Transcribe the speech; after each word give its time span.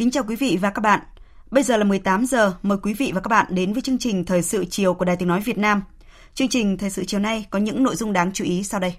Kính 0.00 0.10
chào 0.10 0.24
quý 0.28 0.36
vị 0.36 0.58
và 0.60 0.70
các 0.70 0.80
bạn. 0.80 1.00
Bây 1.50 1.62
giờ 1.62 1.76
là 1.76 1.84
18 1.84 2.26
giờ, 2.26 2.54
mời 2.62 2.78
quý 2.82 2.94
vị 2.94 3.12
và 3.14 3.20
các 3.20 3.28
bạn 3.28 3.46
đến 3.50 3.72
với 3.72 3.82
chương 3.82 3.98
trình 3.98 4.24
Thời 4.24 4.42
sự 4.42 4.64
chiều 4.64 4.94
của 4.94 5.04
Đài 5.04 5.16
Tiếng 5.16 5.28
Nói 5.28 5.40
Việt 5.40 5.58
Nam. 5.58 5.82
Chương 6.34 6.48
trình 6.48 6.78
Thời 6.78 6.90
sự 6.90 7.04
chiều 7.04 7.20
nay 7.20 7.46
có 7.50 7.58
những 7.58 7.82
nội 7.82 7.96
dung 7.96 8.12
đáng 8.12 8.30
chú 8.32 8.44
ý 8.44 8.62
sau 8.62 8.80
đây. 8.80 8.94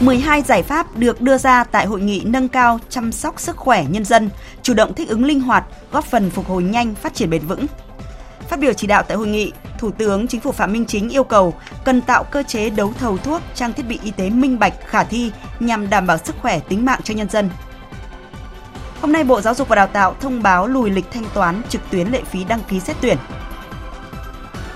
mười 0.00 0.18
hai 0.18 0.42
giải 0.42 0.62
pháp 0.62 0.98
được 0.98 1.20
đưa 1.20 1.38
ra 1.38 1.64
tại 1.64 1.86
hội 1.86 2.00
nghị 2.00 2.22
nâng 2.24 2.48
cao 2.48 2.78
chăm 2.88 3.12
sóc 3.12 3.40
sức 3.40 3.56
khỏe 3.56 3.84
nhân 3.90 4.04
dân, 4.04 4.30
chủ 4.62 4.74
động 4.74 4.94
thích 4.94 5.08
ứng 5.08 5.24
linh 5.24 5.40
hoạt, 5.40 5.64
góp 5.92 6.04
phần 6.04 6.30
phục 6.30 6.46
hồi 6.46 6.62
nhanh, 6.62 6.94
phát 6.94 7.14
triển 7.14 7.30
bền 7.30 7.46
vững. 7.46 7.66
Phát 8.50 8.58
biểu 8.60 8.72
chỉ 8.72 8.86
đạo 8.86 9.02
tại 9.02 9.16
hội 9.16 9.26
nghị, 9.26 9.52
Thủ 9.78 9.90
tướng 9.90 10.28
Chính 10.28 10.40
phủ 10.40 10.52
Phạm 10.52 10.72
Minh 10.72 10.84
Chính 10.86 11.08
yêu 11.08 11.24
cầu 11.24 11.54
cần 11.84 12.00
tạo 12.00 12.24
cơ 12.24 12.42
chế 12.42 12.70
đấu 12.70 12.92
thầu 12.98 13.18
thuốc, 13.18 13.42
trang 13.54 13.72
thiết 13.72 13.82
bị 13.88 13.98
y 14.02 14.10
tế 14.10 14.30
minh 14.30 14.58
bạch, 14.58 14.72
khả 14.86 15.04
thi 15.04 15.32
nhằm 15.60 15.90
đảm 15.90 16.06
bảo 16.06 16.18
sức 16.18 16.36
khỏe 16.42 16.60
tính 16.60 16.84
mạng 16.84 17.00
cho 17.04 17.14
nhân 17.14 17.28
dân. 17.30 17.50
Hôm 19.00 19.12
nay 19.12 19.24
Bộ 19.24 19.40
Giáo 19.40 19.54
dục 19.54 19.68
và 19.68 19.76
Đào 19.76 19.86
tạo 19.86 20.14
thông 20.20 20.42
báo 20.42 20.66
lùi 20.66 20.90
lịch 20.90 21.04
thanh 21.12 21.24
toán 21.34 21.62
trực 21.68 21.80
tuyến 21.90 22.08
lệ 22.08 22.22
phí 22.30 22.44
đăng 22.44 22.60
ký 22.68 22.80
xét 22.80 22.96
tuyển. 23.00 23.16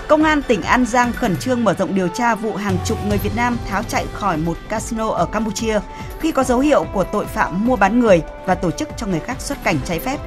Công 0.07 0.23
an 0.23 0.41
tỉnh 0.41 0.61
An 0.61 0.85
Giang 0.85 1.13
khẩn 1.13 1.37
trương 1.37 1.63
mở 1.63 1.73
rộng 1.73 1.95
điều 1.95 2.07
tra 2.07 2.35
vụ 2.35 2.55
hàng 2.55 2.77
chục 2.85 2.97
người 3.07 3.17
Việt 3.17 3.35
Nam 3.35 3.57
tháo 3.69 3.83
chạy 3.83 4.05
khỏi 4.13 4.37
một 4.37 4.57
casino 4.69 5.09
ở 5.09 5.25
Campuchia 5.25 5.79
khi 6.19 6.31
có 6.31 6.43
dấu 6.43 6.59
hiệu 6.59 6.85
của 6.93 7.03
tội 7.03 7.25
phạm 7.25 7.65
mua 7.65 7.75
bán 7.75 7.99
người 7.99 8.21
và 8.45 8.55
tổ 8.55 8.71
chức 8.71 8.89
cho 8.97 9.07
người 9.07 9.19
khác 9.19 9.41
xuất 9.41 9.63
cảnh 9.63 9.77
trái 9.85 9.99
phép. 9.99 10.17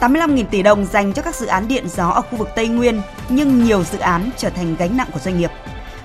85.000 0.00 0.44
tỷ 0.50 0.62
đồng 0.62 0.84
dành 0.84 1.12
cho 1.12 1.22
các 1.22 1.34
dự 1.34 1.46
án 1.46 1.68
điện 1.68 1.88
gió 1.88 2.08
ở 2.08 2.20
khu 2.20 2.36
vực 2.36 2.48
Tây 2.56 2.68
Nguyên, 2.68 3.02
nhưng 3.28 3.64
nhiều 3.64 3.84
dự 3.84 3.98
án 3.98 4.30
trở 4.36 4.50
thành 4.50 4.76
gánh 4.78 4.96
nặng 4.96 5.08
của 5.12 5.20
doanh 5.20 5.38
nghiệp. 5.38 5.50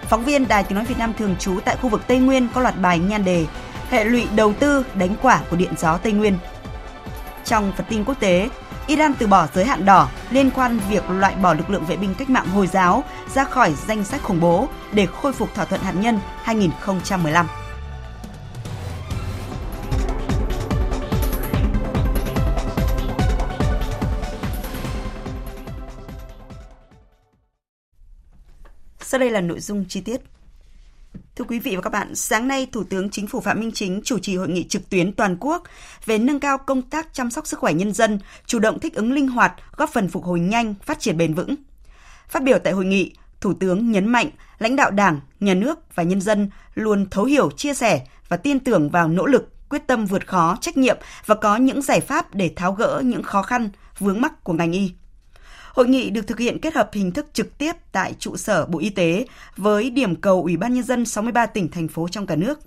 Phóng 0.02 0.24
viên 0.24 0.48
Đài 0.48 0.64
Tiếng 0.64 0.76
Nói 0.76 0.86
Việt 0.86 0.98
Nam 0.98 1.14
thường 1.18 1.36
trú 1.40 1.60
tại 1.66 1.78
khu 1.82 1.90
vực 1.90 2.02
Tây 2.08 2.18
Nguyên 2.18 2.48
có 2.54 2.62
loạt 2.62 2.80
bài 2.82 3.00
nhan 3.00 3.26
đề 3.26 3.46
Hệ 3.90 4.04
lụy 4.04 4.28
đầu 4.36 4.54
tư 4.60 4.86
đánh 4.96 5.16
quả 5.22 5.42
của 5.50 5.56
điện 5.56 5.74
gió 5.78 5.98
Tây 5.98 6.12
Nguyên. 6.12 6.38
Trong 7.46 7.72
phần 7.78 7.86
tin 7.90 8.04
quốc 8.06 8.20
tế, 8.20 8.50
Iran 8.88 9.14
từ 9.20 9.28
bỏ 9.28 9.48
giới 9.54 9.66
hạn 9.66 9.86
đỏ 9.86 10.08
liên 10.30 10.52
quan 10.52 10.80
việc 10.90 11.04
loại 11.10 11.36
bỏ 11.36 11.54
lực 11.54 11.70
lượng 11.70 11.86
vệ 11.86 11.96
binh 11.98 12.16
cách 12.16 12.30
mạng 12.30 12.48
Hồi 12.48 12.68
giáo 12.68 13.04
ra 13.36 13.44
khỏi 13.44 13.74
danh 13.88 14.04
sách 14.04 14.24
khủng 14.24 14.40
bố 14.40 14.68
để 14.92 15.06
khôi 15.06 15.34
phục 15.34 15.56
thỏa 15.56 15.66
thuận 15.66 15.82
hạt 15.82 15.94
nhân 15.96 16.20
2015. 16.44 17.48
Sau 29.16 29.20
đây 29.20 29.32
là 29.32 29.42
nội 29.42 29.60
dung 29.60 29.86
chi 29.90 30.02
tiết. 30.02 30.22
Thưa 31.36 31.46
quý 31.48 31.60
vị 31.60 31.76
và 31.76 31.82
các 31.82 31.90
bạn, 31.90 32.16
sáng 32.16 32.48
nay 32.48 32.68
Thủ 32.72 32.84
tướng 32.84 33.10
Chính 33.10 33.28
phủ 33.28 33.40
Phạm 33.40 33.60
Minh 33.60 33.72
Chính 33.72 34.02
chủ 34.04 34.20
trì 34.20 34.38
hội 34.38 34.50
nghị 34.50 34.64
trực 34.64 34.90
tuyến 34.90 35.14
toàn 35.14 35.38
quốc 35.40 35.64
về 36.06 36.18
nâng 36.18 36.40
cao 36.40 36.58
công 36.58 36.82
tác 36.82 37.14
chăm 37.14 37.32
sóc 37.32 37.48
sức 37.48 37.60
khỏe 37.60 37.74
nhân 37.74 37.94
dân, 37.94 38.20
chủ 38.46 38.60
động 38.60 38.80
thích 38.80 38.94
ứng 38.94 39.14
linh 39.14 39.28
hoạt, 39.28 39.54
góp 39.78 39.90
phần 39.90 40.08
phục 40.08 40.24
hồi 40.24 40.40
nhanh, 40.40 40.74
phát 40.84 41.00
triển 41.00 41.18
bền 41.18 41.34
vững. 41.34 41.56
Phát 42.28 42.44
biểu 42.44 42.60
tại 42.60 42.74
hội 42.74 42.86
nghị, 42.86 43.14
Thủ 43.42 43.54
tướng 43.54 43.92
nhấn 43.92 44.08
mạnh 44.08 44.30
lãnh 44.60 44.76
đạo 44.76 44.92
Đảng, 44.92 45.20
Nhà 45.40 45.54
nước 45.54 45.96
và 45.96 46.04
nhân 46.04 46.22
dân 46.22 46.50
luôn 46.74 47.10
thấu 47.10 47.26
hiểu, 47.26 47.52
chia 47.52 47.74
sẻ 47.74 48.06
và 48.30 48.38
tin 48.38 48.60
tưởng 48.60 48.90
vào 48.90 49.08
nỗ 49.08 49.26
lực, 49.26 49.70
quyết 49.70 49.88
tâm 49.88 50.06
vượt 50.06 50.28
khó, 50.28 50.58
trách 50.62 50.78
nhiệm 50.78 50.98
và 51.26 51.36
có 51.36 51.56
những 51.56 51.82
giải 51.82 52.02
pháp 52.02 52.36
để 52.36 52.52
tháo 52.56 52.74
gỡ 52.74 53.02
những 53.06 53.24
khó 53.24 53.42
khăn, 53.42 53.70
vướng 54.00 54.22
mắc 54.22 54.44
của 54.44 54.54
ngành 54.54 54.72
y. 54.72 54.92
Hội 55.76 55.88
nghị 55.88 56.10
được 56.10 56.28
thực 56.28 56.40
hiện 56.40 56.60
kết 56.60 56.74
hợp 56.74 56.90
hình 56.94 57.12
thức 57.12 57.26
trực 57.34 57.58
tiếp 57.58 57.72
tại 57.92 58.14
trụ 58.20 58.38
sở 58.38 58.66
Bộ 58.66 58.80
Y 58.80 58.90
tế 58.90 59.26
với 59.58 59.90
điểm 59.90 60.16
cầu 60.16 60.42
Ủy 60.42 60.58
ban 60.58 60.74
Nhân 60.74 60.84
dân 60.84 61.06
63 61.06 61.46
tỉnh, 61.46 61.72
thành 61.72 61.88
phố 61.88 62.08
trong 62.08 62.28
cả 62.28 62.36
nước. 62.36 62.60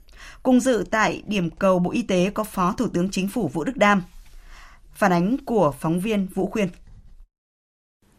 Cùng 0.42 0.60
dự 0.60 0.84
tại 0.90 1.22
điểm 1.26 1.50
cầu 1.50 1.78
Bộ 1.78 1.90
Y 1.90 2.02
tế 2.02 2.30
có 2.34 2.44
Phó 2.44 2.74
Thủ 2.78 2.88
tướng 2.88 3.10
Chính 3.10 3.28
phủ 3.28 3.48
Vũ 3.48 3.64
Đức 3.64 3.76
Đam. 3.76 4.02
Phản 4.94 5.12
ánh 5.12 5.36
của 5.44 5.74
phóng 5.80 6.00
viên 6.00 6.28
Vũ 6.34 6.46
Khuyên. 6.46 6.68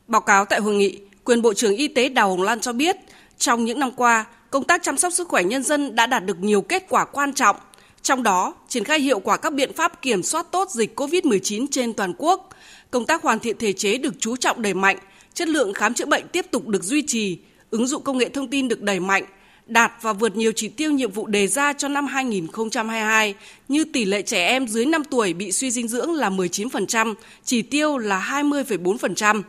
Báo 0.08 0.22
cáo 0.22 0.46
tại 0.46 0.60
hội 0.60 0.76
nghị, 0.76 1.00
quyền 1.24 1.42
Bộ 1.42 1.54
trưởng 1.54 1.76
Y 1.76 1.88
tế 1.88 2.10
Đào 2.10 2.30
Hồng 2.30 2.42
Lan 2.42 2.60
cho 2.60 2.74
biết, 2.74 2.96
trong 3.38 3.66
những 3.66 3.80
năm 3.80 3.92
qua, 3.92 4.26
công 4.50 4.64
tác 4.64 4.84
chăm 4.84 4.98
sóc 4.98 5.14
sức 5.14 5.28
khỏe 5.28 5.44
nhân 5.44 5.64
dân 5.64 5.96
đã 5.96 6.08
đạt 6.08 6.26
được 6.26 6.40
nhiều 6.40 6.62
kết 6.62 6.86
quả 6.90 7.06
quan 7.06 7.34
trọng. 7.34 7.56
Trong 8.02 8.24
đó, 8.24 8.54
triển 8.68 8.84
khai 8.84 9.00
hiệu 9.00 9.20
quả 9.20 9.38
các 9.38 9.54
biện 9.54 9.74
pháp 9.74 10.02
kiểm 10.02 10.24
soát 10.24 10.46
tốt 10.52 10.70
dịch 10.70 11.00
COVID-19 11.00 11.66
trên 11.72 11.94
toàn 11.94 12.14
quốc, 12.18 12.50
công 12.92 13.06
tác 13.06 13.22
hoàn 13.22 13.40
thiện 13.40 13.58
thể 13.58 13.74
chế 13.74 13.98
được 13.98 14.14
chú 14.20 14.36
trọng 14.36 14.62
đẩy 14.62 14.74
mạnh, 14.74 14.98
chất 15.34 15.48
lượng 15.48 15.74
khám 15.74 15.94
chữa 15.94 16.06
bệnh 16.06 16.28
tiếp 16.28 16.46
tục 16.52 16.68
được 16.68 16.84
duy 16.84 17.02
trì, 17.08 17.38
ứng 17.70 17.88
dụng 17.88 18.04
công 18.04 18.18
nghệ 18.18 18.30
thông 18.30 18.48
tin 18.48 18.68
được 18.68 18.82
đẩy 18.82 19.00
mạnh, 19.00 19.24
đạt 19.66 19.92
và 20.02 20.14
vượt 20.14 20.36
nhiều 20.36 20.52
chỉ 20.56 20.68
tiêu 20.68 20.92
nhiệm 20.92 21.12
vụ 21.12 21.28
đề 21.28 21.48
ra 21.48 21.74
cho 21.74 21.88
năm 21.88 22.08
2022 22.08 23.36
như 23.68 23.86
tỷ 23.86 24.06
lệ 24.06 24.22
trẻ 24.22 24.48
em 24.48 24.68
dưới 24.68 24.86
5 24.86 25.04
tuổi 25.04 25.34
bị 25.34 25.52
suy 25.52 25.72
dinh 25.72 25.88
dưỡng 25.88 26.14
là 26.14 26.30
19%, 26.30 27.14
chỉ 27.44 27.62
tiêu 27.62 27.98
là 27.98 28.42
20,4%, 28.44 29.42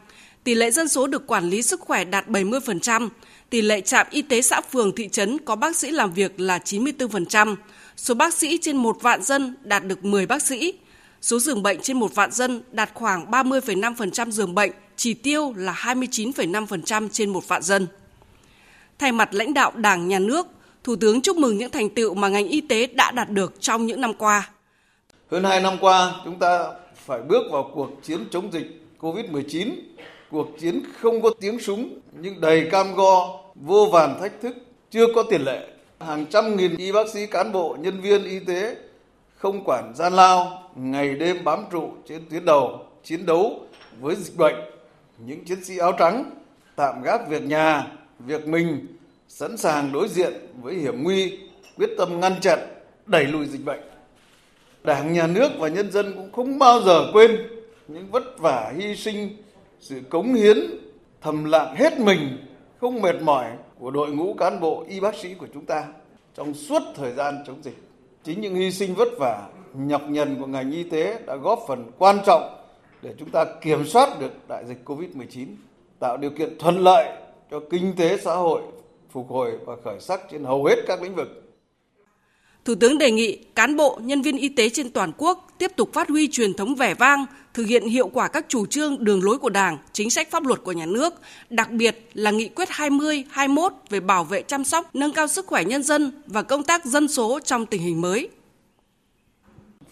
tỷ 0.44 0.54
lệ 0.54 0.70
dân 0.70 0.88
số 0.88 1.06
được 1.06 1.26
quản 1.26 1.50
lý 1.50 1.62
sức 1.62 1.80
khỏe 1.80 2.04
đạt 2.04 2.28
70%, 2.28 3.08
tỷ 3.50 3.62
lệ 3.62 3.80
trạm 3.80 4.06
y 4.10 4.22
tế 4.22 4.42
xã 4.42 4.60
phường 4.60 4.94
thị 4.94 5.08
trấn 5.08 5.38
có 5.38 5.56
bác 5.56 5.76
sĩ 5.76 5.90
làm 5.90 6.12
việc 6.12 6.40
là 6.40 6.58
94%, 6.58 7.56
số 7.96 8.14
bác 8.14 8.34
sĩ 8.34 8.58
trên 8.62 8.76
một 8.76 8.96
vạn 9.02 9.22
dân 9.22 9.56
đạt 9.64 9.86
được 9.86 10.04
10 10.04 10.26
bác 10.26 10.42
sĩ, 10.42 10.74
Số 11.20 11.38
giường 11.38 11.62
bệnh 11.62 11.80
trên 11.80 11.98
một 11.98 12.14
vạn 12.14 12.32
dân 12.32 12.62
đạt 12.72 12.90
khoảng 12.94 13.30
30,5% 13.30 14.30
giường 14.30 14.54
bệnh, 14.54 14.70
chỉ 14.96 15.14
tiêu 15.14 15.52
là 15.56 15.72
29,5% 15.72 17.08
trên 17.12 17.30
một 17.30 17.48
vạn 17.48 17.62
dân. 17.62 17.86
Thay 18.98 19.12
mặt 19.12 19.34
lãnh 19.34 19.54
đạo 19.54 19.72
Đảng, 19.74 20.08
Nhà 20.08 20.18
nước, 20.18 20.46
Thủ 20.84 20.96
tướng 20.96 21.20
chúc 21.20 21.36
mừng 21.36 21.58
những 21.58 21.70
thành 21.70 21.90
tựu 21.90 22.14
mà 22.14 22.28
ngành 22.28 22.48
y 22.48 22.60
tế 22.60 22.86
đã 22.86 23.10
đạt 23.10 23.30
được 23.30 23.60
trong 23.60 23.86
những 23.86 24.00
năm 24.00 24.14
qua. 24.14 24.50
Hơn 25.30 25.44
2 25.44 25.60
năm 25.60 25.76
qua, 25.80 26.14
chúng 26.24 26.38
ta 26.38 26.64
phải 27.06 27.20
bước 27.28 27.42
vào 27.52 27.70
cuộc 27.74 27.90
chiến 28.02 28.18
chống 28.30 28.52
dịch 28.52 28.82
COVID-19, 29.00 29.70
cuộc 30.30 30.48
chiến 30.60 30.82
không 31.00 31.22
có 31.22 31.30
tiếng 31.40 31.58
súng 31.60 32.00
nhưng 32.20 32.40
đầy 32.40 32.68
cam 32.70 32.94
go, 32.94 33.40
vô 33.54 33.88
vàn 33.92 34.20
thách 34.20 34.40
thức, 34.42 34.56
chưa 34.90 35.06
có 35.14 35.22
tiền 35.22 35.42
lệ. 35.42 35.68
Hàng 36.00 36.26
trăm 36.26 36.56
nghìn 36.56 36.76
y 36.76 36.92
bác 36.92 37.08
sĩ, 37.08 37.26
cán 37.26 37.52
bộ, 37.52 37.76
nhân 37.80 38.00
viên 38.00 38.24
y 38.24 38.38
tế 38.38 38.76
không 39.40 39.64
quản 39.64 39.92
gian 39.94 40.12
lao, 40.12 40.62
ngày 40.74 41.14
đêm 41.14 41.44
bám 41.44 41.64
trụ 41.72 41.90
trên 42.08 42.22
tuyến 42.30 42.44
đầu 42.44 42.86
chiến 43.02 43.26
đấu 43.26 43.60
với 44.00 44.16
dịch 44.16 44.36
bệnh. 44.36 44.54
Những 45.18 45.44
chiến 45.44 45.64
sĩ 45.64 45.78
áo 45.78 45.92
trắng 45.98 46.30
tạm 46.76 47.02
gác 47.02 47.28
việc 47.28 47.42
nhà, 47.42 47.86
việc 48.18 48.46
mình, 48.46 48.86
sẵn 49.28 49.56
sàng 49.56 49.92
đối 49.92 50.08
diện 50.08 50.32
với 50.62 50.74
hiểm 50.74 51.02
nguy, 51.02 51.38
quyết 51.76 51.90
tâm 51.98 52.20
ngăn 52.20 52.40
chặn, 52.40 52.58
đẩy 53.06 53.24
lùi 53.24 53.46
dịch 53.46 53.64
bệnh. 53.64 53.80
Đảng, 54.84 55.12
Nhà 55.12 55.26
nước 55.26 55.48
và 55.58 55.68
nhân 55.68 55.90
dân 55.90 56.12
cũng 56.16 56.32
không 56.32 56.58
bao 56.58 56.80
giờ 56.82 57.06
quên 57.12 57.36
những 57.88 58.10
vất 58.10 58.38
vả 58.38 58.72
hy 58.76 58.96
sinh, 58.96 59.36
sự 59.80 60.00
cống 60.10 60.34
hiến, 60.34 60.56
thầm 61.20 61.44
lặng 61.44 61.74
hết 61.76 61.98
mình, 61.98 62.46
không 62.80 63.02
mệt 63.02 63.22
mỏi 63.22 63.46
của 63.78 63.90
đội 63.90 64.10
ngũ 64.10 64.34
cán 64.34 64.60
bộ 64.60 64.84
y 64.88 65.00
bác 65.00 65.14
sĩ 65.14 65.34
của 65.34 65.46
chúng 65.54 65.66
ta 65.66 65.84
trong 66.34 66.54
suốt 66.54 66.82
thời 66.96 67.12
gian 67.12 67.44
chống 67.46 67.62
dịch. 67.62 67.89
Chính 68.24 68.40
những 68.40 68.54
hy 68.54 68.70
sinh 68.70 68.94
vất 68.94 69.08
vả, 69.18 69.48
nhọc 69.74 70.02
nhằn 70.08 70.40
của 70.40 70.46
ngành 70.46 70.72
y 70.72 70.82
tế 70.82 71.18
đã 71.26 71.36
góp 71.36 71.64
phần 71.68 71.90
quan 71.98 72.18
trọng 72.26 72.56
để 73.02 73.14
chúng 73.18 73.30
ta 73.30 73.44
kiểm 73.60 73.86
soát 73.86 74.20
được 74.20 74.32
đại 74.48 74.64
dịch 74.66 74.78
COVID-19, 74.84 75.46
tạo 75.98 76.16
điều 76.16 76.30
kiện 76.30 76.58
thuận 76.58 76.78
lợi 76.78 77.06
cho 77.50 77.60
kinh 77.70 77.96
tế 77.96 78.16
xã 78.16 78.34
hội 78.34 78.62
phục 79.10 79.30
hồi 79.30 79.58
và 79.66 79.76
khởi 79.84 80.00
sắc 80.00 80.20
trên 80.30 80.44
hầu 80.44 80.64
hết 80.64 80.76
các 80.86 81.02
lĩnh 81.02 81.14
vực. 81.14 81.49
Thủ 82.70 82.76
tướng 82.76 82.98
đề 82.98 83.10
nghị 83.10 83.36
cán 83.54 83.76
bộ, 83.76 83.98
nhân 84.02 84.22
viên 84.22 84.36
y 84.36 84.48
tế 84.48 84.68
trên 84.68 84.90
toàn 84.90 85.12
quốc 85.18 85.48
tiếp 85.58 85.72
tục 85.76 85.92
phát 85.92 86.08
huy 86.08 86.28
truyền 86.28 86.54
thống 86.54 86.74
vẻ 86.74 86.94
vang, 86.94 87.26
thực 87.54 87.66
hiện 87.66 87.88
hiệu 87.88 88.08
quả 88.08 88.28
các 88.28 88.44
chủ 88.48 88.66
trương, 88.66 89.04
đường 89.04 89.24
lối 89.24 89.38
của 89.38 89.48
Đảng, 89.50 89.78
chính 89.92 90.10
sách 90.10 90.30
pháp 90.30 90.46
luật 90.46 90.62
của 90.64 90.72
nhà 90.72 90.86
nước, 90.86 91.14
đặc 91.50 91.70
biệt 91.70 92.08
là 92.14 92.30
nghị 92.30 92.48
quyết 92.48 92.68
20, 92.70 93.24
21 93.30 93.72
về 93.88 94.00
bảo 94.00 94.24
vệ 94.24 94.42
chăm 94.42 94.64
sóc, 94.64 94.90
nâng 94.94 95.12
cao 95.12 95.26
sức 95.26 95.46
khỏe 95.46 95.64
nhân 95.64 95.82
dân 95.82 96.22
và 96.26 96.42
công 96.42 96.62
tác 96.62 96.84
dân 96.84 97.08
số 97.08 97.40
trong 97.40 97.66
tình 97.66 97.82
hình 97.82 98.00
mới. 98.00 98.28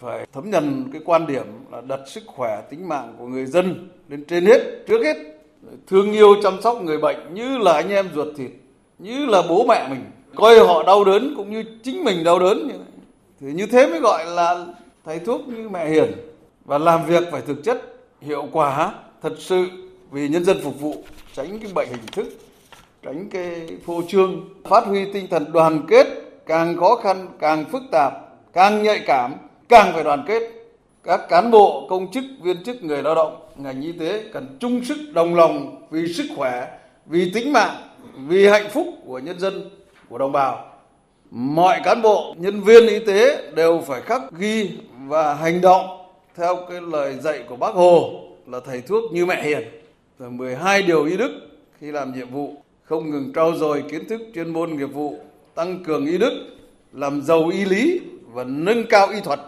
Phải 0.01 0.27
thấm 0.33 0.51
nhận 0.51 0.85
cái 0.93 1.01
quan 1.05 1.27
điểm 1.27 1.47
là 1.73 1.81
đặt 1.81 2.01
sức 2.15 2.23
khỏe 2.27 2.63
tính 2.71 2.89
mạng 2.89 3.15
của 3.19 3.27
người 3.27 3.47
dân 3.47 3.89
lên 4.09 4.25
trên 4.29 4.47
hết, 4.47 4.85
trước 4.89 5.05
hết 5.05 5.17
thương 5.87 6.13
yêu 6.13 6.35
chăm 6.43 6.63
sóc 6.63 6.83
người 6.83 6.99
bệnh 6.99 7.35
như 7.35 7.59
là 7.59 7.73
anh 7.73 7.89
em 7.89 8.09
ruột 8.15 8.29
thịt, 8.37 8.51
như 8.99 9.27
là 9.27 9.43
bố 9.49 9.67
mẹ 9.69 9.89
mình, 9.89 10.05
coi 10.35 10.59
họ 10.59 10.83
đau 10.83 11.05
đớn 11.05 11.35
cũng 11.37 11.51
như 11.51 11.65
chính 11.83 12.05
mình 12.05 12.25
đau 12.25 12.39
đớn. 12.39 12.69
Như 12.69 12.75
Thì 13.41 13.47
như 13.53 13.67
thế 13.67 13.87
mới 13.87 14.01
gọi 14.01 14.27
là 14.27 14.67
thầy 15.05 15.19
thuốc 15.19 15.49
như 15.49 15.69
mẹ 15.69 15.89
hiền. 15.89 16.13
Và 16.65 16.79
làm 16.79 17.07
việc 17.07 17.25
phải 17.33 17.41
thực 17.47 17.65
chất, 17.65 17.83
hiệu 18.21 18.49
quả, 18.53 18.95
thật 19.23 19.35
sự 19.39 19.67
vì 20.11 20.29
nhân 20.29 20.45
dân 20.45 20.61
phục 20.63 20.81
vụ, 20.81 20.95
tránh 21.33 21.59
cái 21.59 21.73
bệnh 21.75 21.89
hình 21.89 22.07
thức, 22.13 22.27
tránh 23.03 23.29
cái 23.31 23.69
phô 23.87 24.03
trương, 24.09 24.49
phát 24.65 24.85
huy 24.85 25.13
tinh 25.13 25.27
thần 25.31 25.53
đoàn 25.53 25.83
kết, 25.89 26.07
càng 26.47 26.77
khó 26.77 26.97
khăn, 26.97 27.29
càng 27.41 27.65
phức 27.65 27.83
tạp, 27.93 28.13
càng 28.53 28.83
nhạy 28.83 29.03
cảm, 29.07 29.35
càng 29.69 29.93
phải 29.95 30.05
đoàn 30.05 30.25
kết. 30.27 30.43
Các 31.05 31.21
cán 31.29 31.51
bộ, 31.51 31.87
công 31.91 32.13
chức, 32.13 32.25
viên 32.43 32.65
chức, 32.65 32.85
người 32.85 33.03
lao 33.03 33.15
động, 33.15 33.37
ngành 33.57 33.83
y 33.83 33.93
tế 33.93 34.25
cần 34.33 34.57
chung 34.61 34.85
sức 34.85 34.97
đồng 35.15 35.35
lòng 35.35 35.87
vì 35.91 36.13
sức 36.13 36.27
khỏe, 36.37 36.79
vì 37.07 37.31
tính 37.35 37.53
mạng, 37.53 37.75
vì 38.27 38.49
hạnh 38.49 38.69
phúc 38.71 38.87
của 39.07 39.19
nhân 39.19 39.39
dân, 39.39 39.71
của 40.09 40.19
đồng 40.19 40.33
bào. 40.33 40.65
Mọi 41.31 41.81
cán 41.85 42.03
bộ, 42.03 42.35
nhân 42.39 42.61
viên 42.61 42.87
y 42.87 42.99
tế 42.99 43.51
đều 43.55 43.83
phải 43.87 44.01
khắc 44.01 44.23
ghi 44.39 44.71
và 45.07 45.35
hành 45.35 45.61
động 45.61 45.87
theo 46.37 46.57
cái 46.71 46.81
lời 46.81 47.17
dạy 47.21 47.45
của 47.49 47.57
bác 47.57 47.75
Hồ 47.75 48.21
là 48.47 48.61
thầy 48.67 48.81
thuốc 48.81 49.13
như 49.13 49.27
mẹ 49.27 49.43
hiền. 49.43 49.63
Rồi 50.19 50.31
12 50.31 50.83
điều 50.83 51.05
y 51.05 51.17
đức 51.17 51.31
khi 51.81 51.87
làm 51.87 52.15
nhiệm 52.15 52.31
vụ 52.31 52.55
không 52.83 53.11
ngừng 53.11 53.33
trau 53.35 53.55
dồi 53.57 53.85
kiến 53.91 54.09
thức 54.09 54.21
chuyên 54.35 54.53
môn 54.53 54.77
nghiệp 54.77 54.87
vụ, 54.87 55.19
tăng 55.55 55.85
cường 55.85 56.07
y 56.07 56.19
đức, 56.19 56.33
làm 56.93 57.23
giàu 57.23 57.49
y 57.49 57.65
lý 57.65 58.01
và 58.33 58.45
nâng 58.45 58.87
cao 58.87 59.09
y 59.09 59.21
thuật. 59.21 59.41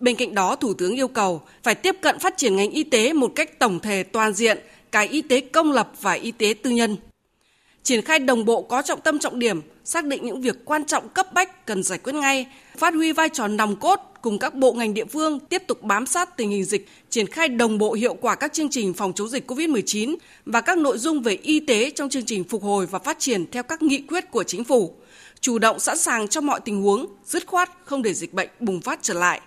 Bên 0.00 0.16
cạnh 0.16 0.34
đó, 0.34 0.56
Thủ 0.56 0.74
tướng 0.74 0.94
yêu 0.94 1.08
cầu 1.08 1.42
phải 1.62 1.74
tiếp 1.74 1.96
cận 2.02 2.18
phát 2.18 2.36
triển 2.36 2.56
ngành 2.56 2.70
y 2.70 2.84
tế 2.84 3.12
một 3.12 3.32
cách 3.34 3.58
tổng 3.58 3.80
thể 3.80 4.02
toàn 4.02 4.32
diện, 4.32 4.58
cả 4.92 5.00
y 5.00 5.22
tế 5.22 5.40
công 5.40 5.72
lập 5.72 5.90
và 6.00 6.12
y 6.12 6.30
tế 6.30 6.54
tư 6.62 6.70
nhân. 6.70 6.96
Triển 7.84 8.02
khai 8.02 8.18
đồng 8.18 8.44
bộ 8.44 8.62
có 8.62 8.82
trọng 8.82 9.00
tâm 9.00 9.18
trọng 9.18 9.38
điểm, 9.38 9.60
xác 9.84 10.04
định 10.04 10.24
những 10.24 10.40
việc 10.40 10.64
quan 10.64 10.84
trọng 10.84 11.08
cấp 11.08 11.32
bách 11.32 11.66
cần 11.66 11.82
giải 11.82 11.98
quyết 11.98 12.12
ngay, 12.12 12.46
phát 12.76 12.94
huy 12.94 13.12
vai 13.12 13.28
trò 13.28 13.48
nòng 13.48 13.76
cốt 13.76 14.00
cùng 14.22 14.38
các 14.38 14.54
bộ 14.54 14.72
ngành 14.72 14.94
địa 14.94 15.04
phương 15.04 15.40
tiếp 15.40 15.62
tục 15.66 15.82
bám 15.82 16.06
sát 16.06 16.36
tình 16.36 16.50
hình 16.50 16.64
dịch, 16.64 16.88
triển 17.10 17.26
khai 17.26 17.48
đồng 17.48 17.78
bộ 17.78 17.92
hiệu 17.92 18.14
quả 18.14 18.34
các 18.34 18.52
chương 18.52 18.70
trình 18.70 18.94
phòng 18.94 19.12
chống 19.12 19.28
dịch 19.28 19.50
COVID-19 19.50 20.16
và 20.46 20.60
các 20.60 20.78
nội 20.78 20.98
dung 20.98 21.22
về 21.22 21.38
y 21.42 21.60
tế 21.60 21.90
trong 21.90 22.08
chương 22.08 22.24
trình 22.24 22.44
phục 22.44 22.62
hồi 22.62 22.86
và 22.86 22.98
phát 22.98 23.18
triển 23.18 23.50
theo 23.50 23.62
các 23.62 23.82
nghị 23.82 24.00
quyết 24.08 24.30
của 24.30 24.44
chính 24.44 24.64
phủ, 24.64 24.94
chủ 25.40 25.58
động 25.58 25.80
sẵn 25.80 25.98
sàng 25.98 26.28
cho 26.28 26.40
mọi 26.40 26.60
tình 26.60 26.82
huống, 26.82 27.06
dứt 27.26 27.46
khoát 27.46 27.70
không 27.84 28.02
để 28.02 28.14
dịch 28.14 28.34
bệnh 28.34 28.48
bùng 28.60 28.80
phát 28.80 28.98
trở 29.02 29.14
lại. 29.14 29.40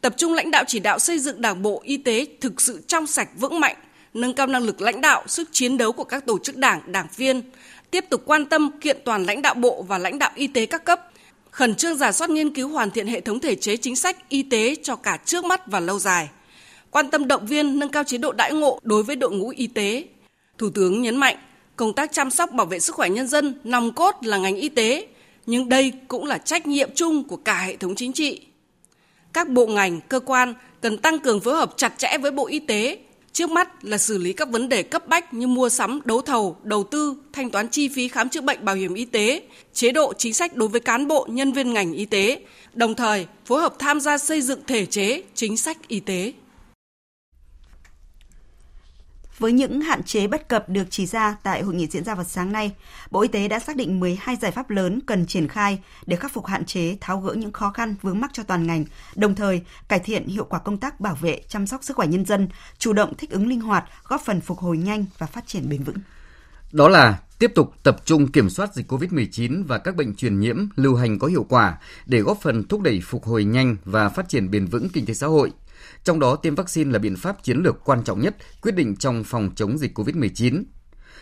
Tập 0.00 0.14
trung 0.16 0.34
lãnh 0.34 0.50
đạo 0.50 0.64
chỉ 0.66 0.78
đạo 0.78 0.98
xây 0.98 1.18
dựng 1.18 1.40
Đảng 1.40 1.62
bộ 1.62 1.80
y 1.84 1.96
tế 1.96 2.26
thực 2.40 2.60
sự 2.60 2.80
trong 2.86 3.06
sạch 3.06 3.28
vững 3.38 3.60
mạnh, 3.60 3.76
nâng 4.14 4.34
cao 4.34 4.46
năng 4.46 4.62
lực 4.62 4.80
lãnh 4.80 5.00
đạo, 5.00 5.22
sức 5.26 5.48
chiến 5.52 5.78
đấu 5.78 5.92
của 5.92 6.04
các 6.04 6.26
tổ 6.26 6.38
chức 6.38 6.56
đảng, 6.56 6.80
đảng 6.86 7.06
viên, 7.16 7.42
tiếp 7.90 8.04
tục 8.10 8.22
quan 8.26 8.46
tâm 8.46 8.70
kiện 8.80 8.96
toàn 9.04 9.24
lãnh 9.24 9.42
đạo 9.42 9.54
bộ 9.54 9.82
và 9.82 9.98
lãnh 9.98 10.18
đạo 10.18 10.30
y 10.34 10.46
tế 10.46 10.66
các 10.66 10.84
cấp, 10.84 11.10
khẩn 11.50 11.74
trương 11.74 11.96
giả 11.96 12.12
soát 12.12 12.30
nghiên 12.30 12.54
cứu 12.54 12.68
hoàn 12.68 12.90
thiện 12.90 13.06
hệ 13.06 13.20
thống 13.20 13.40
thể 13.40 13.54
chế 13.54 13.76
chính 13.76 13.96
sách 13.96 14.28
y 14.28 14.42
tế 14.42 14.74
cho 14.82 14.96
cả 14.96 15.18
trước 15.24 15.44
mắt 15.44 15.66
và 15.66 15.80
lâu 15.80 15.98
dài, 15.98 16.28
quan 16.90 17.10
tâm 17.10 17.28
động 17.28 17.46
viên 17.46 17.78
nâng 17.78 17.88
cao 17.88 18.04
chế 18.04 18.18
độ 18.18 18.32
đãi 18.32 18.52
ngộ 18.52 18.80
đối 18.82 19.02
với 19.02 19.16
đội 19.16 19.32
ngũ 19.32 19.48
y 19.48 19.66
tế. 19.66 20.04
Thủ 20.58 20.70
tướng 20.70 21.02
nhấn 21.02 21.16
mạnh, 21.16 21.36
công 21.76 21.92
tác 21.92 22.12
chăm 22.12 22.30
sóc 22.30 22.52
bảo 22.52 22.66
vệ 22.66 22.80
sức 22.80 22.94
khỏe 22.94 23.08
nhân 23.08 23.26
dân 23.26 23.54
nòng 23.64 23.92
cốt 23.92 24.16
là 24.22 24.38
ngành 24.38 24.56
y 24.56 24.68
tế, 24.68 25.06
nhưng 25.46 25.68
đây 25.68 25.92
cũng 26.08 26.24
là 26.24 26.38
trách 26.38 26.66
nhiệm 26.66 26.90
chung 26.94 27.24
của 27.24 27.36
cả 27.36 27.58
hệ 27.58 27.76
thống 27.76 27.94
chính 27.94 28.12
trị. 28.12 28.40
Các 29.32 29.48
bộ 29.48 29.66
ngành, 29.66 30.00
cơ 30.00 30.20
quan 30.20 30.54
cần 30.80 30.98
tăng 30.98 31.18
cường 31.18 31.40
phối 31.40 31.54
hợp 31.54 31.74
chặt 31.76 31.94
chẽ 31.98 32.18
với 32.18 32.30
Bộ 32.30 32.46
Y 32.46 32.58
tế 32.58 32.98
Trước 33.38 33.50
mắt 33.50 33.84
là 33.84 33.98
xử 33.98 34.18
lý 34.18 34.32
các 34.32 34.48
vấn 34.48 34.68
đề 34.68 34.82
cấp 34.82 35.08
bách 35.08 35.34
như 35.34 35.46
mua 35.46 35.68
sắm, 35.68 36.00
đấu 36.04 36.22
thầu, 36.22 36.56
đầu 36.62 36.84
tư, 36.84 37.16
thanh 37.32 37.50
toán 37.50 37.68
chi 37.68 37.88
phí 37.88 38.08
khám 38.08 38.28
chữa 38.28 38.40
bệnh 38.40 38.64
bảo 38.64 38.76
hiểm 38.76 38.94
y 38.94 39.04
tế, 39.04 39.42
chế 39.72 39.92
độ 39.92 40.12
chính 40.14 40.34
sách 40.34 40.56
đối 40.56 40.68
với 40.68 40.80
cán 40.80 41.06
bộ, 41.08 41.26
nhân 41.30 41.52
viên 41.52 41.72
ngành 41.72 41.92
y 41.92 42.04
tế, 42.04 42.40
đồng 42.74 42.94
thời 42.94 43.26
phối 43.46 43.60
hợp 43.60 43.78
tham 43.78 44.00
gia 44.00 44.18
xây 44.18 44.42
dựng 44.42 44.60
thể 44.66 44.86
chế, 44.86 45.22
chính 45.34 45.56
sách 45.56 45.88
y 45.88 46.00
tế. 46.00 46.32
Với 49.38 49.52
những 49.52 49.80
hạn 49.80 50.02
chế 50.02 50.26
bất 50.26 50.48
cập 50.48 50.68
được 50.68 50.84
chỉ 50.90 51.06
ra 51.06 51.36
tại 51.42 51.62
hội 51.62 51.74
nghị 51.74 51.86
diễn 51.86 52.04
ra 52.04 52.14
vào 52.14 52.24
sáng 52.24 52.52
nay, 52.52 52.72
Bộ 53.10 53.22
Y 53.22 53.28
tế 53.28 53.48
đã 53.48 53.58
xác 53.58 53.76
định 53.76 54.00
12 54.00 54.36
giải 54.36 54.50
pháp 54.50 54.70
lớn 54.70 55.00
cần 55.06 55.26
triển 55.26 55.48
khai 55.48 55.78
để 56.06 56.16
khắc 56.16 56.32
phục 56.32 56.46
hạn 56.46 56.64
chế, 56.64 56.96
tháo 57.00 57.20
gỡ 57.20 57.34
những 57.34 57.52
khó 57.52 57.70
khăn 57.70 57.94
vướng 58.02 58.20
mắc 58.20 58.30
cho 58.32 58.42
toàn 58.42 58.66
ngành, 58.66 58.84
đồng 59.14 59.34
thời 59.34 59.62
cải 59.88 59.98
thiện 59.98 60.26
hiệu 60.26 60.44
quả 60.44 60.58
công 60.58 60.78
tác 60.78 61.00
bảo 61.00 61.14
vệ, 61.20 61.40
chăm 61.48 61.66
sóc 61.66 61.84
sức 61.84 61.96
khỏe 61.96 62.06
nhân 62.06 62.24
dân, 62.24 62.48
chủ 62.78 62.92
động 62.92 63.14
thích 63.18 63.30
ứng 63.30 63.48
linh 63.48 63.60
hoạt, 63.60 63.84
góp 64.04 64.20
phần 64.24 64.40
phục 64.40 64.58
hồi 64.58 64.78
nhanh 64.78 65.04
và 65.18 65.26
phát 65.26 65.46
triển 65.46 65.68
bền 65.68 65.82
vững. 65.82 65.98
Đó 66.72 66.88
là 66.88 67.18
tiếp 67.38 67.52
tục 67.54 67.74
tập 67.82 67.96
trung 68.04 68.28
kiểm 68.32 68.50
soát 68.50 68.74
dịch 68.74 68.92
COVID-19 68.92 69.64
và 69.66 69.78
các 69.78 69.96
bệnh 69.96 70.14
truyền 70.14 70.40
nhiễm 70.40 70.56
lưu 70.76 70.94
hành 70.94 71.18
có 71.18 71.26
hiệu 71.26 71.46
quả 71.48 71.78
để 72.06 72.20
góp 72.20 72.38
phần 72.42 72.68
thúc 72.68 72.80
đẩy 72.80 73.00
phục 73.04 73.24
hồi 73.24 73.44
nhanh 73.44 73.76
và 73.84 74.08
phát 74.08 74.28
triển 74.28 74.50
bền 74.50 74.66
vững 74.66 74.88
kinh 74.88 75.06
tế 75.06 75.14
xã 75.14 75.26
hội– 75.26 75.52
trong 76.08 76.20
đó 76.20 76.36
tiêm 76.36 76.54
vaccine 76.54 76.92
là 76.92 76.98
biện 76.98 77.16
pháp 77.16 77.42
chiến 77.42 77.58
lược 77.58 77.84
quan 77.84 78.04
trọng 78.04 78.20
nhất 78.20 78.36
quyết 78.62 78.74
định 78.74 78.96
trong 78.96 79.24
phòng 79.24 79.50
chống 79.56 79.78
dịch 79.78 79.98
COVID-19. 79.98 80.64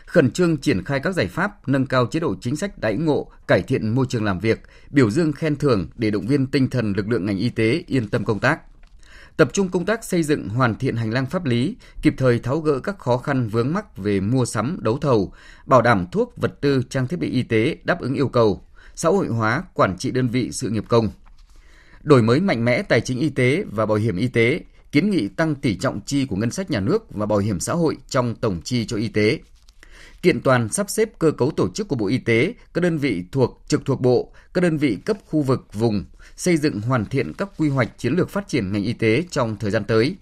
Khẩn 0.07 0.31
trương 0.31 0.57
triển 0.57 0.85
khai 0.85 1.01
các 1.01 1.15
giải 1.15 1.27
pháp 1.27 1.69
nâng 1.69 1.87
cao 1.87 2.07
chế 2.07 2.21
độ 2.21 2.35
chính 2.41 2.57
sách 2.57 2.79
đãi 2.79 2.97
ngộ, 2.97 3.31
cải 3.47 3.63
thiện 3.63 3.89
môi 3.89 4.07
trường 4.09 4.25
làm 4.25 4.39
việc, 4.39 4.63
biểu 4.91 5.11
dương 5.11 5.33
khen 5.33 5.57
thưởng 5.57 5.89
để 5.97 6.11
động 6.11 6.27
viên 6.27 6.47
tinh 6.47 6.71
thần 6.71 6.93
lực 6.97 7.09
lượng 7.09 7.27
ngành 7.27 7.39
y 7.39 7.49
tế 7.49 7.85
yên 7.87 8.09
tâm 8.09 8.25
công 8.25 8.39
tác 8.39 8.61
tập 9.37 9.51
trung 9.53 9.69
công 9.69 9.85
tác 9.85 10.05
xây 10.05 10.23
dựng 10.23 10.49
hoàn 10.49 10.75
thiện 10.75 10.97
hành 10.97 11.11
lang 11.11 11.27
pháp 11.27 11.45
lý, 11.45 11.77
kịp 12.03 12.15
thời 12.17 12.39
tháo 12.39 12.61
gỡ 12.61 12.81
các 12.81 12.99
khó 12.99 13.17
khăn 13.17 13.49
vướng 13.49 13.73
mắc 13.73 13.97
về 13.97 14.21
mua 14.21 14.45
sắm, 14.45 14.79
đấu 14.81 14.99
thầu, 14.99 15.33
bảo 15.67 15.83
đảm 15.83 16.07
thuốc, 16.13 16.37
vật 16.37 16.61
tư, 16.61 16.83
trang 16.91 17.07
thiết 17.07 17.19
bị 17.19 17.31
y 17.31 17.43
tế 17.43 17.77
đáp 17.85 18.01
ứng 18.01 18.15
yêu 18.15 18.29
cầu, 18.29 18.65
xã 18.95 19.09
hội 19.09 19.27
hóa, 19.27 19.63
quản 19.75 19.99
trị 19.99 20.11
đơn 20.11 20.29
vị 20.29 20.53
sự 20.53 20.71
nghiệp 20.71 20.85
công 20.89 21.09
đổi 22.07 22.23
mới 22.23 22.41
mạnh 22.41 22.65
mẽ 22.65 22.83
tài 22.83 23.01
chính 23.01 23.21
y 23.21 23.29
tế 23.29 23.65
và 23.71 23.87
bảo 23.87 23.97
hiểm 23.97 24.17
y 24.17 24.29
tế, 24.29 24.61
kiến 24.97 25.11
nghị 25.11 25.29
tăng 25.29 25.55
tỷ 25.55 25.77
trọng 25.77 26.01
chi 26.07 26.27
của 26.27 26.37
ngân 26.37 26.51
sách 26.51 26.71
nhà 26.71 26.81
nước 26.81 27.15
và 27.15 27.27
bảo 27.27 27.39
hiểm 27.39 27.61
xã 27.61 27.73
hội 27.73 27.97
trong 28.09 28.35
tổng 28.35 28.61
chi 28.65 28.87
cho 28.87 28.97
y 28.97 29.09
tế. 29.09 29.39
Kiện 30.23 30.41
toàn 30.41 30.69
sắp 30.69 30.91
xếp 30.91 31.19
cơ 31.19 31.31
cấu 31.31 31.51
tổ 31.51 31.69
chức 31.69 31.89
của 31.89 31.97
Bộ 31.97 32.07
Y 32.07 32.19
tế, 32.19 32.55
các 32.75 32.81
đơn 32.81 32.99
vị 32.99 33.25
thuộc 33.33 33.63
trực 33.69 33.85
thuộc 33.85 34.01
Bộ, 34.01 34.33
các 34.55 34.61
đơn 34.61 34.79
vị 34.79 34.99
cấp 35.05 35.17
khu 35.27 35.43
vực 35.43 35.67
vùng, 35.73 36.05
xây 36.37 36.57
dựng 36.57 36.81
hoàn 36.81 37.05
thiện 37.05 37.33
các 37.33 37.49
quy 37.57 37.69
hoạch 37.69 37.99
chiến 37.99 38.13
lược 38.13 38.31
phát 38.31 38.49
triển 38.49 38.73
ngành 38.73 38.85
y 38.85 38.93
tế 38.93 39.25
trong 39.31 39.57
thời 39.57 39.71
gian 39.71 39.85
tới. 39.85 40.17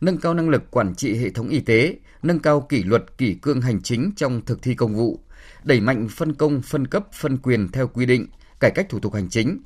Nâng 0.00 0.18
cao 0.18 0.34
năng 0.34 0.48
lực 0.48 0.70
quản 0.70 0.94
trị 0.94 1.14
hệ 1.14 1.30
thống 1.30 1.48
y 1.48 1.60
tế, 1.60 1.96
nâng 2.22 2.38
cao 2.38 2.60
kỷ 2.60 2.82
luật 2.82 3.18
kỷ 3.18 3.34
cương 3.34 3.60
hành 3.60 3.82
chính 3.82 4.10
trong 4.16 4.44
thực 4.46 4.62
thi 4.62 4.74
công 4.74 4.94
vụ, 4.94 5.20
đẩy 5.64 5.80
mạnh 5.80 6.08
phân 6.10 6.34
công, 6.34 6.62
phân 6.62 6.86
cấp, 6.86 7.06
phân 7.12 7.38
quyền 7.38 7.68
theo 7.68 7.88
quy 7.88 8.06
định, 8.06 8.26
cải 8.60 8.70
cách 8.70 8.86
thủ 8.88 8.98
tục 8.98 9.14
hành 9.14 9.28
chính, 9.28 9.58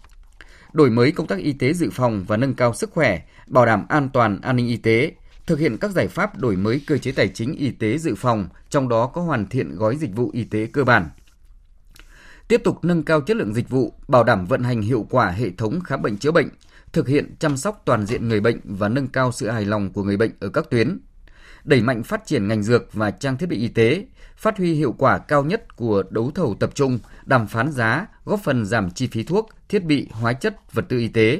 đổi 0.74 0.90
mới 0.90 1.12
công 1.12 1.26
tác 1.26 1.38
y 1.38 1.52
tế 1.52 1.72
dự 1.72 1.90
phòng 1.92 2.24
và 2.28 2.36
nâng 2.36 2.54
cao 2.54 2.74
sức 2.74 2.90
khỏe, 2.90 3.20
bảo 3.46 3.66
đảm 3.66 3.86
an 3.88 4.08
toàn 4.12 4.40
an 4.40 4.56
ninh 4.56 4.68
y 4.68 4.76
tế, 4.76 5.12
thực 5.46 5.58
hiện 5.58 5.76
các 5.78 5.90
giải 5.90 6.08
pháp 6.08 6.38
đổi 6.38 6.56
mới 6.56 6.80
cơ 6.86 6.98
chế 6.98 7.12
tài 7.12 7.28
chính 7.28 7.56
y 7.56 7.70
tế 7.70 7.98
dự 7.98 8.14
phòng, 8.14 8.48
trong 8.70 8.88
đó 8.88 9.06
có 9.06 9.22
hoàn 9.22 9.46
thiện 9.48 9.76
gói 9.76 9.96
dịch 9.96 10.16
vụ 10.16 10.30
y 10.32 10.44
tế 10.44 10.66
cơ 10.66 10.84
bản. 10.84 11.08
Tiếp 12.48 12.60
tục 12.64 12.84
nâng 12.84 13.02
cao 13.02 13.20
chất 13.20 13.36
lượng 13.36 13.54
dịch 13.54 13.68
vụ, 13.68 13.92
bảo 14.08 14.24
đảm 14.24 14.46
vận 14.46 14.62
hành 14.62 14.82
hiệu 14.82 15.06
quả 15.10 15.30
hệ 15.30 15.50
thống 15.50 15.80
khám 15.80 16.02
bệnh 16.02 16.16
chữa 16.16 16.32
bệnh, 16.32 16.48
thực 16.92 17.08
hiện 17.08 17.34
chăm 17.38 17.56
sóc 17.56 17.82
toàn 17.84 18.06
diện 18.06 18.28
người 18.28 18.40
bệnh 18.40 18.60
và 18.64 18.88
nâng 18.88 19.08
cao 19.08 19.32
sự 19.32 19.50
hài 19.50 19.64
lòng 19.64 19.92
của 19.92 20.02
người 20.02 20.16
bệnh 20.16 20.30
ở 20.40 20.48
các 20.48 20.70
tuyến. 20.70 20.98
Đẩy 21.64 21.82
mạnh 21.82 22.02
phát 22.02 22.26
triển 22.26 22.48
ngành 22.48 22.62
dược 22.62 22.92
và 22.92 23.10
trang 23.10 23.38
thiết 23.38 23.48
bị 23.48 23.56
y 23.56 23.68
tế, 23.68 24.04
phát 24.36 24.58
huy 24.58 24.74
hiệu 24.74 24.94
quả 24.98 25.18
cao 25.18 25.44
nhất 25.44 25.76
của 25.76 26.02
đấu 26.10 26.30
thầu 26.34 26.56
tập 26.60 26.70
trung, 26.74 26.98
đàm 27.24 27.46
phán 27.46 27.72
giá, 27.72 28.06
góp 28.24 28.40
phần 28.44 28.66
giảm 28.66 28.90
chi 28.90 29.06
phí 29.06 29.22
thuốc, 29.22 29.48
thiết 29.68 29.84
bị, 29.84 30.08
hóa 30.10 30.32
chất, 30.32 30.72
vật 30.72 30.84
tư 30.88 30.98
y 30.98 31.08
tế, 31.08 31.38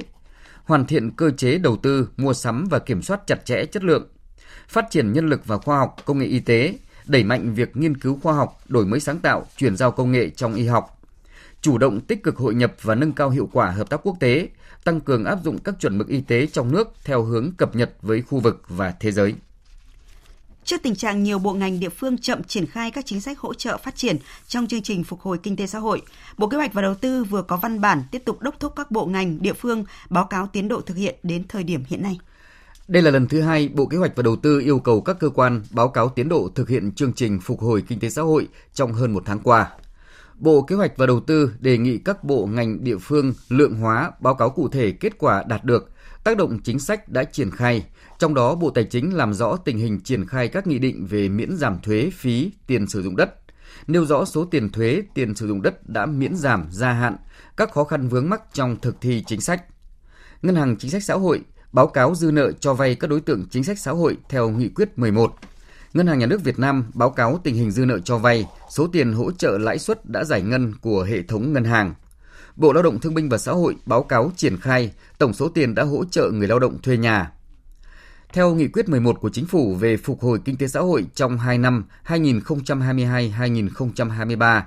hoàn 0.63 0.85
thiện 0.85 1.11
cơ 1.11 1.31
chế 1.31 1.57
đầu 1.57 1.77
tư, 1.77 2.09
mua 2.17 2.33
sắm 2.33 2.65
và 2.69 2.79
kiểm 2.79 3.01
soát 3.01 3.27
chặt 3.27 3.45
chẽ 3.45 3.65
chất 3.65 3.83
lượng, 3.83 4.07
phát 4.67 4.85
triển 4.89 5.13
nhân 5.13 5.29
lực 5.29 5.45
và 5.45 5.57
khoa 5.57 5.77
học, 5.77 5.95
công 6.05 6.19
nghệ 6.19 6.25
y 6.25 6.39
tế, 6.39 6.77
đẩy 7.05 7.23
mạnh 7.23 7.53
việc 7.53 7.77
nghiên 7.77 7.97
cứu 7.97 8.19
khoa 8.23 8.33
học, 8.33 8.59
đổi 8.67 8.85
mới 8.85 8.99
sáng 8.99 9.19
tạo, 9.19 9.45
chuyển 9.57 9.77
giao 9.77 9.91
công 9.91 10.11
nghệ 10.11 10.29
trong 10.29 10.53
y 10.53 10.67
học, 10.67 11.01
chủ 11.61 11.77
động 11.77 12.01
tích 12.01 12.23
cực 12.23 12.37
hội 12.37 12.55
nhập 12.55 12.73
và 12.81 12.95
nâng 12.95 13.11
cao 13.11 13.29
hiệu 13.29 13.49
quả 13.53 13.71
hợp 13.71 13.89
tác 13.89 13.99
quốc 14.03 14.17
tế, 14.19 14.49
tăng 14.83 15.01
cường 15.01 15.25
áp 15.25 15.39
dụng 15.43 15.57
các 15.57 15.75
chuẩn 15.79 15.97
mực 15.97 16.07
y 16.07 16.21
tế 16.21 16.47
trong 16.47 16.71
nước 16.71 16.87
theo 17.03 17.23
hướng 17.23 17.51
cập 17.57 17.75
nhật 17.75 17.91
với 18.01 18.21
khu 18.21 18.39
vực 18.39 18.61
và 18.67 18.93
thế 18.99 19.11
giới. 19.11 19.35
Trước 20.65 20.83
tình 20.83 20.95
trạng 20.95 21.23
nhiều 21.23 21.39
bộ 21.39 21.53
ngành 21.53 21.79
địa 21.79 21.89
phương 21.89 22.17
chậm 22.17 22.43
triển 22.43 22.65
khai 22.65 22.91
các 22.91 23.05
chính 23.05 23.21
sách 23.21 23.39
hỗ 23.39 23.53
trợ 23.53 23.77
phát 23.77 23.95
triển 23.95 24.17
trong 24.47 24.67
chương 24.67 24.81
trình 24.81 25.03
phục 25.03 25.21
hồi 25.21 25.37
kinh 25.43 25.55
tế 25.55 25.67
xã 25.67 25.79
hội, 25.79 26.01
Bộ 26.37 26.47
Kế 26.47 26.57
hoạch 26.57 26.73
và 26.73 26.81
Đầu 26.81 26.95
tư 26.95 27.23
vừa 27.23 27.41
có 27.41 27.57
văn 27.57 27.81
bản 27.81 28.03
tiếp 28.11 28.21
tục 28.25 28.41
đốc 28.41 28.59
thúc 28.59 28.73
các 28.75 28.91
bộ 28.91 29.05
ngành 29.05 29.41
địa 29.41 29.53
phương 29.53 29.85
báo 30.09 30.25
cáo 30.25 30.47
tiến 30.47 30.67
độ 30.67 30.81
thực 30.81 30.97
hiện 30.97 31.15
đến 31.23 31.43
thời 31.47 31.63
điểm 31.63 31.83
hiện 31.87 32.01
nay. 32.01 32.19
Đây 32.87 33.01
là 33.03 33.11
lần 33.11 33.27
thứ 33.27 33.41
hai 33.41 33.69
Bộ 33.73 33.85
Kế 33.85 33.97
hoạch 33.97 34.15
và 34.15 34.23
Đầu 34.23 34.35
tư 34.35 34.59
yêu 34.59 34.79
cầu 34.79 35.01
các 35.01 35.19
cơ 35.19 35.29
quan 35.29 35.61
báo 35.71 35.89
cáo 35.89 36.09
tiến 36.09 36.29
độ 36.29 36.49
thực 36.55 36.69
hiện 36.69 36.91
chương 36.91 37.13
trình 37.13 37.39
phục 37.39 37.61
hồi 37.61 37.83
kinh 37.87 37.99
tế 37.99 38.09
xã 38.09 38.21
hội 38.21 38.47
trong 38.73 38.93
hơn 38.93 39.13
một 39.13 39.23
tháng 39.25 39.39
qua. 39.39 39.67
Bộ 40.39 40.61
Kế 40.61 40.75
hoạch 40.75 40.97
và 40.97 41.05
Đầu 41.05 41.19
tư 41.19 41.51
đề 41.59 41.77
nghị 41.77 41.97
các 41.97 42.23
bộ 42.23 42.45
ngành 42.45 42.83
địa 42.83 42.97
phương 42.97 43.33
lượng 43.49 43.75
hóa 43.75 44.11
báo 44.19 44.35
cáo 44.35 44.49
cụ 44.49 44.67
thể 44.67 44.91
kết 44.91 45.17
quả 45.17 45.43
đạt 45.47 45.63
được, 45.63 45.91
tác 46.23 46.37
động 46.37 46.59
chính 46.63 46.79
sách 46.79 47.09
đã 47.09 47.23
triển 47.23 47.51
khai, 47.51 47.85
trong 48.25 48.33
đó 48.33 48.55
Bộ 48.55 48.69
Tài 48.69 48.83
chính 48.83 49.15
làm 49.15 49.33
rõ 49.33 49.57
tình 49.57 49.77
hình 49.77 49.99
triển 49.99 50.27
khai 50.27 50.47
các 50.47 50.67
nghị 50.67 50.79
định 50.79 51.05
về 51.05 51.29
miễn 51.29 51.57
giảm 51.57 51.79
thuế 51.81 52.09
phí 52.13 52.51
tiền 52.67 52.87
sử 52.87 53.03
dụng 53.03 53.15
đất, 53.15 53.35
nêu 53.87 54.05
rõ 54.05 54.25
số 54.25 54.45
tiền 54.45 54.69
thuế 54.69 55.01
tiền 55.13 55.35
sử 55.35 55.47
dụng 55.47 55.61
đất 55.61 55.89
đã 55.89 56.05
miễn 56.05 56.35
giảm 56.35 56.67
gia 56.71 56.91
hạn, 56.91 57.15
các 57.57 57.71
khó 57.71 57.83
khăn 57.83 58.07
vướng 58.07 58.29
mắc 58.29 58.41
trong 58.53 58.77
thực 58.81 59.01
thi 59.01 59.23
chính 59.27 59.41
sách. 59.41 59.63
Ngân 60.41 60.55
hàng 60.55 60.75
Chính 60.77 60.91
sách 60.91 61.03
Xã 61.03 61.13
hội 61.13 61.41
báo 61.71 61.87
cáo 61.87 62.15
dư 62.15 62.31
nợ 62.31 62.51
cho 62.51 62.73
vay 62.73 62.95
các 62.95 63.09
đối 63.09 63.21
tượng 63.21 63.45
chính 63.51 63.63
sách 63.63 63.79
xã 63.79 63.91
hội 63.91 64.17
theo 64.29 64.49
nghị 64.49 64.69
quyết 64.69 64.99
11. 64.99 65.33
Ngân 65.93 66.07
hàng 66.07 66.19
Nhà 66.19 66.25
nước 66.25 66.43
Việt 66.43 66.59
Nam 66.59 66.91
báo 66.93 67.09
cáo 67.09 67.39
tình 67.43 67.55
hình 67.55 67.71
dư 67.71 67.85
nợ 67.85 67.99
cho 67.99 68.17
vay, 68.17 68.45
số 68.69 68.87
tiền 68.87 69.13
hỗ 69.13 69.31
trợ 69.31 69.57
lãi 69.57 69.79
suất 69.79 70.05
đã 70.05 70.23
giải 70.23 70.41
ngân 70.41 70.73
của 70.81 71.03
hệ 71.03 71.21
thống 71.21 71.53
ngân 71.53 71.63
hàng. 71.63 71.93
Bộ 72.55 72.73
Lao 72.73 72.83
động 72.83 72.99
Thương 72.99 73.13
binh 73.13 73.29
và 73.29 73.37
Xã 73.37 73.51
hội 73.51 73.75
báo 73.85 74.03
cáo 74.03 74.31
triển 74.35 74.57
khai 74.57 74.91
tổng 75.17 75.33
số 75.33 75.49
tiền 75.49 75.75
đã 75.75 75.83
hỗ 75.83 76.05
trợ 76.05 76.31
người 76.31 76.47
lao 76.47 76.59
động 76.59 76.81
thuê 76.81 76.97
nhà. 76.97 77.31
Theo 78.35 78.55
nghị 78.55 78.67
quyết 78.67 78.89
11 78.89 79.21
của 79.21 79.29
Chính 79.29 79.45
phủ 79.45 79.75
về 79.75 79.97
phục 79.97 80.21
hồi 80.21 80.39
kinh 80.45 80.57
tế 80.57 80.67
xã 80.67 80.79
hội 80.79 81.05
trong 81.13 81.37
2 81.37 81.57
năm 81.57 81.85
2022-2023, 82.05 84.61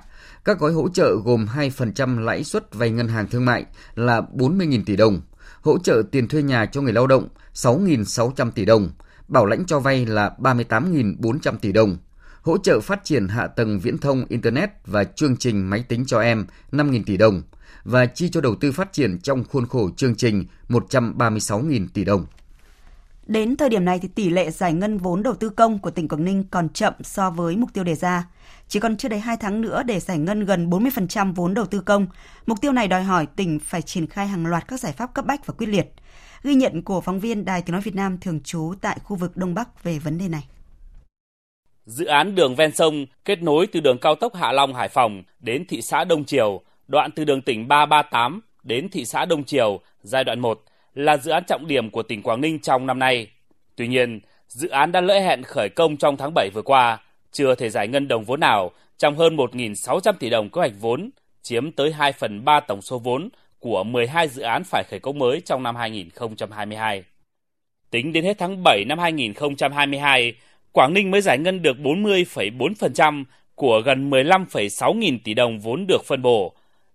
các 0.45 0.59
gói 0.59 0.73
hỗ 0.73 0.89
trợ 0.89 1.15
gồm 1.25 1.47
2% 1.55 2.19
lãi 2.19 2.43
suất 2.43 2.75
vay 2.75 2.89
ngân 2.89 3.07
hàng 3.07 3.27
thương 3.27 3.45
mại 3.45 3.65
là 3.95 4.21
40.000 4.33 4.83
tỷ 4.85 4.95
đồng, 4.95 5.21
hỗ 5.61 5.79
trợ 5.79 6.01
tiền 6.11 6.27
thuê 6.27 6.41
nhà 6.41 6.65
cho 6.65 6.81
người 6.81 6.93
lao 6.93 7.07
động 7.07 7.27
6.600 7.53 8.51
tỷ 8.51 8.65
đồng, 8.65 8.89
bảo 9.27 9.45
lãnh 9.45 9.65
cho 9.65 9.79
vay 9.79 10.05
là 10.05 10.31
38.400 10.39 11.57
tỷ 11.61 11.71
đồng, 11.71 11.97
hỗ 12.41 12.57
trợ 12.57 12.79
phát 12.79 13.03
triển 13.03 13.27
hạ 13.27 13.47
tầng 13.47 13.79
viễn 13.79 13.97
thông 13.97 14.25
Internet 14.29 14.69
và 14.85 15.03
chương 15.03 15.37
trình 15.37 15.69
máy 15.69 15.83
tính 15.87 16.05
cho 16.05 16.19
em 16.19 16.45
5.000 16.71 17.03
tỷ 17.05 17.17
đồng 17.17 17.41
và 17.83 18.05
chi 18.05 18.29
cho 18.29 18.41
đầu 18.41 18.55
tư 18.55 18.71
phát 18.71 18.93
triển 18.93 19.19
trong 19.19 19.43
khuôn 19.43 19.67
khổ 19.67 19.89
chương 19.95 20.15
trình 20.15 20.45
136.000 20.69 21.87
tỷ 21.93 22.03
đồng. 22.03 22.25
Đến 23.29 23.57
thời 23.57 23.69
điểm 23.69 23.85
này 23.85 23.99
thì 23.99 24.07
tỷ 24.07 24.29
lệ 24.29 24.51
giải 24.51 24.73
ngân 24.73 24.97
vốn 24.97 25.23
đầu 25.23 25.33
tư 25.35 25.49
công 25.49 25.79
của 25.79 25.91
tỉnh 25.91 26.07
Quảng 26.07 26.25
Ninh 26.25 26.43
còn 26.51 26.69
chậm 26.69 26.93
so 27.01 27.29
với 27.29 27.55
mục 27.55 27.69
tiêu 27.73 27.83
đề 27.83 27.95
ra. 27.95 28.27
Chỉ 28.67 28.79
còn 28.79 28.97
chưa 28.97 29.09
đầy 29.09 29.19
2 29.19 29.37
tháng 29.37 29.61
nữa 29.61 29.83
để 29.83 29.99
giải 29.99 30.17
ngân 30.17 30.45
gần 30.45 30.69
40% 30.69 31.33
vốn 31.33 31.53
đầu 31.53 31.65
tư 31.65 31.79
công. 31.79 32.07
Mục 32.45 32.61
tiêu 32.61 32.71
này 32.71 32.87
đòi 32.87 33.03
hỏi 33.03 33.27
tỉnh 33.35 33.59
phải 33.59 33.81
triển 33.81 34.07
khai 34.07 34.27
hàng 34.27 34.45
loạt 34.45 34.67
các 34.67 34.79
giải 34.79 34.91
pháp 34.91 35.13
cấp 35.13 35.25
bách 35.25 35.45
và 35.45 35.53
quyết 35.57 35.67
liệt. 35.67 35.87
Ghi 36.43 36.55
nhận 36.55 36.81
của 36.81 37.01
phóng 37.01 37.19
viên 37.19 37.45
Đài 37.45 37.61
Tiếng 37.61 37.71
Nói 37.71 37.81
Việt 37.81 37.95
Nam 37.95 38.17
thường 38.17 38.39
trú 38.43 38.73
tại 38.81 38.97
khu 39.03 39.15
vực 39.15 39.37
Đông 39.37 39.53
Bắc 39.53 39.83
về 39.83 39.99
vấn 39.99 40.17
đề 40.17 40.27
này. 40.27 40.47
Dự 41.85 42.05
án 42.05 42.35
đường 42.35 42.55
ven 42.55 42.75
sông 42.75 43.05
kết 43.25 43.41
nối 43.41 43.67
từ 43.67 43.79
đường 43.79 43.97
cao 44.01 44.15
tốc 44.15 44.35
Hạ 44.35 44.51
Long 44.51 44.73
Hải 44.73 44.89
Phòng 44.89 45.23
đến 45.39 45.65
thị 45.67 45.81
xã 45.81 46.03
Đông 46.03 46.25
Triều, 46.25 46.61
đoạn 46.87 47.11
từ 47.15 47.25
đường 47.25 47.41
tỉnh 47.41 47.67
338 47.67 48.41
đến 48.63 48.89
thị 48.89 49.05
xã 49.05 49.25
Đông 49.25 49.43
Triều, 49.43 49.79
giai 50.03 50.23
đoạn 50.23 50.39
1 50.39 50.61
là 50.93 51.17
dự 51.17 51.31
án 51.31 51.43
trọng 51.47 51.67
điểm 51.67 51.89
của 51.89 52.03
tỉnh 52.03 52.21
Quảng 52.21 52.41
Ninh 52.41 52.59
trong 52.59 52.85
năm 52.85 52.99
nay. 52.99 53.27
Tuy 53.75 53.87
nhiên, 53.87 54.19
dự 54.47 54.69
án 54.69 54.91
đã 54.91 55.01
lỡ 55.01 55.19
hẹn 55.19 55.43
khởi 55.43 55.69
công 55.69 55.97
trong 55.97 56.17
tháng 56.17 56.33
7 56.35 56.49
vừa 56.53 56.61
qua, 56.61 56.97
chưa 57.31 57.55
thể 57.55 57.69
giải 57.69 57.87
ngân 57.87 58.07
đồng 58.07 58.23
vốn 58.23 58.39
nào 58.39 58.71
trong 58.97 59.15
hơn 59.15 59.35
1.600 59.35 60.13
tỷ 60.19 60.29
đồng 60.29 60.49
kế 60.49 60.59
hoạch 60.59 60.71
vốn, 60.79 61.09
chiếm 61.41 61.71
tới 61.71 61.91
2 61.91 62.11
phần 62.11 62.45
3 62.45 62.59
tổng 62.59 62.81
số 62.81 62.99
vốn 62.99 63.29
của 63.59 63.83
12 63.83 64.27
dự 64.27 64.41
án 64.41 64.63
phải 64.63 64.83
khởi 64.89 64.99
công 64.99 65.19
mới 65.19 65.41
trong 65.41 65.63
năm 65.63 65.75
2022. 65.75 67.03
Tính 67.91 68.13
đến 68.13 68.23
hết 68.23 68.37
tháng 68.37 68.63
7 68.63 68.85
năm 68.87 68.99
2022, 68.99 70.33
Quảng 70.71 70.93
Ninh 70.93 71.11
mới 71.11 71.21
giải 71.21 71.37
ngân 71.37 71.61
được 71.61 71.77
40,4% 71.77 73.23
của 73.55 73.81
gần 73.85 74.09
15,6 74.09 74.93
nghìn 74.93 75.19
tỷ 75.23 75.33
đồng 75.33 75.59
vốn 75.59 75.87
được 75.87 76.05
phân 76.05 76.21
bổ. 76.21 76.53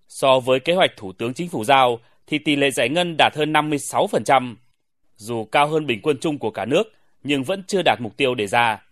So 0.09 0.41
với 0.41 0.61
kế 0.61 0.75
hoạch 0.75 0.97
Thủ 0.97 1.13
tướng 1.13 1.35
Chính 1.35 1.49
phủ 1.49 1.65
giao 1.65 1.99
thì 2.27 2.39
tỷ 2.39 2.57
lệ 2.57 2.71
giải 2.71 2.89
ngân 2.89 3.17
đạt 3.19 3.37
hơn 3.37 3.53
56%. 3.53 4.55
Dù 5.17 5.45
cao 5.45 5.67
hơn 5.67 5.87
bình 5.87 6.01
quân 6.03 6.17
chung 6.21 6.39
của 6.39 6.51
cả 6.51 6.65
nước, 6.65 6.93
nhưng 7.23 7.43
vẫn 7.43 7.63
chưa 7.67 7.83
đạt 7.83 8.01
mục 8.01 8.17
tiêu 8.17 8.35
đề 8.35 8.47
ra. 8.47 8.83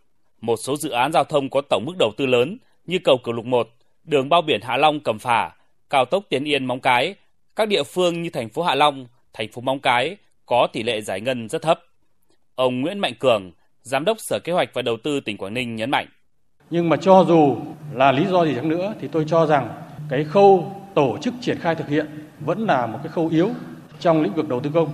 Một 0.41 0.57
số 0.57 0.77
dự 0.77 0.91
án 0.91 1.13
giao 1.13 1.25
thông 1.25 1.51
có 1.51 1.61
tổng 1.71 1.85
mức 1.87 1.95
đầu 1.99 2.13
tư 2.17 2.27
lớn 2.27 2.59
như 2.87 2.99
cầu 3.05 3.19
Cửu 3.25 3.35
Lục 3.35 3.45
1, 3.45 3.69
đường 4.05 4.29
bao 4.29 4.43
biển 4.43 4.61
Hạ 4.63 4.77
Long 4.77 5.01
Cẩm 5.01 5.19
Phả, 5.19 5.51
cao 5.91 6.05
tốc 6.05 6.25
Tiến 6.29 6.45
Yên 6.45 6.65
Móng 6.65 6.81
Cái, 6.81 7.15
các 7.57 7.69
địa 7.69 7.83
phương 7.83 8.23
như 8.23 8.31
thành 8.31 8.49
phố 8.49 8.63
Hạ 8.63 8.75
Long, 8.75 9.07
thành 9.33 9.53
phố 9.53 9.61
Móng 9.61 9.81
Cái 9.81 10.17
có 10.47 10.69
tỷ 10.73 10.83
lệ 10.83 11.01
giải 11.01 11.21
ngân 11.21 11.49
rất 11.49 11.63
thấp. 11.63 11.81
Ông 12.55 12.81
Nguyễn 12.81 12.99
Mạnh 12.99 13.15
Cường, 13.19 13.51
Giám 13.83 14.05
đốc 14.05 14.17
Sở 14.21 14.39
Kế 14.39 14.53
hoạch 14.53 14.69
và 14.75 14.83
Đầu 14.83 14.97
tư 15.05 15.21
tỉnh 15.21 15.37
Quảng 15.37 15.55
Ninh 15.55 15.77
nhấn 15.77 15.91
mạnh. 15.91 16.07
Nhưng 16.71 16.89
mà 16.89 16.97
cho 16.97 17.25
dù 17.29 17.57
là 17.93 18.13
lý 18.13 18.25
do 18.27 18.45
gì 18.45 18.55
chăng 18.55 18.69
nữa 18.69 18.95
thì 19.01 19.09
tôi 19.13 19.25
cho 19.29 19.47
rằng 19.47 19.69
cái 20.09 20.25
khâu 20.25 20.77
tổ 20.95 21.19
chức 21.23 21.35
triển 21.41 21.59
khai 21.59 21.75
thực 21.75 21.89
hiện 21.89 22.07
vẫn 22.45 22.67
là 22.67 22.87
một 22.87 22.99
cái 23.03 23.13
khâu 23.13 23.29
yếu 23.29 23.51
trong 24.01 24.23
lĩnh 24.23 24.35
vực 24.35 24.49
đầu 24.49 24.61
tư 24.61 24.71
công. 24.75 24.93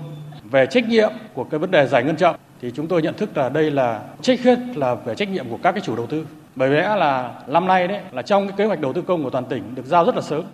Về 0.51 0.67
trách 0.71 0.89
nhiệm 0.89 1.13
của 1.35 1.45
cái 1.45 1.59
vấn 1.59 1.71
đề 1.71 1.87
giải 1.87 2.05
ngân 2.05 2.17
chậm 2.17 2.35
thì 2.61 2.71
chúng 2.75 2.87
tôi 2.87 3.03
nhận 3.03 3.15
thức 3.15 3.37
là 3.37 3.49
đây 3.49 3.71
là 3.71 4.09
trách 4.23 4.41
hết 4.41 4.59
là 4.75 4.95
về 4.95 5.15
trách 5.15 5.29
nhiệm 5.29 5.49
của 5.51 5.59
các 5.63 5.73
cái 5.73 5.81
chủ 5.81 5.97
đầu 5.97 6.07
tư. 6.07 6.27
Bởi 6.55 6.71
lẽ 6.71 6.97
là 6.97 7.43
năm 7.47 7.67
nay 7.67 7.89
đấy 7.89 8.01
là 8.13 8.23
trong 8.23 8.49
cái 8.49 8.57
kế 8.57 8.65
hoạch 8.65 8.81
đầu 8.81 8.93
tư 8.93 9.03
công 9.03 9.25
của 9.25 9.31
toàn 9.31 9.45
tỉnh 9.45 9.75
được 9.75 9.87
giao 9.87 10.05
rất 10.05 10.15
là 10.15 10.23
sớm. 10.23 10.45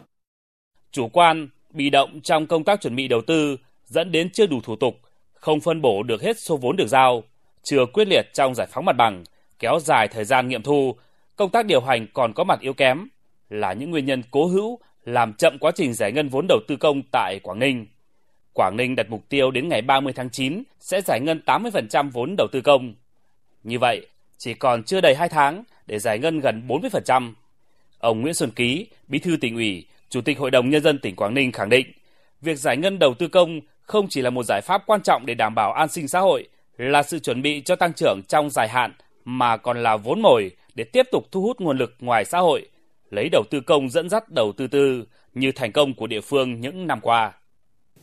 Chủ 0.92 1.08
quan, 1.08 1.48
bị 1.70 1.90
động 1.90 2.20
trong 2.20 2.46
công 2.46 2.64
tác 2.64 2.80
chuẩn 2.80 2.96
bị 2.96 3.08
đầu 3.08 3.20
tư 3.26 3.56
dẫn 3.84 4.12
đến 4.12 4.30
chưa 4.30 4.46
đủ 4.46 4.60
thủ 4.60 4.76
tục, 4.76 4.94
không 5.34 5.60
phân 5.60 5.82
bổ 5.82 6.02
được 6.02 6.22
hết 6.22 6.38
số 6.38 6.56
vốn 6.56 6.76
được 6.76 6.88
giao, 6.88 7.22
chưa 7.62 7.86
quyết 7.86 8.08
liệt 8.08 8.34
trong 8.34 8.54
giải 8.54 8.66
phóng 8.70 8.84
mặt 8.84 8.96
bằng, 8.96 9.24
kéo 9.58 9.78
dài 9.80 10.08
thời 10.08 10.24
gian 10.24 10.48
nghiệm 10.48 10.62
thu, 10.62 10.94
công 11.36 11.50
tác 11.50 11.66
điều 11.66 11.80
hành 11.80 12.06
còn 12.14 12.32
có 12.32 12.44
mặt 12.44 12.60
yếu 12.60 12.72
kém 12.72 13.08
là 13.50 13.72
những 13.72 13.90
nguyên 13.90 14.06
nhân 14.06 14.22
cố 14.30 14.46
hữu 14.46 14.78
làm 15.04 15.32
chậm 15.32 15.58
quá 15.58 15.72
trình 15.74 15.94
giải 15.94 16.12
ngân 16.12 16.28
vốn 16.28 16.46
đầu 16.48 16.60
tư 16.68 16.76
công 16.76 17.02
tại 17.12 17.40
Quảng 17.42 17.58
Ninh. 17.58 17.86
Quảng 18.52 18.76
Ninh 18.76 18.96
đặt 18.96 19.06
mục 19.10 19.28
tiêu 19.28 19.50
đến 19.50 19.68
ngày 19.68 19.82
30 19.82 20.12
tháng 20.12 20.30
9 20.30 20.62
sẽ 20.80 21.00
giải 21.00 21.20
ngân 21.20 21.40
80% 21.46 22.10
vốn 22.10 22.34
đầu 22.38 22.46
tư 22.52 22.60
công. 22.60 22.94
Như 23.62 23.78
vậy, 23.78 24.06
chỉ 24.38 24.54
còn 24.54 24.84
chưa 24.84 25.00
đầy 25.00 25.14
2 25.14 25.28
tháng 25.28 25.64
để 25.86 25.98
giải 25.98 26.18
ngân 26.18 26.40
gần 26.40 26.62
40%. 26.68 27.32
Ông 27.98 28.20
Nguyễn 28.20 28.34
Xuân 28.34 28.50
Ký, 28.50 28.86
Bí 29.08 29.18
thư 29.18 29.36
tỉnh 29.36 29.54
ủy, 29.54 29.86
Chủ 30.10 30.20
tịch 30.20 30.38
Hội 30.38 30.50
đồng 30.50 30.70
Nhân 30.70 30.82
dân 30.82 30.98
tỉnh 30.98 31.16
Quảng 31.16 31.34
Ninh 31.34 31.52
khẳng 31.52 31.68
định, 31.68 31.86
việc 32.40 32.58
giải 32.58 32.76
ngân 32.76 32.98
đầu 32.98 33.14
tư 33.14 33.28
công 33.28 33.60
không 33.82 34.06
chỉ 34.10 34.22
là 34.22 34.30
một 34.30 34.42
giải 34.42 34.60
pháp 34.60 34.82
quan 34.86 35.02
trọng 35.02 35.26
để 35.26 35.34
đảm 35.34 35.54
bảo 35.54 35.72
an 35.72 35.88
sinh 35.88 36.08
xã 36.08 36.20
hội, 36.20 36.48
là 36.76 37.02
sự 37.02 37.18
chuẩn 37.18 37.42
bị 37.42 37.62
cho 37.64 37.76
tăng 37.76 37.92
trưởng 37.92 38.22
trong 38.28 38.50
dài 38.50 38.68
hạn, 38.68 38.92
mà 39.24 39.56
còn 39.56 39.82
là 39.82 39.96
vốn 39.96 40.22
mồi 40.22 40.50
để 40.74 40.84
tiếp 40.84 41.06
tục 41.12 41.26
thu 41.32 41.42
hút 41.42 41.60
nguồn 41.60 41.78
lực 41.78 41.94
ngoài 42.00 42.24
xã 42.24 42.38
hội, 42.38 42.68
lấy 43.10 43.28
đầu 43.32 43.44
tư 43.50 43.60
công 43.60 43.90
dẫn 43.90 44.08
dắt 44.08 44.30
đầu 44.30 44.52
tư 44.52 44.66
tư 44.66 45.04
như 45.34 45.52
thành 45.52 45.72
công 45.72 45.94
của 45.94 46.06
địa 46.06 46.20
phương 46.20 46.60
những 46.60 46.86
năm 46.86 47.00
qua. 47.02 47.32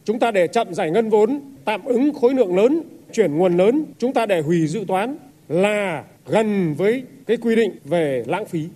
Chúng 0.04 0.20
ta 0.20 0.32
để 0.32 0.48
chậm 0.48 0.74
giải 0.74 0.92
ngân 0.92 1.10
vốn, 1.10 1.40
tạm 1.66 1.86
ứng 1.86 2.14
khối 2.14 2.34
lượng 2.34 2.56
lớn, 2.56 2.82
chuyển 3.14 3.38
nguồn 3.38 3.58
lớn, 3.58 3.86
chúng 3.98 4.14
ta 4.14 4.26
để 4.26 4.42
hủy 4.42 4.68
dự 4.68 4.86
toán 4.88 5.18
là 5.48 6.04
gần 6.26 6.74
với 6.74 7.04
cái 7.28 7.38
quy 7.38 7.56
định 7.56 7.72
về 7.86 8.24
lãng 8.28 8.46
phí. 8.46 8.68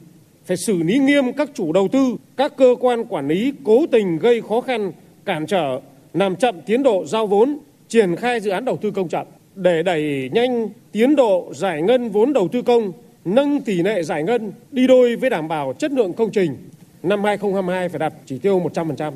Phải 0.45 0.57
xử 0.57 0.83
lý 0.83 0.99
nghiêm 0.99 1.33
các 1.33 1.49
chủ 1.53 1.73
đầu 1.73 1.87
tư, 1.87 2.15
các 2.37 2.57
cơ 2.57 2.75
quan 2.79 3.05
quản 3.05 3.27
lý 3.27 3.53
cố 3.63 3.85
tình 3.91 4.17
gây 4.17 4.41
khó 4.41 4.61
khăn, 4.61 4.91
cản 5.25 5.45
trở, 5.45 5.79
làm 6.13 6.35
chậm 6.35 6.61
tiến 6.61 6.83
độ 6.83 7.05
giao 7.05 7.27
vốn, 7.27 7.57
triển 7.87 8.15
khai 8.15 8.39
dự 8.39 8.51
án 8.51 8.65
đầu 8.65 8.77
tư 8.77 8.91
công 8.91 9.09
chậm 9.09 9.27
để 9.55 9.83
đẩy 9.83 10.29
nhanh 10.33 10.69
tiến 10.91 11.15
độ 11.15 11.51
giải 11.55 11.81
ngân 11.81 12.09
vốn 12.09 12.33
đầu 12.33 12.47
tư 12.47 12.61
công, 12.61 12.91
nâng 13.25 13.61
tỷ 13.61 13.81
lệ 13.81 14.03
giải 14.03 14.23
ngân 14.23 14.53
đi 14.71 14.87
đôi 14.87 15.15
với 15.15 15.29
đảm 15.29 15.47
bảo 15.47 15.73
chất 15.79 15.91
lượng 15.91 16.13
công 16.13 16.31
trình. 16.31 16.69
Năm 17.03 17.23
2022 17.23 17.89
phải 17.89 17.99
đạt 17.99 18.13
chỉ 18.25 18.39
tiêu 18.39 18.59
100%. 18.73 19.13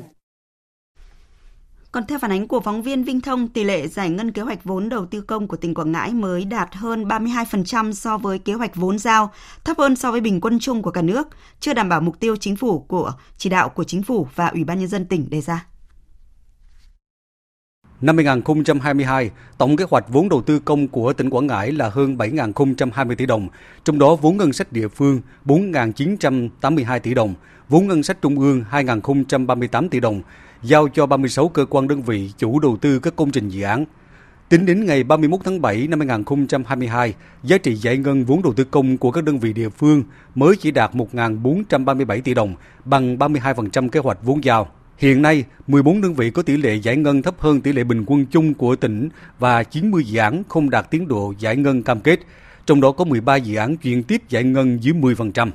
Còn 1.92 2.06
theo 2.06 2.18
phản 2.18 2.32
ánh 2.32 2.48
của 2.48 2.60
phóng 2.60 2.82
viên 2.82 3.04
Vinh 3.04 3.20
Thông, 3.20 3.48
tỷ 3.48 3.64
lệ 3.64 3.86
giải 3.88 4.10
ngân 4.10 4.32
kế 4.32 4.42
hoạch 4.42 4.64
vốn 4.64 4.88
đầu 4.88 5.06
tư 5.06 5.20
công 5.20 5.48
của 5.48 5.56
tỉnh 5.56 5.74
Quảng 5.74 5.92
Ngãi 5.92 6.10
mới 6.10 6.44
đạt 6.44 6.74
hơn 6.74 7.04
32% 7.04 7.92
so 7.92 8.18
với 8.18 8.38
kế 8.38 8.52
hoạch 8.52 8.76
vốn 8.76 8.98
giao, 8.98 9.30
thấp 9.64 9.78
hơn 9.78 9.96
so 9.96 10.12
với 10.12 10.20
bình 10.20 10.40
quân 10.40 10.58
chung 10.60 10.82
của 10.82 10.90
cả 10.90 11.02
nước, 11.02 11.28
chưa 11.60 11.74
đảm 11.74 11.88
bảo 11.88 12.00
mục 12.00 12.20
tiêu 12.20 12.36
chính 12.36 12.56
phủ 12.56 12.78
của 12.78 13.12
chỉ 13.36 13.50
đạo 13.50 13.68
của 13.68 13.84
chính 13.84 14.02
phủ 14.02 14.26
và 14.34 14.46
Ủy 14.46 14.64
ban 14.64 14.78
nhân 14.78 14.88
dân 14.88 15.06
tỉnh 15.06 15.30
đề 15.30 15.40
ra. 15.40 15.66
Năm 18.02 18.16
2022, 18.16 19.30
tổng 19.58 19.76
kế 19.76 19.84
hoạch 19.90 20.08
vốn 20.08 20.28
đầu 20.28 20.42
tư 20.42 20.58
công 20.58 20.88
của 20.88 21.12
tỉnh 21.12 21.30
Quảng 21.30 21.46
Ngãi 21.46 21.72
là 21.72 21.88
hơn 21.88 22.16
7.020 22.16 23.14
tỷ 23.14 23.26
đồng, 23.26 23.48
trong 23.84 23.98
đó 23.98 24.14
vốn 24.14 24.36
ngân 24.36 24.52
sách 24.52 24.72
địa 24.72 24.88
phương 24.88 25.20
4.982 25.44 27.00
tỷ 27.00 27.14
đồng, 27.14 27.34
vốn 27.68 27.88
ngân 27.88 28.02
sách 28.02 28.22
trung 28.22 28.38
ương 28.38 28.64
2.038 28.70 29.88
tỷ 29.88 30.00
đồng, 30.00 30.22
giao 30.62 30.88
cho 30.88 31.06
36 31.06 31.48
cơ 31.48 31.64
quan 31.64 31.88
đơn 31.88 32.02
vị 32.02 32.30
chủ 32.38 32.58
đầu 32.60 32.76
tư 32.80 32.98
các 32.98 33.16
công 33.16 33.30
trình 33.30 33.48
dự 33.48 33.62
án. 33.62 33.84
Tính 34.48 34.66
đến 34.66 34.86
ngày 34.86 35.04
31 35.04 35.40
tháng 35.44 35.60
7 35.60 35.86
năm 35.86 36.00
2022, 36.00 37.14
giá 37.42 37.58
trị 37.58 37.74
giải 37.74 37.96
ngân 37.96 38.24
vốn 38.24 38.42
đầu 38.42 38.52
tư 38.52 38.64
công 38.64 38.98
của 38.98 39.10
các 39.10 39.24
đơn 39.24 39.38
vị 39.38 39.52
địa 39.52 39.68
phương 39.68 40.02
mới 40.34 40.56
chỉ 40.56 40.70
đạt 40.70 40.94
1.437 40.94 42.20
tỷ 42.20 42.34
đồng, 42.34 42.54
bằng 42.84 43.16
32% 43.16 43.88
kế 43.88 44.00
hoạch 44.00 44.18
vốn 44.22 44.44
giao. 44.44 44.68
Hiện 45.00 45.22
nay, 45.22 45.44
14 45.66 46.00
đơn 46.00 46.14
vị 46.14 46.30
có 46.30 46.42
tỷ 46.42 46.56
lệ 46.56 46.74
giải 46.74 46.96
ngân 46.96 47.22
thấp 47.22 47.34
hơn 47.38 47.60
tỷ 47.60 47.72
lệ 47.72 47.84
bình 47.84 48.04
quân 48.06 48.26
chung 48.26 48.54
của 48.54 48.76
tỉnh 48.76 49.08
và 49.38 49.62
90 49.62 50.04
dự 50.04 50.18
án 50.18 50.42
không 50.48 50.70
đạt 50.70 50.90
tiến 50.90 51.08
độ 51.08 51.34
giải 51.38 51.56
ngân 51.56 51.82
cam 51.82 52.00
kết, 52.00 52.20
trong 52.66 52.80
đó 52.80 52.92
có 52.92 53.04
13 53.04 53.36
dự 53.36 53.56
án 53.56 53.76
chuyển 53.76 54.02
tiếp 54.02 54.22
giải 54.28 54.44
ngân 54.44 54.82
dưới 54.82 54.94
10%. 54.94 55.50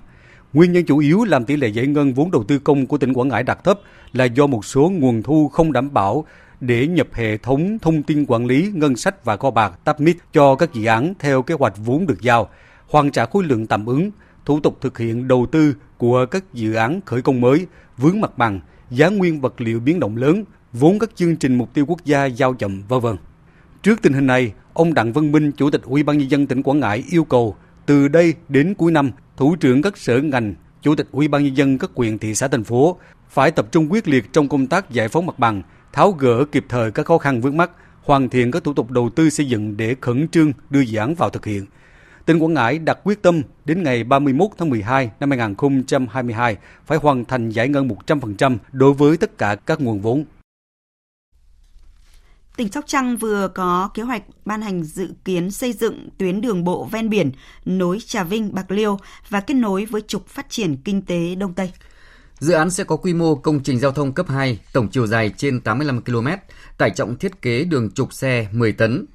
Nguyên 0.53 0.71
nhân 0.71 0.85
chủ 0.85 0.97
yếu 0.97 1.23
làm 1.23 1.45
tỷ 1.45 1.55
lệ 1.55 1.67
giải 1.67 1.87
ngân 1.87 2.13
vốn 2.13 2.31
đầu 2.31 2.43
tư 2.43 2.59
công 2.59 2.85
của 2.85 2.97
tỉnh 2.97 3.13
Quảng 3.13 3.27
Ngãi 3.27 3.43
đạt 3.43 3.63
thấp 3.63 3.79
là 4.13 4.25
do 4.25 4.47
một 4.47 4.65
số 4.65 4.89
nguồn 4.89 5.23
thu 5.23 5.49
không 5.49 5.73
đảm 5.73 5.93
bảo 5.93 6.25
để 6.59 6.87
nhập 6.87 7.07
hệ 7.13 7.37
thống 7.37 7.79
thông 7.79 8.03
tin 8.03 8.25
quản 8.27 8.45
lý 8.45 8.71
ngân 8.73 8.95
sách 8.95 9.25
và 9.25 9.37
kho 9.37 9.51
bạc 9.51 9.79
TAPMIT 9.83 10.17
cho 10.33 10.55
các 10.55 10.73
dự 10.73 10.85
án 10.85 11.13
theo 11.19 11.41
kế 11.41 11.55
hoạch 11.55 11.73
vốn 11.77 12.07
được 12.07 12.21
giao, 12.21 12.49
hoàn 12.87 13.11
trả 13.11 13.25
khối 13.25 13.43
lượng 13.43 13.67
tạm 13.67 13.85
ứng, 13.85 14.11
thủ 14.45 14.59
tục 14.59 14.77
thực 14.81 14.97
hiện 14.97 15.27
đầu 15.27 15.45
tư 15.51 15.75
của 15.97 16.25
các 16.25 16.53
dự 16.53 16.73
án 16.73 17.01
khởi 17.05 17.21
công 17.21 17.41
mới, 17.41 17.67
vướng 17.97 18.21
mặt 18.21 18.37
bằng, 18.37 18.59
giá 18.91 19.09
nguyên 19.09 19.41
vật 19.41 19.61
liệu 19.61 19.79
biến 19.79 19.99
động 19.99 20.17
lớn, 20.17 20.43
vốn 20.73 20.99
các 20.99 21.15
chương 21.15 21.35
trình 21.35 21.55
mục 21.55 21.73
tiêu 21.73 21.85
quốc 21.85 22.05
gia 22.05 22.25
giao 22.25 22.53
chậm 22.53 22.83
v.v. 22.89 23.07
Trước 23.83 24.01
tình 24.01 24.13
hình 24.13 24.27
này, 24.27 24.53
ông 24.73 24.93
Đặng 24.93 25.13
Văn 25.13 25.31
Minh, 25.31 25.51
Chủ 25.51 25.69
tịch 25.69 25.81
Ủy 25.83 26.03
ban 26.03 26.17
nhân 26.17 26.31
dân 26.31 26.47
tỉnh 26.47 26.63
Quảng 26.63 26.79
Ngãi 26.79 27.03
yêu 27.11 27.23
cầu 27.23 27.55
từ 27.85 28.07
đây 28.07 28.33
đến 28.49 28.73
cuối 28.73 28.91
năm, 28.91 29.11
thủ 29.37 29.55
trưởng 29.55 29.81
các 29.81 29.97
sở 29.97 30.21
ngành, 30.21 30.55
chủ 30.81 30.95
tịch 30.95 31.07
Ủy 31.11 31.27
ban 31.27 31.43
nhân 31.43 31.57
dân 31.57 31.77
các 31.77 31.91
quyền 31.95 32.17
thị 32.17 32.35
xã 32.35 32.47
thành 32.47 32.63
phố 32.63 32.97
phải 33.29 33.51
tập 33.51 33.67
trung 33.71 33.91
quyết 33.91 34.07
liệt 34.07 34.33
trong 34.33 34.49
công 34.49 34.67
tác 34.67 34.91
giải 34.91 35.07
phóng 35.07 35.25
mặt 35.25 35.39
bằng, 35.39 35.61
tháo 35.93 36.11
gỡ 36.11 36.45
kịp 36.51 36.65
thời 36.69 36.91
các 36.91 37.05
khó 37.05 37.17
khăn 37.17 37.41
vướng 37.41 37.57
mắt, 37.57 37.71
hoàn 38.03 38.29
thiện 38.29 38.51
các 38.51 38.63
thủ 38.63 38.73
tục 38.73 38.91
đầu 38.91 39.09
tư 39.09 39.29
xây 39.29 39.47
dựng 39.47 39.77
để 39.77 39.95
khẩn 40.01 40.27
trương 40.27 40.51
đưa 40.69 40.81
dự 40.81 40.99
án 40.99 41.15
vào 41.15 41.29
thực 41.29 41.45
hiện. 41.45 41.65
Tỉnh 42.25 42.39
Quảng 42.39 42.53
Ngãi 42.53 42.79
đặt 42.79 42.99
quyết 43.03 43.21
tâm 43.21 43.41
đến 43.65 43.83
ngày 43.83 44.03
31 44.03 44.49
tháng 44.57 44.69
12 44.69 45.11
năm 45.19 45.29
2022 45.29 46.57
phải 46.85 46.97
hoàn 46.97 47.25
thành 47.25 47.49
giải 47.49 47.69
ngân 47.69 47.87
100% 47.87 48.57
đối 48.71 48.93
với 48.93 49.17
tất 49.17 49.37
cả 49.37 49.55
các 49.55 49.81
nguồn 49.81 50.01
vốn. 50.01 50.25
Tỉnh 52.57 52.71
Sóc 52.71 52.83
Trăng 52.87 53.17
vừa 53.17 53.47
có 53.47 53.89
kế 53.93 54.03
hoạch 54.03 54.23
ban 54.45 54.61
hành 54.61 54.83
dự 54.83 55.09
kiến 55.25 55.51
xây 55.51 55.73
dựng 55.73 56.09
tuyến 56.17 56.41
đường 56.41 56.63
bộ 56.63 56.83
ven 56.91 57.09
biển 57.09 57.31
nối 57.65 57.99
Trà 57.99 58.23
Vinh, 58.23 58.53
Bạc 58.55 58.71
Liêu 58.71 58.99
và 59.29 59.39
kết 59.39 59.53
nối 59.53 59.85
với 59.85 60.01
trục 60.01 60.27
phát 60.27 60.49
triển 60.49 60.77
kinh 60.77 61.01
tế 61.01 61.35
Đông 61.35 61.53
Tây. 61.53 61.71
Dự 62.39 62.53
án 62.53 62.69
sẽ 62.69 62.83
có 62.83 62.95
quy 62.95 63.13
mô 63.13 63.35
công 63.35 63.63
trình 63.63 63.79
giao 63.79 63.91
thông 63.91 64.13
cấp 64.13 64.25
2, 64.29 64.59
tổng 64.73 64.87
chiều 64.89 65.07
dài 65.07 65.31
trên 65.37 65.61
85 65.61 66.01
km, 66.01 66.27
tải 66.77 66.89
trọng 66.89 67.15
thiết 67.17 67.41
kế 67.41 67.63
đường 67.63 67.91
trục 67.91 68.13
xe 68.13 68.47
10 68.51 68.71
tấn. 68.71 69.05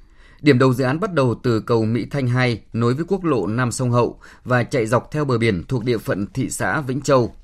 Điểm 0.41 0.59
đầu 0.59 0.73
dự 0.73 0.83
án 0.83 0.99
bắt 0.99 1.13
đầu 1.13 1.35
từ 1.43 1.59
cầu 1.59 1.85
Mỹ 1.85 2.05
Thanh 2.11 2.27
2 2.27 2.61
nối 2.73 2.93
với 2.93 3.05
quốc 3.07 3.23
lộ 3.23 3.47
Nam 3.47 3.71
Sông 3.71 3.91
Hậu 3.91 4.19
và 4.45 4.63
chạy 4.63 4.85
dọc 4.85 5.11
theo 5.11 5.25
bờ 5.25 5.37
biển 5.37 5.63
thuộc 5.67 5.83
địa 5.83 5.97
phận 5.97 6.27
thị 6.33 6.49
xã 6.49 6.81
Vĩnh 6.81 7.01
Châu. 7.01 7.35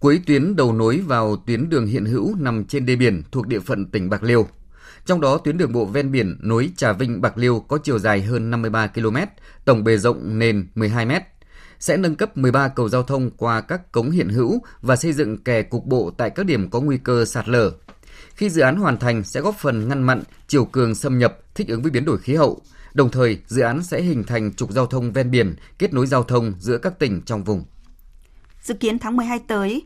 Cuối 0.00 0.20
tuyến 0.26 0.56
đầu 0.56 0.72
nối 0.72 0.98
vào 0.98 1.36
tuyến 1.36 1.68
đường 1.68 1.86
hiện 1.86 2.04
hữu 2.04 2.34
nằm 2.38 2.64
trên 2.64 2.86
đê 2.86 2.96
biển 2.96 3.22
thuộc 3.32 3.46
địa 3.46 3.60
phận 3.60 3.86
tỉnh 3.86 4.10
Bạc 4.10 4.22
Liêu. 4.22 4.46
Trong 5.06 5.20
đó, 5.20 5.38
tuyến 5.38 5.58
đường 5.58 5.72
bộ 5.72 5.84
ven 5.84 6.12
biển 6.12 6.38
nối 6.40 6.70
Trà 6.76 6.92
Vinh 6.92 7.20
Bạc 7.20 7.38
Liêu 7.38 7.60
có 7.60 7.78
chiều 7.78 7.98
dài 7.98 8.22
hơn 8.22 8.50
53 8.50 8.86
km, 8.86 9.16
tổng 9.64 9.84
bề 9.84 9.96
rộng 9.96 10.38
nền 10.38 10.68
12 10.74 11.06
m. 11.06 11.12
Sẽ 11.78 11.96
nâng 11.96 12.14
cấp 12.14 12.36
13 12.36 12.68
cầu 12.68 12.88
giao 12.88 13.02
thông 13.02 13.30
qua 13.30 13.60
các 13.60 13.92
cống 13.92 14.10
hiện 14.10 14.28
hữu 14.28 14.62
và 14.82 14.96
xây 14.96 15.12
dựng 15.12 15.44
kè 15.44 15.62
cục 15.62 15.86
bộ 15.86 16.10
tại 16.18 16.30
các 16.30 16.46
điểm 16.46 16.70
có 16.70 16.80
nguy 16.80 16.98
cơ 16.98 17.24
sạt 17.24 17.48
lở. 17.48 17.72
Khi 18.34 18.50
dự 18.50 18.62
án 18.62 18.76
hoàn 18.76 18.98
thành 18.98 19.24
sẽ 19.24 19.40
góp 19.40 19.54
phần 19.58 19.88
ngăn 19.88 20.02
mặn, 20.02 20.22
chiều 20.48 20.64
cường 20.64 20.94
xâm 20.94 21.18
nhập, 21.18 21.38
thích 21.54 21.68
ứng 21.68 21.82
với 21.82 21.90
biến 21.90 22.04
đổi 22.04 22.18
khí 22.18 22.34
hậu. 22.34 22.60
Đồng 22.94 23.10
thời, 23.10 23.38
dự 23.46 23.62
án 23.62 23.82
sẽ 23.82 24.02
hình 24.02 24.24
thành 24.24 24.54
trục 24.54 24.72
giao 24.72 24.86
thông 24.86 25.12
ven 25.12 25.30
biển, 25.30 25.56
kết 25.78 25.94
nối 25.94 26.06
giao 26.06 26.22
thông 26.22 26.52
giữa 26.58 26.78
các 26.78 26.98
tỉnh 26.98 27.22
trong 27.22 27.44
vùng. 27.44 27.64
Dự 28.62 28.74
kiến 28.74 28.98
tháng 28.98 29.16
12 29.16 29.38
tới, 29.38 29.82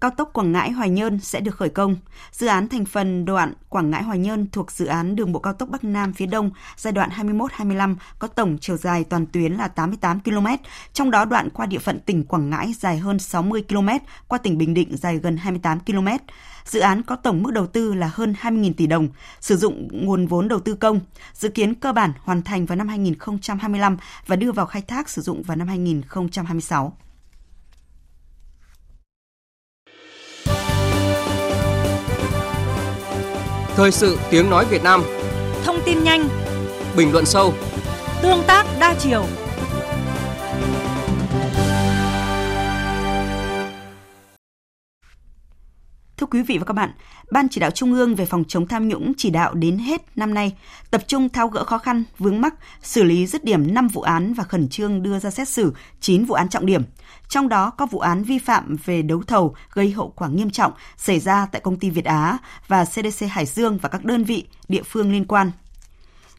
cao 0.00 0.10
tốc 0.10 0.30
Quảng 0.32 0.52
Ngãi 0.52 0.70
Hoài 0.70 0.90
Nhơn 0.90 1.20
sẽ 1.20 1.40
được 1.40 1.56
khởi 1.56 1.68
công. 1.68 1.96
Dự 2.32 2.46
án 2.46 2.68
thành 2.68 2.84
phần 2.84 3.24
đoạn 3.24 3.52
Quảng 3.68 3.90
Ngãi 3.90 4.02
Hoài 4.02 4.18
Nhơn 4.18 4.46
thuộc 4.52 4.72
dự 4.72 4.86
án 4.86 5.16
đường 5.16 5.32
bộ 5.32 5.40
cao 5.40 5.52
tốc 5.52 5.68
Bắc 5.68 5.84
Nam 5.84 6.12
phía 6.12 6.26
Đông 6.26 6.50
giai 6.76 6.92
đoạn 6.92 7.10
21-25 7.10 7.96
có 8.18 8.28
tổng 8.28 8.58
chiều 8.60 8.76
dài 8.76 9.04
toàn 9.04 9.26
tuyến 9.26 9.52
là 9.52 9.68
88 9.68 10.20
km, 10.20 10.46
trong 10.92 11.10
đó 11.10 11.24
đoạn 11.24 11.50
qua 11.50 11.66
địa 11.66 11.78
phận 11.78 12.00
tỉnh 12.00 12.24
Quảng 12.24 12.50
Ngãi 12.50 12.74
dài 12.78 12.98
hơn 12.98 13.18
60 13.18 13.64
km, 13.68 13.88
qua 14.28 14.38
tỉnh 14.38 14.58
Bình 14.58 14.74
Định 14.74 14.96
dài 14.96 15.18
gần 15.18 15.36
28 15.36 15.80
km. 15.80 16.08
Dự 16.64 16.80
án 16.80 17.02
có 17.02 17.16
tổng 17.16 17.42
mức 17.42 17.50
đầu 17.50 17.66
tư 17.66 17.94
là 17.94 18.10
hơn 18.14 18.34
20.000 18.42 18.72
tỷ 18.76 18.86
đồng, 18.86 19.08
sử 19.40 19.56
dụng 19.56 19.88
nguồn 19.92 20.26
vốn 20.26 20.48
đầu 20.48 20.60
tư 20.60 20.74
công, 20.74 21.00
dự 21.34 21.48
kiến 21.48 21.74
cơ 21.74 21.92
bản 21.92 22.12
hoàn 22.22 22.42
thành 22.42 22.66
vào 22.66 22.76
năm 22.76 22.88
2025 22.88 23.96
và 24.26 24.36
đưa 24.36 24.52
vào 24.52 24.66
khai 24.66 24.82
thác 24.82 25.08
sử 25.08 25.22
dụng 25.22 25.42
vào 25.42 25.56
năm 25.56 25.68
2026. 25.68 26.92
Thời 33.76 33.92
sự 33.92 34.18
tiếng 34.30 34.50
nói 34.50 34.64
Việt 34.70 34.82
Nam. 34.82 35.02
Thông 35.64 35.76
tin 35.86 36.04
nhanh. 36.04 36.28
Bình 36.96 37.12
luận 37.12 37.26
sâu. 37.26 37.54
Tương 38.22 38.42
tác 38.46 38.66
đa 38.80 38.94
chiều 38.98 39.24
quý 46.42 46.46
vị 46.54 46.58
và 46.58 46.64
các 46.64 46.72
bạn, 46.72 46.90
Ban 47.30 47.48
chỉ 47.48 47.60
đạo 47.60 47.70
Trung 47.70 47.92
ương 47.92 48.14
về 48.14 48.26
phòng 48.26 48.44
chống 48.48 48.68
tham 48.68 48.88
nhũng 48.88 49.12
chỉ 49.16 49.30
đạo 49.30 49.54
đến 49.54 49.78
hết 49.78 50.02
năm 50.16 50.34
nay 50.34 50.56
tập 50.90 51.04
trung 51.06 51.28
tháo 51.28 51.48
gỡ 51.48 51.64
khó 51.64 51.78
khăn, 51.78 52.04
vướng 52.18 52.40
mắc, 52.40 52.54
xử 52.82 53.02
lý 53.02 53.26
dứt 53.26 53.44
điểm 53.44 53.74
5 53.74 53.88
vụ 53.88 54.02
án 54.02 54.34
và 54.34 54.44
khẩn 54.44 54.68
trương 54.68 55.02
đưa 55.02 55.18
ra 55.18 55.30
xét 55.30 55.48
xử 55.48 55.74
9 56.00 56.24
vụ 56.24 56.34
án 56.34 56.48
trọng 56.48 56.66
điểm. 56.66 56.82
Trong 57.28 57.48
đó 57.48 57.70
có 57.70 57.86
vụ 57.86 57.98
án 57.98 58.22
vi 58.22 58.38
phạm 58.38 58.76
về 58.84 59.02
đấu 59.02 59.22
thầu 59.26 59.54
gây 59.72 59.90
hậu 59.90 60.12
quả 60.16 60.28
nghiêm 60.28 60.50
trọng 60.50 60.72
xảy 60.96 61.20
ra 61.20 61.46
tại 61.52 61.60
công 61.60 61.78
ty 61.78 61.90
Việt 61.90 62.04
Á 62.04 62.38
và 62.68 62.84
CDC 62.84 63.26
Hải 63.30 63.46
Dương 63.46 63.78
và 63.82 63.88
các 63.88 64.04
đơn 64.04 64.24
vị 64.24 64.44
địa 64.68 64.82
phương 64.82 65.12
liên 65.12 65.24
quan. 65.24 65.50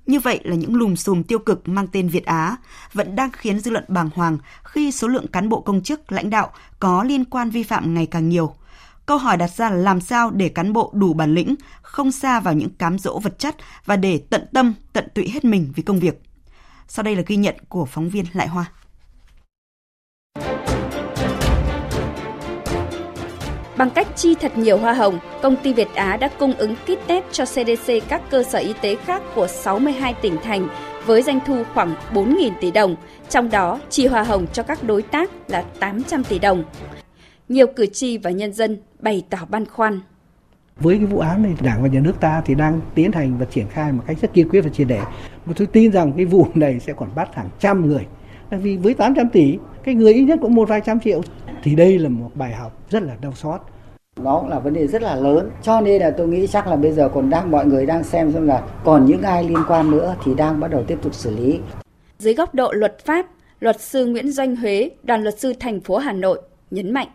Như 0.05 0.19
vậy 0.19 0.39
là 0.43 0.55
những 0.55 0.75
lùm 0.75 0.95
xùm 0.95 1.23
tiêu 1.23 1.39
cực 1.39 1.67
mang 1.67 1.87
tên 1.87 2.09
Việt 2.09 2.25
Á 2.25 2.57
vẫn 2.93 3.15
đang 3.15 3.31
khiến 3.31 3.59
dư 3.59 3.71
luận 3.71 3.85
bàng 3.87 4.09
hoàng 4.15 4.37
khi 4.63 4.91
số 4.91 5.07
lượng 5.07 5.27
cán 5.27 5.49
bộ 5.49 5.61
công 5.61 5.83
chức, 5.83 6.11
lãnh 6.11 6.29
đạo 6.29 6.51
có 6.79 7.03
liên 7.03 7.25
quan 7.25 7.49
vi 7.49 7.63
phạm 7.63 7.93
ngày 7.93 8.05
càng 8.05 8.29
nhiều. 8.29 8.55
Câu 9.05 9.17
hỏi 9.17 9.37
đặt 9.37 9.49
ra 9.49 9.69
là 9.69 9.75
làm 9.75 10.01
sao 10.01 10.31
để 10.31 10.49
cán 10.49 10.73
bộ 10.73 10.91
đủ 10.93 11.13
bản 11.13 11.33
lĩnh, 11.33 11.55
không 11.81 12.11
xa 12.11 12.39
vào 12.39 12.53
những 12.53 12.69
cám 12.69 12.99
dỗ 12.99 13.19
vật 13.19 13.39
chất 13.39 13.55
và 13.85 13.95
để 13.95 14.21
tận 14.29 14.45
tâm, 14.53 14.73
tận 14.93 15.07
tụy 15.15 15.29
hết 15.29 15.45
mình 15.45 15.71
vì 15.75 15.83
công 15.83 15.99
việc. 15.99 16.21
Sau 16.87 17.03
đây 17.03 17.15
là 17.15 17.23
ghi 17.27 17.35
nhận 17.35 17.55
của 17.69 17.85
phóng 17.85 18.09
viên 18.09 18.25
Lại 18.33 18.47
Hoa. 18.47 18.65
Bằng 23.77 23.89
cách 23.89 24.07
chi 24.15 24.35
thật 24.35 24.57
nhiều 24.57 24.77
hoa 24.77 24.93
hồng, 24.93 25.19
công 25.41 25.55
ty 25.55 25.73
Việt 25.73 25.87
Á 25.95 26.17
đã 26.17 26.29
cung 26.39 26.53
ứng 26.53 26.75
kit 26.75 27.07
test 27.07 27.25
cho 27.31 27.45
CDC 27.45 27.91
các 28.07 28.21
cơ 28.29 28.43
sở 28.43 28.59
y 28.59 28.73
tế 28.81 28.95
khác 28.95 29.21
của 29.35 29.47
62 29.47 30.13
tỉnh 30.13 30.37
thành 30.43 30.67
với 31.05 31.21
doanh 31.21 31.39
thu 31.47 31.63
khoảng 31.73 31.95
4.000 32.13 32.51
tỷ 32.61 32.71
đồng, 32.71 32.95
trong 33.29 33.49
đó 33.49 33.79
chi 33.89 34.07
hoa 34.07 34.23
hồng 34.23 34.47
cho 34.53 34.63
các 34.63 34.83
đối 34.83 35.01
tác 35.01 35.31
là 35.47 35.61
800 35.79 36.23
tỷ 36.23 36.39
đồng. 36.39 36.63
Nhiều 37.53 37.67
cử 37.67 37.85
tri 37.85 38.17
và 38.17 38.29
nhân 38.29 38.53
dân 38.53 38.77
bày 38.99 39.23
tỏ 39.29 39.37
băn 39.49 39.65
khoăn. 39.65 39.99
Với 40.79 40.97
cái 40.97 41.05
vụ 41.05 41.19
án 41.19 41.43
này, 41.43 41.53
Đảng 41.61 41.81
và 41.81 41.87
Nhà 41.87 41.99
nước 41.99 42.19
ta 42.19 42.41
thì 42.45 42.55
đang 42.55 42.81
tiến 42.95 43.11
hành 43.11 43.37
và 43.37 43.45
triển 43.45 43.67
khai 43.67 43.91
một 43.91 44.03
cách 44.07 44.17
rất 44.21 44.33
kiên 44.33 44.49
quyết 44.49 44.61
và 44.61 44.69
triệt 44.69 44.87
để. 44.87 44.99
Mà 45.45 45.53
tôi 45.55 45.67
tin 45.67 45.91
rằng 45.91 46.13
cái 46.17 46.25
vụ 46.25 46.47
này 46.55 46.79
sẽ 46.79 46.93
còn 46.93 47.09
bắt 47.15 47.35
hàng 47.35 47.49
trăm 47.59 47.87
người. 47.87 48.05
Vì 48.51 48.77
với 48.77 48.93
800 48.93 49.29
tỷ, 49.29 49.57
cái 49.83 49.95
người 49.95 50.13
ít 50.13 50.23
nhất 50.23 50.39
cũng 50.41 50.55
một 50.55 50.69
vài 50.69 50.81
trăm 50.85 50.99
triệu. 50.99 51.21
Thì 51.63 51.75
đây 51.75 51.99
là 51.99 52.09
một 52.09 52.31
bài 52.35 52.53
học 52.53 52.89
rất 52.89 53.03
là 53.03 53.15
đau 53.21 53.33
xót. 53.33 53.61
Nó 54.21 54.39
cũng 54.39 54.49
là 54.49 54.59
vấn 54.59 54.73
đề 54.73 54.87
rất 54.87 55.01
là 55.01 55.15
lớn. 55.15 55.49
Cho 55.61 55.81
nên 55.81 56.01
là 56.01 56.11
tôi 56.11 56.27
nghĩ 56.27 56.47
chắc 56.47 56.67
là 56.67 56.75
bây 56.75 56.91
giờ 56.91 57.09
còn 57.13 57.29
đang 57.29 57.51
mọi 57.51 57.65
người 57.65 57.85
đang 57.85 58.03
xem 58.03 58.31
xem 58.31 58.47
là 58.47 58.67
còn 58.83 59.05
những 59.05 59.21
ai 59.21 59.43
liên 59.43 59.63
quan 59.67 59.91
nữa 59.91 60.15
thì 60.23 60.35
đang 60.35 60.59
bắt 60.59 60.67
đầu 60.71 60.83
tiếp 60.87 60.97
tục 61.01 61.13
xử 61.13 61.35
lý. 61.35 61.59
Dưới 62.19 62.33
góc 62.33 62.55
độ 62.55 62.71
luật 62.71 63.05
pháp, 63.05 63.25
luật 63.59 63.81
sư 63.81 64.05
Nguyễn 64.05 64.31
Doanh 64.31 64.55
Huế, 64.55 64.89
đoàn 65.03 65.23
luật 65.23 65.39
sư 65.39 65.53
thành 65.59 65.79
phố 65.79 65.97
Hà 65.97 66.13
Nội 66.13 66.41
nhấn 66.71 66.93
mạnh 66.93 67.07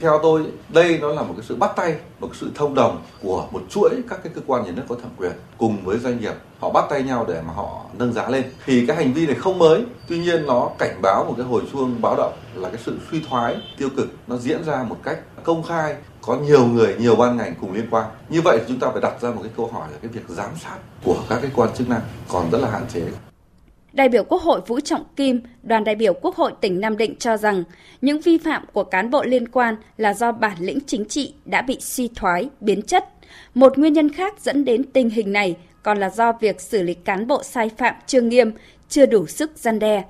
theo 0.00 0.20
tôi, 0.22 0.42
đây 0.68 0.98
nó 1.02 1.08
là 1.08 1.22
một 1.22 1.34
cái 1.36 1.46
sự 1.48 1.56
bắt 1.56 1.70
tay, 1.76 1.94
một 2.20 2.26
cái 2.26 2.38
sự 2.40 2.50
thông 2.54 2.74
đồng 2.74 3.02
của 3.22 3.46
một 3.50 3.62
chuỗi 3.70 3.90
các 4.10 4.20
cái 4.24 4.32
cơ 4.34 4.40
quan 4.46 4.64
nhà 4.64 4.70
nước 4.70 4.82
có 4.88 4.94
thẩm 5.02 5.10
quyền 5.18 5.32
cùng 5.58 5.84
với 5.84 5.98
doanh 5.98 6.20
nghiệp. 6.20 6.34
Họ 6.60 6.70
bắt 6.70 6.84
tay 6.90 7.02
nhau 7.02 7.24
để 7.28 7.42
mà 7.46 7.52
họ 7.52 7.80
nâng 7.98 8.12
giá 8.12 8.28
lên. 8.28 8.44
Thì 8.66 8.86
cái 8.86 8.96
hành 8.96 9.12
vi 9.12 9.26
này 9.26 9.34
không 9.34 9.58
mới. 9.58 9.84
Tuy 10.08 10.18
nhiên 10.18 10.46
nó 10.46 10.70
cảnh 10.78 10.98
báo 11.02 11.24
một 11.24 11.34
cái 11.36 11.46
hồi 11.46 11.62
chuông 11.72 12.02
báo 12.02 12.16
động 12.16 12.32
là 12.54 12.68
cái 12.68 12.80
sự 12.84 12.98
suy 13.10 13.22
thoái, 13.28 13.56
tiêu 13.78 13.88
cực 13.96 14.08
nó 14.26 14.36
diễn 14.36 14.64
ra 14.64 14.82
một 14.88 14.96
cách 15.02 15.18
công 15.44 15.62
khai, 15.62 15.96
có 16.22 16.36
nhiều 16.36 16.66
người, 16.66 16.94
nhiều 16.98 17.16
ban 17.16 17.36
ngành 17.36 17.54
cùng 17.60 17.72
liên 17.72 17.86
quan. 17.90 18.06
Như 18.28 18.42
vậy 18.42 18.58
thì 18.58 18.64
chúng 18.68 18.80
ta 18.80 18.88
phải 18.92 19.00
đặt 19.00 19.20
ra 19.20 19.30
một 19.30 19.40
cái 19.42 19.52
câu 19.56 19.70
hỏi 19.72 19.88
là 19.92 19.98
cái 20.02 20.10
việc 20.10 20.24
giám 20.28 20.50
sát 20.64 20.76
của 21.04 21.16
các 21.28 21.38
cái 21.42 21.50
quan 21.54 21.74
chức 21.74 21.88
năng 21.88 22.00
còn 22.28 22.50
rất 22.50 22.58
là 22.58 22.70
hạn 22.70 22.86
chế. 22.94 23.02
Đại 23.96 24.08
biểu 24.08 24.24
Quốc 24.24 24.42
hội 24.42 24.60
Vũ 24.66 24.80
Trọng 24.80 25.04
Kim, 25.16 25.40
đoàn 25.62 25.84
đại 25.84 25.94
biểu 25.94 26.14
Quốc 26.14 26.36
hội 26.36 26.52
tỉnh 26.60 26.80
Nam 26.80 26.96
Định 26.96 27.16
cho 27.18 27.36
rằng 27.36 27.64
những 28.00 28.20
vi 28.20 28.38
phạm 28.38 28.64
của 28.72 28.84
cán 28.84 29.10
bộ 29.10 29.24
liên 29.24 29.48
quan 29.48 29.76
là 29.96 30.14
do 30.14 30.32
bản 30.32 30.56
lĩnh 30.60 30.78
chính 30.86 31.04
trị 31.04 31.34
đã 31.44 31.62
bị 31.62 31.76
suy 31.80 32.08
thoái, 32.14 32.48
biến 32.60 32.82
chất. 32.82 33.04
Một 33.54 33.78
nguyên 33.78 33.92
nhân 33.92 34.12
khác 34.12 34.34
dẫn 34.40 34.64
đến 34.64 34.84
tình 34.92 35.10
hình 35.10 35.32
này 35.32 35.56
còn 35.82 35.98
là 35.98 36.10
do 36.10 36.32
việc 36.32 36.60
xử 36.60 36.82
lý 36.82 36.94
cán 36.94 37.26
bộ 37.26 37.42
sai 37.42 37.70
phạm 37.76 37.94
chưa 38.06 38.20
nghiêm, 38.20 38.52
chưa 38.88 39.06
đủ 39.06 39.26
sức 39.26 39.50
gian 39.56 39.78
đe. 39.78 40.04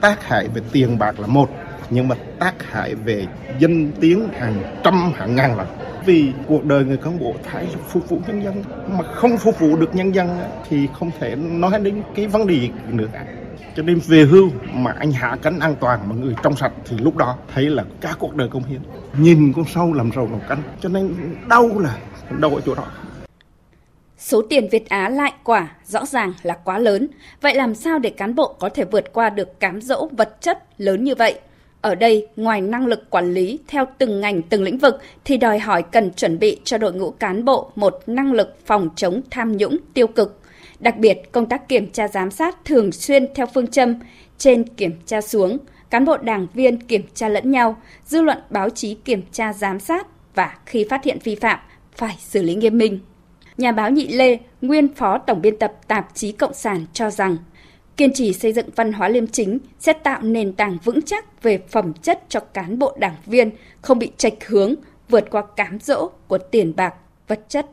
Tác 0.00 0.24
hại 0.24 0.48
về 0.54 0.60
tiền 0.72 0.98
bạc 0.98 1.20
là 1.20 1.26
một, 1.26 1.50
nhưng 1.90 2.08
mà 2.08 2.16
tác 2.38 2.54
hại 2.62 2.94
về 2.94 3.26
danh 3.60 3.90
tiếng 4.00 4.28
hàng 4.28 4.80
trăm 4.84 5.12
hàng 5.12 5.36
ngàn 5.36 5.56
lần 5.56 5.66
vì 6.08 6.32
cuộc 6.46 6.64
đời 6.64 6.84
người 6.84 6.96
cán 6.96 7.18
bộ 7.18 7.34
phải 7.44 7.66
phục 7.88 8.08
vụ 8.08 8.20
nhân 8.26 8.44
dân, 8.44 8.62
mà 8.88 9.02
không 9.02 9.38
phục 9.38 9.58
vụ 9.58 9.76
được 9.76 9.94
nhân 9.94 10.14
dân 10.14 10.28
thì 10.68 10.88
không 10.98 11.10
thể 11.20 11.36
nói 11.36 11.80
đến 11.82 12.02
cái 12.14 12.26
vấn 12.26 12.46
đề 12.46 12.68
nữa 12.92 13.06
cả 13.12 13.26
cho 13.76 13.82
nên 13.82 14.00
về 14.06 14.24
hưu 14.24 14.50
mà 14.72 14.94
anh 14.98 15.12
hạ 15.12 15.36
cánh 15.42 15.58
an 15.58 15.74
toàn 15.80 16.00
mà 16.08 16.14
người 16.14 16.34
trong 16.42 16.56
sạch 16.56 16.72
thì 16.84 16.96
lúc 16.98 17.16
đó 17.16 17.36
thấy 17.54 17.64
là 17.64 17.84
cả 18.00 18.14
cuộc 18.18 18.34
đời 18.34 18.48
công 18.48 18.64
hiến 18.64 18.80
nhìn 19.18 19.52
con 19.56 19.64
sâu 19.64 19.92
làm 19.92 20.10
rầu 20.14 20.28
nòng 20.28 20.40
cánh, 20.48 20.62
cho 20.80 20.88
nên 20.88 21.14
đau 21.48 21.78
là 21.78 21.98
đau 22.38 22.54
ở 22.54 22.60
chỗ 22.66 22.74
đó 22.74 22.84
Số 24.18 24.42
tiền 24.50 24.68
Việt 24.68 24.88
Á 24.88 25.08
lại 25.08 25.32
quả 25.44 25.68
rõ 25.86 26.06
ràng 26.06 26.32
là 26.42 26.54
quá 26.64 26.78
lớn. 26.78 27.08
Vậy 27.40 27.54
làm 27.54 27.74
sao 27.74 27.98
để 27.98 28.10
cán 28.10 28.34
bộ 28.34 28.56
có 28.58 28.68
thể 28.68 28.84
vượt 28.84 29.12
qua 29.12 29.30
được 29.30 29.60
cám 29.60 29.80
dỗ 29.80 30.08
vật 30.16 30.36
chất 30.40 30.64
lớn 30.78 31.04
như 31.04 31.14
vậy? 31.14 31.40
Ở 31.80 31.94
đây, 31.94 32.26
ngoài 32.36 32.60
năng 32.60 32.86
lực 32.86 33.10
quản 33.10 33.34
lý 33.34 33.58
theo 33.68 33.86
từng 33.98 34.20
ngành 34.20 34.42
từng 34.42 34.62
lĩnh 34.62 34.78
vực 34.78 34.94
thì 35.24 35.36
đòi 35.36 35.58
hỏi 35.58 35.82
cần 35.82 36.12
chuẩn 36.12 36.38
bị 36.38 36.60
cho 36.64 36.78
đội 36.78 36.92
ngũ 36.92 37.10
cán 37.10 37.44
bộ 37.44 37.70
một 37.74 38.02
năng 38.06 38.32
lực 38.32 38.56
phòng 38.66 38.88
chống 38.96 39.20
tham 39.30 39.56
nhũng 39.56 39.76
tiêu 39.94 40.06
cực. 40.06 40.40
Đặc 40.80 40.98
biệt, 40.98 41.32
công 41.32 41.46
tác 41.46 41.68
kiểm 41.68 41.90
tra 41.90 42.08
giám 42.08 42.30
sát 42.30 42.64
thường 42.64 42.92
xuyên 42.92 43.34
theo 43.34 43.46
phương 43.54 43.66
châm 43.66 43.94
trên 44.38 44.68
kiểm 44.68 44.92
tra 45.06 45.20
xuống, 45.20 45.58
cán 45.90 46.04
bộ 46.04 46.16
đảng 46.16 46.46
viên 46.54 46.80
kiểm 46.80 47.02
tra 47.14 47.28
lẫn 47.28 47.50
nhau, 47.50 47.76
dư 48.06 48.22
luận 48.22 48.38
báo 48.50 48.70
chí 48.70 48.94
kiểm 48.94 49.22
tra 49.32 49.52
giám 49.52 49.80
sát 49.80 50.06
và 50.34 50.58
khi 50.66 50.86
phát 50.90 51.04
hiện 51.04 51.18
vi 51.24 51.34
phạm 51.34 51.58
phải 51.96 52.16
xử 52.18 52.42
lý 52.42 52.54
nghiêm 52.54 52.78
minh. 52.78 52.98
Nhà 53.58 53.72
báo 53.72 53.90
Nhị 53.90 54.08
Lê, 54.08 54.38
nguyên 54.62 54.94
phó 54.94 55.18
tổng 55.18 55.42
biên 55.42 55.58
tập 55.58 55.72
tạp 55.88 56.08
chí 56.14 56.32
Cộng 56.32 56.54
sản 56.54 56.86
cho 56.92 57.10
rằng 57.10 57.36
kiên 57.98 58.12
trì 58.12 58.32
xây 58.32 58.52
dựng 58.52 58.70
văn 58.76 58.92
hóa 58.92 59.08
liêm 59.08 59.26
chính 59.26 59.58
sẽ 59.80 59.92
tạo 59.92 60.22
nền 60.22 60.52
tảng 60.52 60.78
vững 60.84 61.02
chắc 61.02 61.42
về 61.42 61.62
phẩm 61.70 61.92
chất 62.02 62.24
cho 62.28 62.40
cán 62.40 62.78
bộ 62.78 62.96
đảng 63.00 63.16
viên, 63.26 63.50
không 63.82 63.98
bị 63.98 64.10
trạch 64.16 64.46
hướng, 64.46 64.74
vượt 65.08 65.24
qua 65.30 65.42
cám 65.56 65.78
dỗ 65.80 66.10
của 66.28 66.38
tiền 66.50 66.76
bạc, 66.76 66.94
vật 67.28 67.40
chất. 67.48 67.66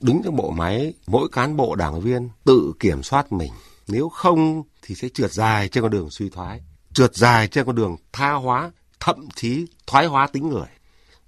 Đứng 0.00 0.22
trong 0.24 0.36
bộ 0.36 0.50
máy, 0.50 0.94
mỗi 1.06 1.28
cán 1.32 1.56
bộ 1.56 1.74
đảng 1.74 2.00
viên 2.00 2.28
tự 2.44 2.72
kiểm 2.80 3.02
soát 3.02 3.32
mình. 3.32 3.52
Nếu 3.88 4.08
không 4.08 4.62
thì 4.82 4.94
sẽ 4.94 5.08
trượt 5.14 5.32
dài 5.32 5.68
trên 5.68 5.82
con 5.82 5.90
đường 5.90 6.10
suy 6.10 6.28
thoái, 6.28 6.60
trượt 6.92 7.14
dài 7.14 7.48
trên 7.48 7.66
con 7.66 7.76
đường 7.76 7.96
tha 8.12 8.32
hóa, 8.32 8.70
thậm 9.00 9.28
chí 9.34 9.66
thoái 9.86 10.06
hóa 10.06 10.26
tính 10.26 10.48
người. 10.48 10.68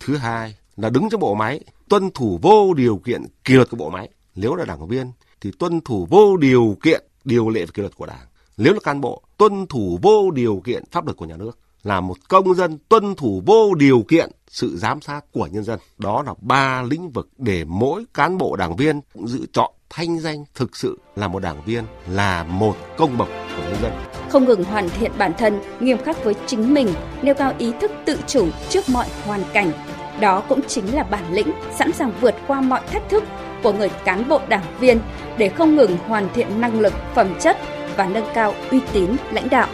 Thứ 0.01 0.17
hai 0.17 0.57
là 0.77 0.91
đứng 0.91 1.09
trong 1.11 1.21
bộ 1.21 1.35
máy, 1.35 1.61
tuân 1.89 2.11
thủ 2.11 2.39
vô 2.43 2.75
điều 2.75 2.97
kiện 2.97 3.23
kỷ 3.45 3.55
luật 3.55 3.71
của 3.71 3.77
bộ 3.77 3.91
máy. 3.91 4.09
Nếu 4.35 4.55
là 4.55 4.65
đảng 4.65 4.89
viên 4.89 5.13
thì 5.41 5.51
tuân 5.59 5.81
thủ 5.81 6.07
vô 6.11 6.37
điều 6.37 6.77
kiện 6.83 7.05
điều 7.27 7.49
lệ 7.49 7.61
và 7.65 7.71
kỷ 7.75 7.83
luật 7.83 7.97
của 7.97 8.07
Đảng. 8.07 8.27
Nếu 8.57 8.73
là 8.73 8.81
cán 8.85 9.01
bộ, 9.01 9.23
tuân 9.37 9.67
thủ 9.67 9.99
vô 10.03 10.31
điều 10.31 10.63
kiện 10.65 10.85
pháp 10.91 11.05
luật 11.07 11.17
của 11.17 11.27
nhà 11.27 11.37
nước. 11.37 11.59
Là 11.83 12.01
một 12.01 12.17
công 12.29 12.55
dân 12.55 12.79
tuân 12.89 13.15
thủ 13.15 13.43
vô 13.47 13.75
điều 13.75 14.05
kiện 14.09 14.31
sự 14.49 14.77
giám 14.77 15.01
sát 15.01 15.21
của 15.33 15.47
nhân 15.47 15.65
dân. 15.65 15.79
Đó 15.99 16.23
là 16.27 16.35
ba 16.41 16.83
lĩnh 16.83 17.11
vực 17.11 17.29
để 17.39 17.65
mỗi 17.65 18.05
cán 18.15 18.39
bộ 18.39 18.57
đảng 18.57 18.77
viên 18.77 19.01
giữ 19.25 19.47
chọn 19.53 19.71
thanh 19.91 20.19
danh 20.19 20.45
thực 20.55 20.77
sự 20.77 20.99
là 21.17 21.29
một 21.29 21.39
đảng 21.39 21.65
viên, 21.65 21.85
là 22.09 22.45
một 22.45 22.77
công 22.97 23.19
bậc 23.19 23.29
của 23.29 23.63
nhân 23.63 23.77
dân. 23.83 23.93
Không 24.31 24.45
ngừng 24.45 24.65
hoàn 24.65 24.89
thiện 24.89 25.13
bản 25.19 25.33
thân, 25.39 25.61
nghiêm 25.81 25.99
khắc 25.99 26.25
với 26.25 26.35
chính 26.47 26.75
mình, 26.75 26.89
nêu 27.23 27.35
cao 27.35 27.53
ý 27.59 27.73
thức 27.81 27.91
tự 28.07 28.19
chủ 28.27 28.49
trước 28.69 28.85
mọi 28.93 29.07
hoàn 29.25 29.43
cảnh. 29.53 29.73
Đó 30.21 30.43
cũng 30.49 30.61
chính 30.69 30.95
là 30.95 31.03
bản 31.03 31.33
lĩnh 31.33 31.53
sẵn 31.79 31.93
sàng 31.93 32.13
vượt 32.21 32.35
qua 32.47 32.61
mọi 32.61 32.81
thách 32.87 33.09
thức 33.09 33.25
của 33.67 33.73
người 33.73 33.91
cán 34.05 34.29
bộ 34.29 34.41
đảng 34.49 34.79
viên 34.81 35.01
để 35.39 35.49
không 35.49 35.77
ngừng 35.77 35.97
hoàn 35.97 36.29
thiện 36.35 36.61
năng 36.61 36.81
lực, 36.81 36.93
phẩm 37.15 37.35
chất 37.41 37.57
và 37.97 38.07
nâng 38.07 38.25
cao 38.35 38.55
uy 38.71 38.81
tín 38.93 39.11
lãnh 39.33 39.49
đạo. 39.51 39.69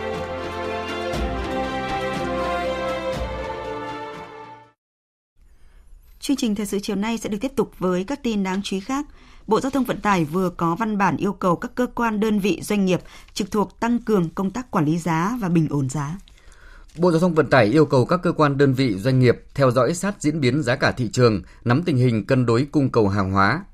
Chương 6.20 6.36
trình 6.36 6.54
thời 6.54 6.66
sự 6.66 6.78
chiều 6.82 6.96
nay 6.96 7.18
sẽ 7.18 7.28
được 7.28 7.38
tiếp 7.40 7.52
tục 7.56 7.70
với 7.78 8.04
các 8.04 8.22
tin 8.22 8.42
đáng 8.42 8.60
chú 8.64 8.76
ý 8.76 8.80
khác. 8.80 9.06
Bộ 9.46 9.60
Giao 9.60 9.70
thông 9.70 9.84
Vận 9.84 10.00
tải 10.00 10.24
vừa 10.24 10.50
có 10.50 10.74
văn 10.74 10.98
bản 10.98 11.16
yêu 11.16 11.32
cầu 11.32 11.56
các 11.56 11.70
cơ 11.74 11.86
quan 11.94 12.20
đơn 12.20 12.38
vị 12.38 12.60
doanh 12.62 12.84
nghiệp 12.84 13.00
trực 13.34 13.50
thuộc 13.50 13.80
tăng 13.80 13.98
cường 13.98 14.30
công 14.30 14.50
tác 14.50 14.70
quản 14.70 14.84
lý 14.84 14.98
giá 14.98 15.36
và 15.40 15.48
bình 15.48 15.66
ổn 15.70 15.88
giá. 15.88 16.18
Bộ 16.98 17.10
Giao 17.10 17.20
thông 17.20 17.34
Vận 17.34 17.50
tải 17.50 17.64
yêu 17.66 17.86
cầu 17.86 18.06
các 18.06 18.20
cơ 18.22 18.32
quan 18.32 18.58
đơn 18.58 18.74
vị 18.74 18.94
doanh 18.98 19.18
nghiệp 19.18 19.44
theo 19.54 19.70
dõi 19.70 19.94
sát 19.94 20.14
diễn 20.20 20.40
biến 20.40 20.62
giá 20.62 20.76
cả 20.76 20.92
thị 20.92 21.08
trường, 21.12 21.42
nắm 21.64 21.82
tình 21.82 21.96
hình 21.96 22.26
cân 22.26 22.46
đối 22.46 22.66
cung 22.72 22.90
cầu 22.90 23.08
hàng 23.08 23.32
hóa, 23.32 23.64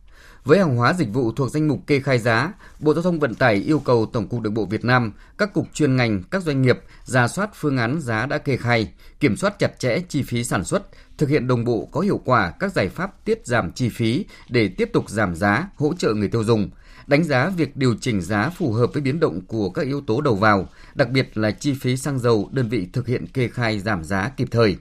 với 0.48 0.58
hàng 0.58 0.76
hóa 0.76 0.92
dịch 0.92 1.08
vụ 1.12 1.32
thuộc 1.32 1.50
danh 1.50 1.68
mục 1.68 1.86
kê 1.86 2.00
khai 2.00 2.18
giá, 2.18 2.52
Bộ 2.80 2.94
Giao 2.94 3.02
thông 3.02 3.18
Vận 3.18 3.34
tải 3.34 3.54
yêu 3.54 3.78
cầu 3.78 4.06
Tổng 4.06 4.28
cục 4.28 4.40
Đường 4.40 4.54
bộ 4.54 4.64
Việt 4.64 4.84
Nam, 4.84 5.12
các 5.38 5.52
cục 5.54 5.66
chuyên 5.74 5.96
ngành, 5.96 6.22
các 6.30 6.42
doanh 6.42 6.62
nghiệp 6.62 6.78
ra 7.04 7.28
soát 7.28 7.50
phương 7.54 7.76
án 7.76 8.00
giá 8.00 8.26
đã 8.26 8.38
kê 8.38 8.56
khai, 8.56 8.92
kiểm 9.20 9.36
soát 9.36 9.58
chặt 9.58 9.78
chẽ 9.78 10.00
chi 10.08 10.22
phí 10.22 10.44
sản 10.44 10.64
xuất, 10.64 10.82
thực 11.18 11.28
hiện 11.28 11.46
đồng 11.46 11.64
bộ 11.64 11.88
có 11.92 12.00
hiệu 12.00 12.20
quả 12.24 12.52
các 12.60 12.72
giải 12.72 12.88
pháp 12.88 13.24
tiết 13.24 13.46
giảm 13.46 13.72
chi 13.72 13.88
phí 13.88 14.26
để 14.48 14.68
tiếp 14.68 14.90
tục 14.92 15.10
giảm 15.10 15.34
giá, 15.34 15.68
hỗ 15.76 15.94
trợ 15.98 16.14
người 16.14 16.28
tiêu 16.28 16.44
dùng, 16.44 16.70
đánh 17.06 17.24
giá 17.24 17.48
việc 17.48 17.76
điều 17.76 17.94
chỉnh 18.00 18.20
giá 18.20 18.50
phù 18.50 18.72
hợp 18.72 18.90
với 18.92 19.02
biến 19.02 19.20
động 19.20 19.40
của 19.46 19.70
các 19.70 19.86
yếu 19.86 20.00
tố 20.00 20.20
đầu 20.20 20.34
vào, 20.34 20.68
đặc 20.94 21.10
biệt 21.10 21.36
là 21.38 21.50
chi 21.50 21.74
phí 21.80 21.96
xăng 21.96 22.18
dầu 22.18 22.48
đơn 22.52 22.68
vị 22.68 22.88
thực 22.92 23.06
hiện 23.06 23.26
kê 23.26 23.48
khai 23.48 23.80
giảm 23.80 24.04
giá 24.04 24.30
kịp 24.36 24.48
thời. 24.50 24.76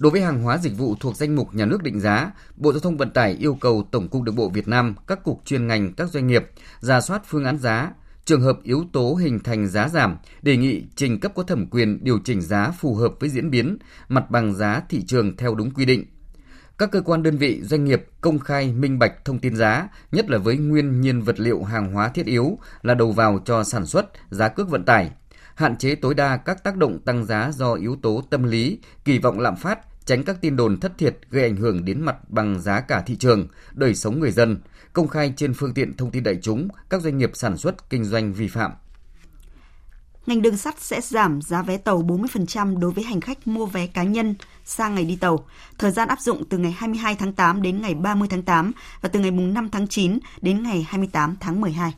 Đối 0.00 0.12
với 0.12 0.20
hàng 0.20 0.42
hóa 0.42 0.58
dịch 0.58 0.78
vụ 0.78 0.94
thuộc 1.00 1.16
danh 1.16 1.36
mục 1.36 1.54
nhà 1.54 1.66
nước 1.66 1.82
định 1.82 2.00
giá, 2.00 2.32
Bộ 2.56 2.72
Giao 2.72 2.80
thông 2.80 2.96
Vận 2.96 3.10
tải 3.10 3.32
yêu 3.32 3.54
cầu 3.60 3.88
Tổng 3.90 4.08
cục 4.08 4.22
Đường 4.22 4.34
bộ 4.34 4.48
Việt 4.48 4.68
Nam, 4.68 4.94
các 5.06 5.24
cục 5.24 5.42
chuyên 5.44 5.66
ngành, 5.66 5.92
các 5.92 6.10
doanh 6.10 6.26
nghiệp 6.26 6.50
ra 6.80 7.00
soát 7.00 7.22
phương 7.26 7.44
án 7.44 7.58
giá, 7.58 7.90
trường 8.24 8.40
hợp 8.40 8.58
yếu 8.62 8.84
tố 8.92 9.14
hình 9.14 9.38
thành 9.40 9.68
giá 9.68 9.88
giảm, 9.88 10.16
đề 10.42 10.56
nghị 10.56 10.82
trình 10.96 11.20
cấp 11.20 11.32
có 11.34 11.42
thẩm 11.42 11.66
quyền 11.66 12.04
điều 12.04 12.18
chỉnh 12.24 12.42
giá 12.42 12.70
phù 12.70 12.94
hợp 12.94 13.12
với 13.20 13.28
diễn 13.28 13.50
biến, 13.50 13.76
mặt 14.08 14.30
bằng 14.30 14.54
giá 14.54 14.82
thị 14.88 15.02
trường 15.06 15.36
theo 15.36 15.54
đúng 15.54 15.70
quy 15.70 15.84
định. 15.84 16.04
Các 16.78 16.90
cơ 16.90 17.00
quan 17.00 17.22
đơn 17.22 17.36
vị 17.36 17.62
doanh 17.62 17.84
nghiệp 17.84 18.06
công 18.20 18.38
khai 18.38 18.72
minh 18.72 18.98
bạch 18.98 19.24
thông 19.24 19.38
tin 19.38 19.56
giá, 19.56 19.88
nhất 20.12 20.30
là 20.30 20.38
với 20.38 20.56
nguyên 20.56 21.00
nhiên 21.00 21.22
vật 21.22 21.40
liệu 21.40 21.62
hàng 21.62 21.92
hóa 21.92 22.08
thiết 22.08 22.26
yếu 22.26 22.58
là 22.82 22.94
đầu 22.94 23.12
vào 23.12 23.38
cho 23.44 23.64
sản 23.64 23.86
xuất, 23.86 24.06
giá 24.30 24.48
cước 24.48 24.68
vận 24.68 24.84
tải, 24.84 25.10
hạn 25.54 25.76
chế 25.76 25.94
tối 25.94 26.14
đa 26.14 26.36
các 26.36 26.64
tác 26.64 26.76
động 26.76 26.98
tăng 26.98 27.24
giá 27.24 27.50
do 27.54 27.74
yếu 27.74 27.96
tố 28.02 28.22
tâm 28.30 28.42
lý, 28.42 28.78
kỳ 29.04 29.18
vọng 29.18 29.40
lạm 29.40 29.56
phát, 29.56 29.78
tránh 30.10 30.24
các 30.24 30.36
tin 30.40 30.56
đồn 30.56 30.80
thất 30.80 30.98
thiệt 30.98 31.18
gây 31.30 31.42
ảnh 31.42 31.56
hưởng 31.56 31.84
đến 31.84 32.02
mặt 32.02 32.16
bằng 32.28 32.60
giá 32.60 32.80
cả 32.80 33.02
thị 33.06 33.16
trường, 33.16 33.48
đời 33.72 33.94
sống 33.94 34.20
người 34.20 34.30
dân, 34.30 34.60
công 34.92 35.08
khai 35.08 35.32
trên 35.36 35.54
phương 35.54 35.74
tiện 35.74 35.96
thông 35.96 36.10
tin 36.10 36.22
đại 36.22 36.38
chúng 36.42 36.68
các 36.88 37.02
doanh 37.02 37.18
nghiệp 37.18 37.30
sản 37.34 37.56
xuất 37.56 37.90
kinh 37.90 38.04
doanh 38.04 38.32
vi 38.32 38.48
phạm. 38.48 38.72
Ngành 40.26 40.42
đường 40.42 40.56
sắt 40.56 40.80
sẽ 40.80 41.00
giảm 41.00 41.42
giá 41.42 41.62
vé 41.62 41.76
tàu 41.76 42.02
40% 42.02 42.78
đối 42.78 42.92
với 42.92 43.04
hành 43.04 43.20
khách 43.20 43.46
mua 43.46 43.66
vé 43.66 43.86
cá 43.86 44.02
nhân 44.02 44.34
sang 44.64 44.94
ngày 44.94 45.04
đi 45.04 45.16
tàu. 45.16 45.46
Thời 45.78 45.90
gian 45.90 46.08
áp 46.08 46.20
dụng 46.20 46.44
từ 46.48 46.58
ngày 46.58 46.74
22 46.78 47.14
tháng 47.14 47.32
8 47.32 47.62
đến 47.62 47.82
ngày 47.82 47.94
30 47.94 48.28
tháng 48.30 48.42
8 48.42 48.72
và 49.00 49.08
từ 49.08 49.20
ngày 49.20 49.30
5 49.30 49.68
tháng 49.72 49.88
9 49.88 50.18
đến 50.40 50.62
ngày 50.62 50.86
28 50.88 51.36
tháng 51.40 51.60
12. 51.60 51.94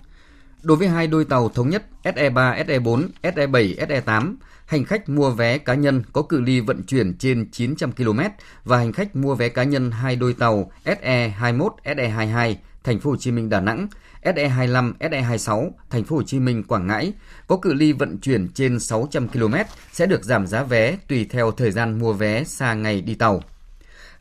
Đối 0.62 0.76
với 0.76 0.88
hai 0.88 1.06
đôi 1.06 1.24
tàu 1.24 1.48
thống 1.48 1.70
nhất 1.70 1.82
SE3, 2.04 2.64
SE4, 2.64 3.08
SE7, 3.22 3.76
SE8, 3.76 4.34
hành 4.66 4.84
khách 4.84 5.08
mua 5.08 5.30
vé 5.30 5.58
cá 5.58 5.74
nhân 5.74 6.02
có 6.12 6.22
cự 6.22 6.40
ly 6.40 6.60
vận 6.60 6.82
chuyển 6.82 7.14
trên 7.18 7.50
900 7.50 7.92
km 7.92 8.20
và 8.64 8.78
hành 8.78 8.92
khách 8.92 9.16
mua 9.16 9.34
vé 9.34 9.48
cá 9.48 9.64
nhân 9.64 9.90
hai 9.90 10.16
đôi 10.16 10.34
tàu 10.34 10.72
SE21, 10.84 11.68
SE22 11.84 12.54
Thành 12.84 13.00
phố 13.00 13.10
Hồ 13.10 13.16
Chí 13.16 13.30
Minh 13.30 13.48
Đà 13.48 13.60
Nẵng, 13.60 13.86
SE25, 14.22 14.92
SE26 15.00 15.70
Thành 15.90 16.04
phố 16.04 16.16
Hồ 16.16 16.22
Chí 16.22 16.40
Minh 16.40 16.62
Quảng 16.62 16.86
Ngãi 16.86 17.12
có 17.46 17.56
cự 17.56 17.74
ly 17.74 17.92
vận 17.92 18.18
chuyển 18.18 18.48
trên 18.48 18.80
600 18.80 19.28
km 19.28 19.54
sẽ 19.92 20.06
được 20.06 20.24
giảm 20.24 20.46
giá 20.46 20.62
vé 20.62 20.96
tùy 21.08 21.26
theo 21.30 21.50
thời 21.50 21.70
gian 21.70 21.98
mua 21.98 22.12
vé 22.12 22.44
xa 22.44 22.74
ngày 22.74 23.00
đi 23.00 23.14
tàu. 23.14 23.42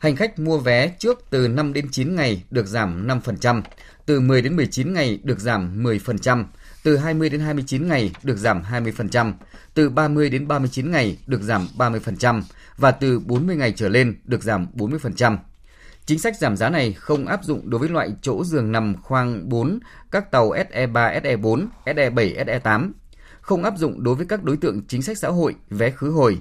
Hành 0.02 0.16
khách 0.16 0.38
mua 0.38 0.58
vé 0.58 0.88
trước 0.98 1.24
từ 1.30 1.48
5 1.48 1.72
đến 1.72 1.88
9 1.90 2.14
ngày 2.14 2.44
được 2.50 2.66
giảm 2.66 3.06
5%, 3.06 3.62
từ 4.06 4.20
10 4.20 4.42
đến 4.42 4.56
19 4.56 4.92
ngày 4.92 5.20
được 5.22 5.38
giảm 5.38 5.82
10%, 5.82 6.44
từ 6.82 6.96
20 6.96 7.30
đến 7.30 7.40
29 7.40 7.88
ngày 7.88 8.12
được 8.22 8.36
giảm 8.36 8.62
20%, 8.62 9.32
từ 9.74 9.90
30 9.90 10.30
đến 10.30 10.48
39 10.48 10.90
ngày 10.90 11.18
được 11.26 11.42
giảm 11.42 11.68
30% 11.78 12.42
và 12.76 12.90
từ 12.90 13.18
40 13.18 13.56
ngày 13.56 13.72
trở 13.76 13.88
lên 13.88 14.20
được 14.24 14.42
giảm 14.42 14.66
40%. 14.74 15.36
Chính 16.06 16.18
sách 16.18 16.38
giảm 16.38 16.56
giá 16.56 16.68
này 16.68 16.92
không 16.92 17.26
áp 17.26 17.44
dụng 17.44 17.70
đối 17.70 17.80
với 17.80 17.88
loại 17.88 18.12
chỗ 18.22 18.44
giường 18.44 18.72
nằm 18.72 18.94
khoang 19.02 19.48
4, 19.48 19.78
các 20.10 20.30
tàu 20.30 20.50
SE3, 20.50 21.22
SE4, 21.22 21.66
SE7, 21.84 22.44
SE8. 22.44 22.90
Không 23.40 23.64
áp 23.64 23.74
dụng 23.78 24.02
đối 24.04 24.14
với 24.14 24.26
các 24.26 24.42
đối 24.42 24.56
tượng 24.56 24.86
chính 24.88 25.02
sách 25.02 25.18
xã 25.18 25.28
hội, 25.28 25.54
vé 25.70 25.90
khứ 25.90 26.10
hồi. 26.10 26.38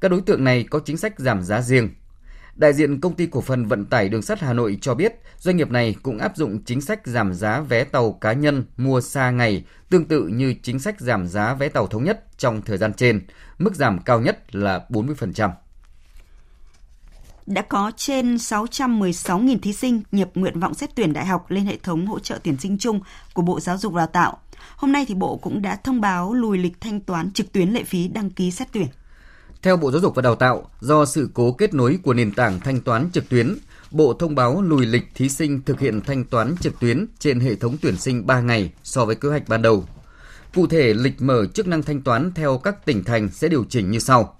Các 0.00 0.10
đối 0.10 0.20
tượng 0.20 0.44
này 0.44 0.66
có 0.70 0.80
chính 0.84 0.96
sách 0.96 1.18
giảm 1.18 1.42
giá 1.42 1.62
riêng. 1.62 1.88
Đại 2.58 2.72
diện 2.72 3.00
công 3.00 3.14
ty 3.14 3.26
cổ 3.26 3.40
phần 3.40 3.66
vận 3.66 3.86
tải 3.86 4.08
đường 4.08 4.22
sắt 4.22 4.40
Hà 4.40 4.52
Nội 4.52 4.78
cho 4.80 4.94
biết, 4.94 5.12
doanh 5.38 5.56
nghiệp 5.56 5.70
này 5.70 5.96
cũng 6.02 6.18
áp 6.18 6.36
dụng 6.36 6.64
chính 6.64 6.80
sách 6.80 7.06
giảm 7.06 7.34
giá 7.34 7.60
vé 7.60 7.84
tàu 7.84 8.12
cá 8.12 8.32
nhân 8.32 8.64
mua 8.76 9.00
xa 9.00 9.30
ngày, 9.30 9.64
tương 9.90 10.04
tự 10.04 10.26
như 10.26 10.54
chính 10.62 10.78
sách 10.78 11.00
giảm 11.00 11.26
giá 11.26 11.54
vé 11.54 11.68
tàu 11.68 11.86
thống 11.86 12.04
nhất 12.04 12.24
trong 12.38 12.62
thời 12.62 12.78
gian 12.78 12.94
trên, 12.94 13.20
mức 13.58 13.74
giảm 13.74 13.98
cao 13.98 14.20
nhất 14.20 14.54
là 14.54 14.84
40%. 14.88 15.50
đã 17.46 17.62
có 17.62 17.92
trên 17.96 18.36
616.000 18.36 19.58
thí 19.58 19.72
sinh 19.72 20.02
nhập 20.12 20.30
nguyện 20.34 20.60
vọng 20.60 20.74
xét 20.74 20.94
tuyển 20.94 21.12
đại 21.12 21.26
học 21.26 21.50
lên 21.50 21.66
hệ 21.66 21.76
thống 21.76 22.06
hỗ 22.06 22.18
trợ 22.18 22.38
tuyển 22.42 22.56
sinh 22.56 22.78
chung 22.78 23.00
của 23.34 23.42
Bộ 23.42 23.60
Giáo 23.60 23.78
dục 23.78 23.92
và 23.92 24.00
Đào 24.00 24.06
tạo. 24.06 24.38
Hôm 24.76 24.92
nay 24.92 25.04
thì 25.08 25.14
Bộ 25.14 25.36
cũng 25.36 25.62
đã 25.62 25.76
thông 25.76 26.00
báo 26.00 26.34
lùi 26.34 26.58
lịch 26.58 26.80
thanh 26.80 27.00
toán 27.00 27.32
trực 27.32 27.52
tuyến 27.52 27.68
lệ 27.68 27.84
phí 27.84 28.08
đăng 28.08 28.30
ký 28.30 28.50
xét 28.50 28.68
tuyển. 28.72 28.86
Theo 29.62 29.76
Bộ 29.76 29.90
Giáo 29.90 30.00
dục 30.00 30.14
và 30.14 30.22
Đào 30.22 30.34
tạo, 30.34 30.70
do 30.80 31.04
sự 31.04 31.30
cố 31.34 31.52
kết 31.52 31.74
nối 31.74 31.98
của 32.02 32.14
nền 32.14 32.32
tảng 32.32 32.60
thanh 32.60 32.80
toán 32.80 33.10
trực 33.12 33.28
tuyến, 33.28 33.56
Bộ 33.90 34.12
thông 34.12 34.34
báo 34.34 34.62
lùi 34.62 34.86
lịch 34.86 35.04
thí 35.14 35.28
sinh 35.28 35.62
thực 35.62 35.80
hiện 35.80 36.00
thanh 36.00 36.24
toán 36.24 36.54
trực 36.60 36.80
tuyến 36.80 37.06
trên 37.18 37.40
hệ 37.40 37.54
thống 37.54 37.76
tuyển 37.82 37.96
sinh 37.96 38.26
3 38.26 38.40
ngày 38.40 38.72
so 38.82 39.04
với 39.04 39.14
kế 39.14 39.28
hoạch 39.28 39.48
ban 39.48 39.62
đầu. 39.62 39.84
Cụ 40.54 40.66
thể, 40.66 40.94
lịch 40.94 41.22
mở 41.22 41.46
chức 41.46 41.66
năng 41.66 41.82
thanh 41.82 42.02
toán 42.02 42.32
theo 42.34 42.58
các 42.58 42.84
tỉnh 42.84 43.04
thành 43.04 43.28
sẽ 43.28 43.48
điều 43.48 43.64
chỉnh 43.68 43.90
như 43.90 43.98
sau. 43.98 44.36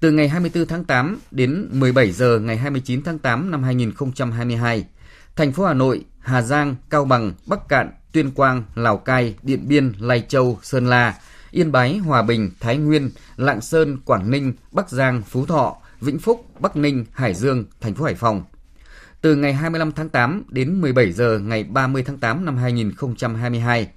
Từ 0.00 0.10
ngày 0.10 0.28
24 0.28 0.66
tháng 0.66 0.84
8 0.84 1.18
đến 1.30 1.68
17 1.72 2.12
giờ 2.12 2.38
ngày 2.38 2.56
29 2.56 3.02
tháng 3.02 3.18
8 3.18 3.50
năm 3.50 3.62
2022, 3.62 4.84
thành 5.36 5.52
phố 5.52 5.64
Hà 5.64 5.74
Nội, 5.74 6.04
Hà 6.20 6.42
Giang, 6.42 6.76
Cao 6.90 7.04
Bằng, 7.04 7.32
Bắc 7.46 7.68
Cạn, 7.68 7.90
Tuyên 8.12 8.30
Quang, 8.30 8.62
Lào 8.74 8.96
Cai, 8.96 9.34
Điện 9.42 9.68
Biên, 9.68 9.92
Lai 9.98 10.24
Châu, 10.28 10.58
Sơn 10.62 10.86
La, 10.86 11.14
Yên 11.56 11.72
Bái, 11.72 11.98
Hòa 11.98 12.22
Bình, 12.22 12.50
Thái 12.60 12.76
Nguyên, 12.76 13.10
Lạng 13.36 13.60
Sơn, 13.60 13.98
Quảng 14.04 14.30
Ninh, 14.30 14.52
Bắc 14.72 14.90
Giang, 14.90 15.22
Phú 15.22 15.46
Thọ, 15.46 15.76
Vĩnh 16.00 16.18
Phúc, 16.18 16.46
Bắc 16.60 16.76
Ninh, 16.76 17.04
Hải 17.12 17.34
Dương, 17.34 17.64
thành 17.80 17.94
phố 17.94 18.04
Hải 18.04 18.14
Phòng. 18.14 18.42
Từ 19.20 19.36
ngày 19.36 19.54
25 19.54 19.92
tháng 19.92 20.08
8 20.08 20.42
đến 20.48 20.80
17 20.80 21.12
giờ 21.12 21.38
ngày 21.38 21.64
30 21.64 22.02
tháng 22.02 22.18
8 22.18 22.44
năm 22.44 22.56
2022, 22.56 23.88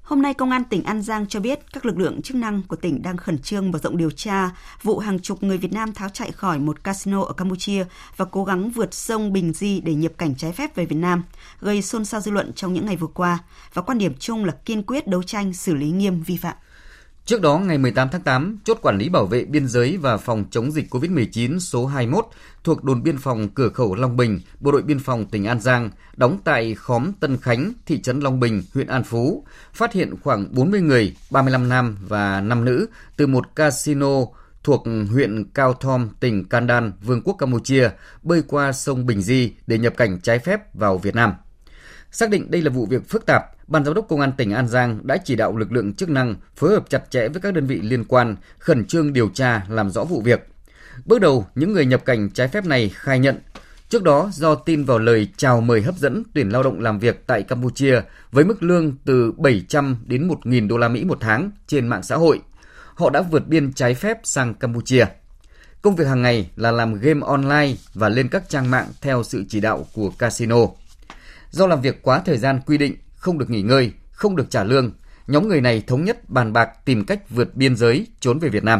Hôm 0.01 0.21
nay, 0.21 0.33
Công 0.33 0.51
an 0.51 0.63
tỉnh 0.63 0.83
An 0.83 1.01
Giang 1.01 1.27
cho 1.27 1.39
biết 1.39 1.59
các 1.73 1.85
lực 1.85 1.97
lượng 1.97 2.21
chức 2.21 2.37
năng 2.37 2.61
của 2.61 2.75
tỉnh 2.75 3.01
đang 3.01 3.17
khẩn 3.17 3.39
trương 3.39 3.71
mở 3.71 3.79
rộng 3.79 3.97
điều 3.97 4.11
tra 4.11 4.49
vụ 4.83 4.99
hàng 4.99 5.19
chục 5.19 5.43
người 5.43 5.57
Việt 5.57 5.73
Nam 5.73 5.93
tháo 5.93 6.09
chạy 6.09 6.31
khỏi 6.31 6.59
một 6.59 6.83
casino 6.83 7.23
ở 7.23 7.33
Campuchia 7.33 7.85
và 8.17 8.25
cố 8.25 8.43
gắng 8.43 8.69
vượt 8.69 8.93
sông 8.93 9.33
Bình 9.33 9.53
Di 9.53 9.81
để 9.81 9.93
nhập 9.93 10.11
cảnh 10.17 10.35
trái 10.35 10.51
phép 10.51 10.75
về 10.75 10.85
Việt 10.85 10.95
Nam, 10.95 11.23
gây 11.59 11.81
xôn 11.81 12.05
xao 12.05 12.21
dư 12.21 12.31
luận 12.31 12.53
trong 12.53 12.73
những 12.73 12.85
ngày 12.85 12.97
vừa 12.97 13.07
qua 13.07 13.39
và 13.73 13.81
quan 13.81 13.97
điểm 13.97 14.13
chung 14.19 14.45
là 14.45 14.53
kiên 14.65 14.83
quyết 14.83 15.07
đấu 15.07 15.23
tranh 15.23 15.53
xử 15.53 15.75
lý 15.75 15.91
nghiêm 15.91 16.23
vi 16.23 16.37
phạm. 16.37 16.55
Trước 17.25 17.41
đó, 17.41 17.57
ngày 17.57 17.77
18 17.77 18.09
tháng 18.11 18.21
8, 18.21 18.57
chốt 18.63 18.77
quản 18.81 18.97
lý 18.97 19.09
bảo 19.09 19.25
vệ 19.25 19.45
biên 19.45 19.67
giới 19.67 19.97
và 19.97 20.17
phòng 20.17 20.45
chống 20.51 20.71
dịch 20.71 20.93
COVID-19 20.93 21.59
số 21.59 21.85
21 21.85 22.25
thuộc 22.63 22.83
đồn 22.83 23.03
biên 23.03 23.17
phòng 23.17 23.49
cửa 23.49 23.69
khẩu 23.69 23.95
Long 23.95 24.17
Bình, 24.17 24.39
Bộ 24.59 24.71
đội 24.71 24.81
biên 24.81 24.99
phòng 24.99 25.25
tỉnh 25.25 25.45
An 25.45 25.59
Giang, 25.59 25.89
đóng 26.15 26.37
tại 26.43 26.75
khóm 26.75 27.11
Tân 27.19 27.37
Khánh, 27.37 27.73
thị 27.85 28.01
trấn 28.01 28.19
Long 28.19 28.39
Bình, 28.39 28.63
huyện 28.73 28.87
An 28.87 29.03
Phú, 29.03 29.45
phát 29.73 29.93
hiện 29.93 30.15
khoảng 30.23 30.55
40 30.55 30.81
người, 30.81 31.15
35 31.31 31.69
nam 31.69 31.97
và 32.07 32.41
5 32.41 32.65
nữ 32.65 32.87
từ 33.17 33.27
một 33.27 33.55
casino 33.55 34.25
thuộc 34.63 34.83
huyện 35.11 35.49
Cao 35.53 35.73
Thom, 35.73 36.09
tỉnh 36.19 36.49
Kandan, 36.49 36.91
Vương 37.01 37.21
quốc 37.21 37.35
Campuchia, 37.39 37.89
bơi 38.23 38.43
qua 38.47 38.71
sông 38.71 39.05
Bình 39.05 39.21
Di 39.21 39.53
để 39.67 39.77
nhập 39.77 39.93
cảnh 39.97 40.19
trái 40.21 40.39
phép 40.39 40.75
vào 40.75 40.97
Việt 40.97 41.15
Nam. 41.15 41.33
Xác 42.11 42.29
định 42.29 42.51
đây 42.51 42.61
là 42.61 42.69
vụ 42.69 42.85
việc 42.85 43.09
phức 43.09 43.25
tạp, 43.25 43.60
Ban 43.71 43.85
giám 43.85 43.93
đốc 43.93 44.05
công 44.09 44.21
an 44.21 44.31
tỉnh 44.37 44.51
An 44.51 44.67
Giang 44.67 44.99
đã 45.03 45.17
chỉ 45.25 45.35
đạo 45.35 45.57
lực 45.57 45.71
lượng 45.71 45.93
chức 45.93 46.09
năng 46.09 46.35
phối 46.55 46.71
hợp 46.71 46.89
chặt 46.89 47.11
chẽ 47.11 47.27
với 47.27 47.41
các 47.41 47.53
đơn 47.53 47.67
vị 47.67 47.81
liên 47.81 48.03
quan, 48.03 48.35
khẩn 48.59 48.85
trương 48.85 49.13
điều 49.13 49.29
tra 49.29 49.65
làm 49.69 49.89
rõ 49.89 50.03
vụ 50.03 50.21
việc. 50.21 50.47
Bước 51.05 51.21
đầu, 51.21 51.47
những 51.55 51.73
người 51.73 51.85
nhập 51.85 52.05
cảnh 52.05 52.29
trái 52.29 52.47
phép 52.47 52.65
này 52.65 52.89
khai 52.89 53.19
nhận 53.19 53.39
Trước 53.89 54.03
đó, 54.03 54.29
do 54.33 54.55
tin 54.55 54.83
vào 54.83 54.99
lời 54.99 55.27
chào 55.37 55.61
mời 55.61 55.81
hấp 55.81 55.95
dẫn 55.97 56.23
tuyển 56.33 56.49
lao 56.49 56.63
động 56.63 56.79
làm 56.79 56.99
việc 56.99 57.23
tại 57.27 57.43
Campuchia 57.43 58.01
với 58.31 58.45
mức 58.45 58.63
lương 58.63 58.97
từ 59.05 59.31
700 59.37 59.97
đến 60.05 60.27
1.000 60.27 60.67
đô 60.67 60.77
la 60.77 60.87
Mỹ 60.87 61.03
một 61.03 61.17
tháng 61.21 61.51
trên 61.67 61.87
mạng 61.87 62.03
xã 62.03 62.15
hội, 62.15 62.39
họ 62.95 63.09
đã 63.09 63.21
vượt 63.21 63.47
biên 63.47 63.73
trái 63.73 63.93
phép 63.93 64.19
sang 64.23 64.53
Campuchia. 64.53 65.05
Công 65.81 65.95
việc 65.95 66.07
hàng 66.07 66.21
ngày 66.21 66.49
là 66.55 66.71
làm 66.71 66.99
game 66.99 67.21
online 67.25 67.73
và 67.93 68.09
lên 68.09 68.27
các 68.27 68.49
trang 68.49 68.71
mạng 68.71 68.87
theo 69.01 69.23
sự 69.23 69.43
chỉ 69.49 69.59
đạo 69.59 69.85
của 69.93 70.09
casino. 70.09 70.57
Do 71.51 71.67
làm 71.67 71.81
việc 71.81 72.01
quá 72.01 72.21
thời 72.25 72.37
gian 72.37 72.59
quy 72.65 72.77
định, 72.77 72.95
không 73.21 73.37
được 73.37 73.49
nghỉ 73.49 73.61
ngơi, 73.61 73.91
không 74.11 74.35
được 74.35 74.49
trả 74.49 74.63
lương, 74.63 74.91
nhóm 75.27 75.47
người 75.47 75.61
này 75.61 75.83
thống 75.87 76.03
nhất 76.03 76.29
bàn 76.29 76.53
bạc 76.53 76.69
tìm 76.85 77.05
cách 77.05 77.29
vượt 77.29 77.55
biên 77.55 77.75
giới 77.75 78.07
trốn 78.19 78.39
về 78.39 78.49
Việt 78.49 78.63
Nam. 78.63 78.79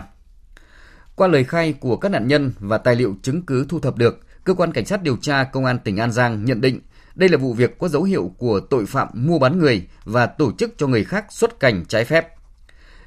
Qua 1.16 1.28
lời 1.28 1.44
khai 1.44 1.74
của 1.74 1.98
các 1.98 2.10
nạn 2.10 2.28
nhân 2.28 2.52
và 2.60 2.78
tài 2.78 2.96
liệu 2.96 3.16
chứng 3.22 3.42
cứ 3.42 3.66
thu 3.70 3.80
thập 3.80 3.98
được, 3.98 4.20
cơ 4.44 4.54
quan 4.54 4.72
cảnh 4.72 4.86
sát 4.86 5.04
điều 5.04 5.18
tra 5.18 5.44
công 5.44 5.66
an 5.66 5.80
tỉnh 5.80 5.98
An 5.98 6.12
Giang 6.12 6.46
nhận 6.46 6.62
định 6.62 6.80
đây 7.16 7.30
là 7.30 7.38
vụ 7.38 7.54
việc 7.54 7.80
có 7.80 7.88
dấu 7.88 8.04
hiệu 8.04 8.32
của 8.38 8.60
tội 8.60 8.86
phạm 8.86 9.08
mua 9.14 9.40
bán 9.40 9.60
người 9.60 9.88
và 10.04 10.26
tổ 10.26 10.52
chức 10.52 10.74
cho 10.78 10.88
người 10.88 11.04
khác 11.04 11.26
xuất 11.30 11.60
cảnh 11.60 11.86
trái 11.86 12.06
phép. 12.06 12.28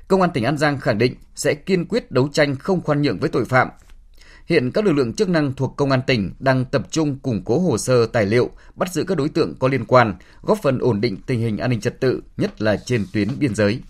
Công 0.09 0.21
an 0.21 0.31
tỉnh 0.35 0.45
An 0.45 0.59
Giang 0.59 0.81
khẳng 0.81 0.99
định 0.99 1.15
sẽ 1.35 1.55
kiên 1.55 1.87
quyết 1.87 2.11
đấu 2.11 2.29
tranh 2.33 2.57
không 2.57 2.81
khoan 2.81 3.03
nhượng 3.03 3.19
với 3.19 3.31
tội 3.31 3.45
phạm, 3.45 3.69
Hiện 4.47 4.71
các 4.71 4.85
lực 4.85 4.93
lượng 4.93 5.13
chức 5.13 5.29
năng 5.29 5.53
thuộc 5.53 5.77
Công 5.77 5.91
an 5.91 6.01
tỉnh 6.07 6.31
đang 6.39 6.65
tập 6.65 6.87
trung 6.91 7.19
củng 7.19 7.43
cố 7.45 7.59
hồ 7.59 7.79
sơ 7.79 8.07
tài 8.07 8.27
liệu, 8.27 8.51
bắt 8.75 8.93
giữ 8.93 9.05
các 9.05 9.19
đối 9.19 9.29
tượng 9.29 9.55
có 9.59 9.69
liên 9.69 9.85
quan, 9.85 10.15
góp 10.43 10.59
phần 10.63 10.79
ổn 10.79 11.01
định 11.01 11.17
tình 11.27 11.41
hình 11.41 11.59
an 11.59 11.71
ninh 11.71 11.81
trật 11.81 12.01
tự, 12.01 12.21
nhất 12.37 12.63
là 12.63 12.77
trên 12.87 13.07
tuyến 13.13 13.29
biên 13.39 13.55
giới. 13.55 13.81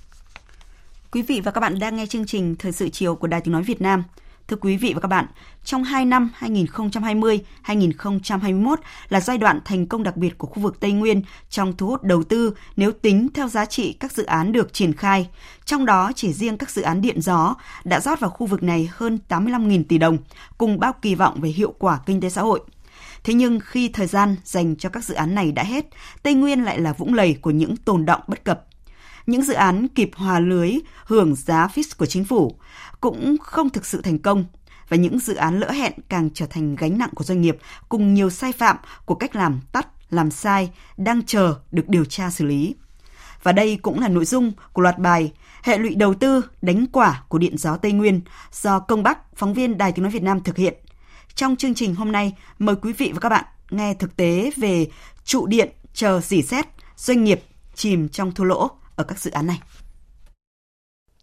Quý 1.11 1.23
vị 1.23 1.41
và 1.45 1.51
các 1.51 1.61
bạn 1.61 1.79
đang 1.79 1.97
nghe 1.97 2.07
chương 2.07 2.27
trình 2.27 2.57
Thời 2.59 2.73
sự 2.73 2.89
chiều 2.89 3.15
của 3.15 3.27
Đài 3.27 3.41
Tiếng 3.41 3.53
Nói 3.53 3.63
Việt 3.63 3.81
Nam. 3.81 4.03
Thưa 4.49 4.57
quý 4.57 4.77
vị 4.77 4.93
và 4.95 5.01
các 5.01 5.09
bạn, 5.09 5.27
trong 5.65 5.85
2 5.85 6.05
năm 6.05 6.31
2020-2021 6.41 8.77
là 9.09 9.21
giai 9.21 9.39
đoạn 9.39 9.61
thành 9.65 9.87
công 9.87 10.03
đặc 10.03 10.17
biệt 10.17 10.39
của 10.39 10.47
khu 10.47 10.63
vực 10.63 10.81
Tây 10.81 10.93
Nguyên 10.93 11.23
trong 11.51 11.77
thu 11.77 11.87
hút 11.87 12.03
đầu 12.03 12.25
tư 12.25 12.55
nếu 12.77 12.93
tính 12.93 13.29
theo 13.35 13.49
giá 13.49 13.65
trị 13.65 13.93
các 13.93 14.13
dự 14.13 14.25
án 14.25 14.53
được 14.53 14.73
triển 14.73 14.93
khai. 14.93 15.29
Trong 15.65 15.87
đó 15.87 16.13
chỉ 16.15 16.33
riêng 16.33 16.59
các 16.59 16.71
dự 16.71 16.83
án 16.83 17.01
điện 17.01 17.21
gió 17.21 17.55
đã 17.85 18.01
rót 18.01 18.21
vào 18.21 18.31
khu 18.31 18.47
vực 18.47 18.63
này 18.63 18.89
hơn 18.93 19.19
85.000 19.29 19.85
tỷ 19.89 19.99
đồng, 19.99 20.19
cùng 20.59 20.81
bao 20.81 20.93
kỳ 21.03 21.15
vọng 21.15 21.41
về 21.41 21.49
hiệu 21.49 21.75
quả 21.79 22.01
kinh 22.07 22.21
tế 22.21 22.31
xã 22.31 22.43
hội. 22.43 22.61
Thế 23.25 23.35
nhưng 23.35 23.61
khi 23.61 23.89
thời 23.89 24.07
gian 24.07 24.37
dành 24.45 24.77
cho 24.77 24.89
các 24.89 25.05
dự 25.05 25.15
án 25.15 25.35
này 25.35 25.53
đã 25.53 25.63
hết, 25.63 25.87
Tây 26.23 26.35
Nguyên 26.35 26.65
lại 26.65 26.81
là 26.81 26.93
vũng 26.93 27.15
lầy 27.15 27.35
của 27.35 27.51
những 27.51 27.77
tồn 27.77 28.07
động 28.07 28.21
bất 28.27 28.45
cập 28.45 28.65
những 29.27 29.43
dự 29.43 29.55
án 29.55 29.89
kịp 29.89 30.11
hòa 30.17 30.41
lưới 30.41 30.73
hưởng 31.05 31.35
giá 31.35 31.69
fix 31.75 31.83
của 31.99 32.07
chính 32.07 32.25
phủ 32.25 32.59
cũng 33.01 33.37
không 33.43 33.71
thực 33.71 33.87
sự 33.87 34.03
thành 34.03 34.19
công 34.19 34.45
và 34.89 34.97
những 34.97 35.19
dự 35.19 35.35
án 35.35 35.61
lỡ 35.61 35.71
hẹn 35.71 35.93
càng 36.09 36.31
trở 36.35 36.47
thành 36.47 36.77
gánh 36.77 36.99
nặng 36.99 37.11
của 37.15 37.25
doanh 37.25 37.41
nghiệp 37.41 37.57
cùng 37.89 38.15
nhiều 38.15 38.31
sai 38.31 38.53
phạm 38.53 38.77
của 39.05 39.15
cách 39.15 39.37
làm 39.37 39.61
tắt, 39.73 39.87
làm 40.11 40.31
sai 40.31 40.71
đang 40.97 41.23
chờ 41.23 41.55
được 41.73 41.89
điều 41.89 42.05
tra 42.05 42.31
xử 42.31 42.45
lý. 42.45 42.75
Và 43.43 43.53
đây 43.53 43.79
cũng 43.83 44.01
là 44.01 44.09
nội 44.09 44.25
dung 44.25 44.53
của 44.73 44.83
loạt 44.83 44.99
bài 44.99 45.33
Hệ 45.65 45.79
lụy 45.79 45.95
đầu 45.95 46.15
tư 46.15 46.45
đánh 46.63 46.87
quả 46.93 47.23
của 47.29 47.39
Điện 47.39 47.59
gió 47.59 47.77
Tây 47.77 47.93
Nguyên 47.93 48.21
do 48.53 48.79
Công 48.79 49.03
Bắc, 49.03 49.37
phóng 49.37 49.55
viên 49.55 49.79
Đài 49.79 49.93
Tiếng 49.93 50.03
Nói 50.03 50.13
Việt 50.13 50.23
Nam 50.23 50.41
thực 50.41 50.57
hiện. 50.57 50.75
Trong 51.35 51.57
chương 51.57 51.75
trình 51.75 51.95
hôm 51.95 52.13
nay, 52.13 52.37
mời 52.59 52.77
quý 52.83 52.93
vị 52.93 53.11
và 53.15 53.21
các 53.21 53.29
bạn 53.29 53.45
nghe 53.71 53.95
thực 53.95 54.17
tế 54.17 54.51
về 54.57 54.87
trụ 55.25 55.47
điện 55.47 55.69
chờ 55.95 56.21
dỉ 56.21 56.43
xét, 56.43 56.67
doanh 56.97 57.25
nghiệp 57.25 57.43
chìm 57.75 58.09
trong 58.09 58.33
thua 58.33 58.45
lỗ 58.45 58.71
ở 58.97 59.05
các 59.05 59.19
dự 59.19 59.31
án 59.31 59.47
này. 59.47 59.61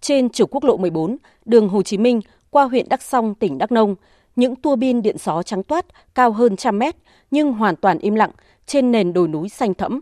Trên 0.01 0.29
trục 0.29 0.49
quốc 0.51 0.63
lộ 0.63 0.77
14, 0.77 1.17
đường 1.45 1.69
Hồ 1.69 1.83
Chí 1.83 1.97
Minh 1.97 2.21
qua 2.49 2.63
huyện 2.63 2.89
Đắk 2.89 3.01
Song, 3.01 3.35
tỉnh 3.35 3.57
Đắk 3.57 3.71
Nông, 3.71 3.95
những 4.35 4.55
tua 4.55 4.75
bin 4.75 5.01
điện 5.01 5.15
gió 5.19 5.43
trắng 5.43 5.63
toát 5.63 5.85
cao 6.15 6.31
hơn 6.31 6.55
trăm 6.55 6.79
mét 6.79 6.95
nhưng 7.31 7.53
hoàn 7.53 7.75
toàn 7.75 7.99
im 7.99 8.15
lặng 8.15 8.31
trên 8.65 8.91
nền 8.91 9.13
đồi 9.13 9.27
núi 9.27 9.49
xanh 9.49 9.73
thẫm. 9.73 9.99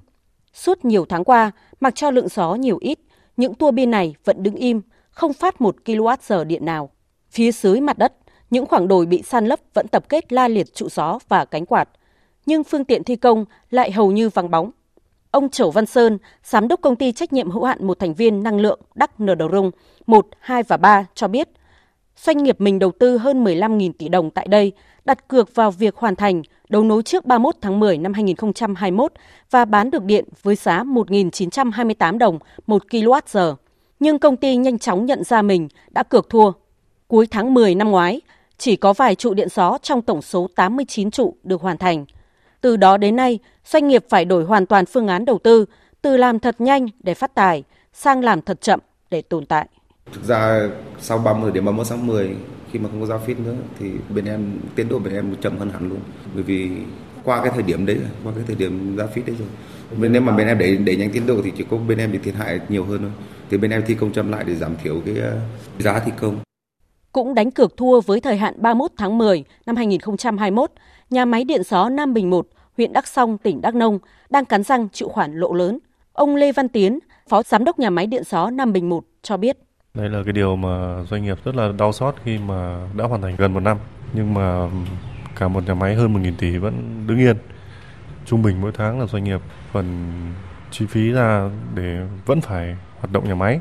Suốt 0.54 0.86
nhiều 0.86 1.06
tháng 1.06 1.24
qua, 1.24 1.52
mặc 1.80 1.96
cho 1.96 2.12
lượng 2.12 2.28
gió 2.28 2.56
nhiều 2.56 2.78
ít, 2.82 3.00
những 3.38 3.54
tua 3.54 3.72
bin 3.72 3.92
này 3.92 4.16
vẫn 4.24 4.44
đứng 4.44 4.56
im, 4.56 4.82
không 5.12 5.34
phát 5.34 5.62
một 5.62 5.76
kWh 5.86 6.44
điện 6.44 6.66
nào. 6.66 6.90
Phía 7.30 7.52
dưới 7.52 7.82
mặt 7.82 7.98
đất, 7.98 8.14
những 8.50 8.66
khoảng 8.66 8.88
đồi 8.88 9.06
bị 9.06 9.22
san 9.22 9.46
lấp 9.46 9.60
vẫn 9.74 9.88
tập 9.88 10.10
kết 10.10 10.34
la 10.34 10.48
liệt 10.48 10.74
trụ 10.74 10.90
gió 10.90 11.20
và 11.28 11.46
cánh 11.46 11.66
quạt, 11.66 11.90
nhưng 12.46 12.64
phương 12.64 12.86
tiện 12.86 13.04
thi 13.04 13.16
công 13.16 13.46
lại 13.70 13.92
hầu 13.92 14.12
như 14.12 14.30
vắng 14.30 14.52
bóng. 14.52 14.72
Ông 15.32 15.50
Chẩu 15.50 15.72
Văn 15.72 15.86
Sơn, 15.86 16.18
giám 16.44 16.68
đốc 16.68 16.82
công 16.82 16.96
ty 16.96 17.12
trách 17.12 17.34
nhiệm 17.34 17.52
hữu 17.52 17.64
hạn 17.64 17.88
một 17.88 18.00
thành 18.00 18.14
viên 18.14 18.44
năng 18.44 18.60
lượng 18.60 18.80
Đắc 18.96 19.20
Nờ 19.20 19.36
Đầu 19.36 19.50
Rung 19.52 19.72
1, 20.08 20.28
2 20.40 20.64
và 20.64 20.78
3 20.78 21.06
cho 21.16 21.28
biết, 21.28 21.50
doanh 22.18 22.44
nghiệp 22.44 22.62
mình 22.62 22.80
đầu 22.80 22.92
tư 23.00 23.18
hơn 23.18 23.44
15.000 23.44 23.92
tỷ 23.98 24.10
đồng 24.10 24.32
tại 24.32 24.48
đây, 24.48 24.72
đặt 25.06 25.28
cược 25.28 25.56
vào 25.56 25.72
việc 25.72 25.96
hoàn 25.96 26.16
thành 26.16 26.42
đấu 26.70 26.84
nối 26.84 27.04
trước 27.04 27.26
31 27.26 27.56
tháng 27.62 27.80
10 27.80 27.98
năm 27.98 28.14
2021 28.14 29.14
và 29.52 29.66
bán 29.66 29.92
được 29.92 30.04
điện 30.04 30.26
với 30.44 30.56
giá 30.56 30.84
1.928 30.84 32.18
đồng 32.18 32.40
1 32.68 32.84
kWh. 32.90 33.56
Nhưng 34.00 34.20
công 34.20 34.38
ty 34.38 34.56
nhanh 34.56 34.80
chóng 34.80 35.06
nhận 35.06 35.24
ra 35.24 35.42
mình 35.42 35.68
đã 35.92 36.04
cược 36.04 36.30
thua. 36.30 36.52
Cuối 37.08 37.28
tháng 37.32 37.54
10 37.54 37.76
năm 37.76 37.92
ngoái, 37.92 38.22
chỉ 38.58 38.76
có 38.76 38.94
vài 38.94 39.16
trụ 39.16 39.34
điện 39.34 39.48
gió 39.50 39.78
trong 39.82 40.02
tổng 40.02 40.22
số 40.22 40.48
89 40.56 41.12
trụ 41.12 41.36
được 41.44 41.62
hoàn 41.62 41.78
thành. 41.78 42.06
Từ 42.62 42.78
đó 42.78 42.98
đến 42.98 43.16
nay, 43.16 43.40
doanh 43.66 43.88
nghiệp 43.88 44.06
phải 44.10 44.26
đổi 44.26 44.44
hoàn 44.44 44.66
toàn 44.66 44.86
phương 44.86 45.08
án 45.08 45.26
đầu 45.26 45.40
tư, 45.44 45.66
từ 46.02 46.18
làm 46.18 46.40
thật 46.40 46.62
nhanh 46.62 46.88
để 47.00 47.14
phát 47.14 47.36
tài 47.36 47.64
sang 47.94 48.24
làm 48.24 48.42
thật 48.42 48.62
chậm 48.62 48.80
để 49.12 49.22
tồn 49.22 49.46
tại. 49.46 49.68
Thực 50.14 50.24
ra 50.24 50.70
sau 51.00 51.18
30 51.18 51.52
đến 51.52 51.66
31 51.66 51.88
tháng 51.90 52.08
10 52.08 52.36
khi 52.72 52.80
mà 52.80 52.90
không 52.90 53.02
có 53.02 53.06
giao 53.06 53.20
phít 53.20 53.40
nữa 53.40 53.56
thì 53.80 53.92
bên 54.10 54.26
em 54.26 54.60
tiến 54.76 54.90
độ 54.90 55.00
bên 55.00 55.14
em 55.14 55.36
chậm 55.42 55.58
hơn 55.58 55.70
hẳn 55.70 55.90
luôn. 55.90 56.00
Bởi 56.34 56.44
vì 56.44 56.72
qua 57.24 57.44
cái 57.44 57.52
thời 57.54 57.64
điểm 57.64 57.86
đấy 57.86 57.98
qua 58.24 58.34
cái 58.36 58.44
thời 58.48 58.56
điểm 58.56 58.96
giao 58.98 59.08
phít 59.08 59.26
đấy 59.26 59.36
rồi 59.40 59.48
bên 59.98 60.14
nếu 60.14 60.22
mà 60.22 60.36
bên 60.36 60.48
em 60.48 60.58
để 60.58 60.76
để 60.76 60.96
nhanh 60.96 61.10
tiến 61.12 61.28
độ 61.28 61.36
thì 61.44 61.52
chỉ 61.58 61.66
có 61.72 61.78
bên 61.78 61.98
em 61.98 62.12
bị 62.12 62.18
thiệt 62.18 62.36
hại 62.36 62.60
nhiều 62.70 62.86
hơn 62.86 63.00
thôi. 63.02 63.12
Thì 63.50 63.58
bên 63.58 63.72
em 63.72 63.84
thi 63.88 63.96
công 63.96 64.12
chậm 64.12 64.32
lại 64.32 64.44
để 64.48 64.56
giảm 64.56 64.76
thiểu 64.84 65.02
cái 65.06 65.16
giá 65.80 66.00
thi 66.00 66.12
công. 66.20 66.40
Cũng 67.12 67.36
đánh 67.36 67.52
cược 67.52 67.78
thua 67.78 68.02
với 68.02 68.20
thời 68.20 68.38
hạn 68.38 68.54
31 68.58 68.92
tháng 68.98 69.18
10 69.18 69.44
năm 69.66 69.76
2021, 69.76 70.72
nhà 71.10 71.26
máy 71.26 71.44
điện 71.44 71.64
gió 71.64 71.90
Nam 71.90 72.14
Bình 72.14 72.30
1, 72.30 72.48
huyện 72.78 72.94
Đắk 72.94 73.08
Song, 73.08 73.38
tỉnh 73.38 73.62
Đắk 73.62 73.76
Nông 73.76 74.00
đang 74.30 74.46
cắn 74.46 74.64
răng 74.64 74.90
chịu 74.90 75.10
khoản 75.10 75.36
lộ 75.36 75.54
lớn. 75.54 75.80
Ông 76.14 76.36
Lê 76.36 76.52
Văn 76.52 76.70
Tiến, 76.70 77.00
Phó 77.30 77.44
Giám 77.44 77.64
đốc 77.64 77.80
nhà 77.80 77.90
máy 77.90 78.08
điện 78.08 78.24
gió 78.26 78.50
Nam 78.50 78.74
Bình 78.74 78.90
1 78.90 79.04
cho 79.22 79.38
biết. 79.38 79.58
Đây 79.94 80.10
là 80.10 80.20
cái 80.26 80.34
điều 80.34 80.56
mà 80.56 81.04
doanh 81.10 81.24
nghiệp 81.24 81.38
rất 81.44 81.56
là 81.56 81.72
đau 81.78 81.92
xót 81.92 82.16
khi 82.24 82.38
mà 82.38 82.88
đã 82.98 83.06
hoàn 83.06 83.22
thành 83.22 83.36
gần 83.38 83.54
một 83.54 83.60
năm, 83.60 83.78
nhưng 84.14 84.34
mà 84.34 84.70
cả 85.36 85.48
một 85.48 85.64
nhà 85.68 85.74
máy 85.74 85.96
hơn 85.96 86.14
1.000 86.14 86.34
tỷ 86.38 86.58
vẫn 86.58 87.04
đứng 87.08 87.20
yên. 87.20 87.38
Trung 88.26 88.42
bình 88.42 88.62
mỗi 88.62 88.72
tháng 88.72 89.00
là 89.00 89.06
doanh 89.06 89.24
nghiệp 89.24 89.42
phần 89.72 90.12
chi 90.72 90.86
phí 90.86 91.12
ra 91.12 91.50
để 91.76 92.00
vẫn 92.26 92.42
phải 92.42 92.76
hoạt 93.00 93.12
động 93.12 93.28
nhà 93.28 93.36
máy 93.36 93.60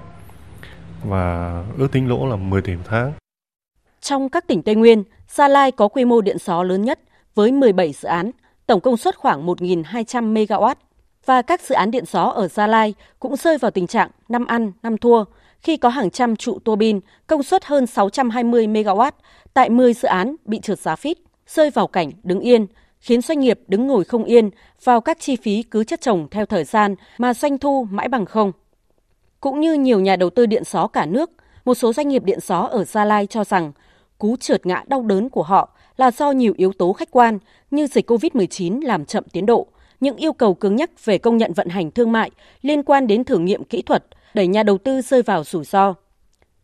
và 1.04 1.64
ước 1.78 1.92
tính 1.92 2.08
lỗ 2.08 2.26
là 2.26 2.36
10 2.36 2.62
tỷ 2.62 2.76
một 2.76 2.82
tháng. 2.84 3.12
Trong 4.00 4.28
các 4.28 4.46
tỉnh 4.46 4.62
Tây 4.62 4.74
Nguyên, 4.74 5.04
Gia 5.28 5.48
Lai 5.48 5.72
có 5.72 5.88
quy 5.88 6.04
mô 6.04 6.20
điện 6.20 6.36
gió 6.40 6.62
lớn 6.62 6.84
nhất 6.84 7.00
với 7.38 7.52
17 7.52 7.92
dự 7.92 8.08
án, 8.08 8.30
tổng 8.66 8.80
công 8.80 8.96
suất 8.96 9.16
khoảng 9.16 9.46
1.200 9.46 10.32
MW. 10.34 10.74
Và 11.24 11.42
các 11.42 11.60
dự 11.60 11.74
án 11.74 11.90
điện 11.90 12.04
gió 12.06 12.22
ở 12.22 12.48
Gia 12.48 12.66
Lai 12.66 12.94
cũng 13.18 13.36
rơi 13.36 13.58
vào 13.58 13.70
tình 13.70 13.86
trạng 13.86 14.10
năm 14.28 14.46
ăn, 14.46 14.72
năm 14.82 14.98
thua, 14.98 15.24
khi 15.60 15.76
có 15.76 15.88
hàng 15.88 16.10
trăm 16.10 16.36
trụ 16.36 16.58
tua 16.64 16.76
bin 16.76 17.00
công 17.26 17.42
suất 17.42 17.64
hơn 17.64 17.86
620 17.86 18.66
MW 18.66 19.10
tại 19.54 19.70
10 19.70 19.94
dự 19.94 20.08
án 20.08 20.36
bị 20.44 20.60
trượt 20.60 20.78
giá 20.78 20.96
phít, 20.96 21.18
rơi 21.46 21.70
vào 21.70 21.86
cảnh 21.86 22.10
đứng 22.22 22.40
yên, 22.40 22.66
khiến 23.00 23.22
doanh 23.22 23.40
nghiệp 23.40 23.60
đứng 23.68 23.86
ngồi 23.86 24.04
không 24.04 24.24
yên 24.24 24.50
vào 24.84 25.00
các 25.00 25.20
chi 25.20 25.36
phí 25.36 25.62
cứ 25.62 25.84
chất 25.84 26.00
chồng 26.00 26.28
theo 26.30 26.46
thời 26.46 26.64
gian 26.64 26.94
mà 27.18 27.34
doanh 27.34 27.58
thu 27.58 27.86
mãi 27.90 28.08
bằng 28.08 28.26
không. 28.26 28.52
Cũng 29.40 29.60
như 29.60 29.74
nhiều 29.74 30.00
nhà 30.00 30.16
đầu 30.16 30.30
tư 30.30 30.46
điện 30.46 30.62
gió 30.66 30.86
cả 30.86 31.06
nước, 31.06 31.30
một 31.64 31.74
số 31.74 31.92
doanh 31.92 32.08
nghiệp 32.08 32.24
điện 32.24 32.38
gió 32.42 32.58
ở 32.60 32.84
Gia 32.84 33.04
Lai 33.04 33.26
cho 33.26 33.44
rằng 33.44 33.72
cú 34.18 34.36
trượt 34.36 34.66
ngã 34.66 34.84
đau 34.86 35.02
đớn 35.02 35.28
của 35.28 35.42
họ 35.42 35.74
là 35.98 36.10
do 36.10 36.30
nhiều 36.30 36.52
yếu 36.56 36.72
tố 36.72 36.92
khách 36.92 37.10
quan 37.10 37.38
như 37.70 37.86
dịch 37.86 38.10
COVID-19 38.10 38.80
làm 38.82 39.04
chậm 39.04 39.24
tiến 39.32 39.46
độ, 39.46 39.66
những 40.00 40.16
yêu 40.16 40.32
cầu 40.32 40.54
cứng 40.54 40.76
nhắc 40.76 41.04
về 41.04 41.18
công 41.18 41.36
nhận 41.36 41.52
vận 41.52 41.68
hành 41.68 41.90
thương 41.90 42.12
mại 42.12 42.30
liên 42.62 42.82
quan 42.82 43.06
đến 43.06 43.24
thử 43.24 43.38
nghiệm 43.38 43.64
kỹ 43.64 43.82
thuật 43.82 44.04
đẩy 44.34 44.46
nhà 44.46 44.62
đầu 44.62 44.78
tư 44.78 45.00
rơi 45.00 45.22
vào 45.22 45.44
rủi 45.44 45.64
ro. 45.64 45.94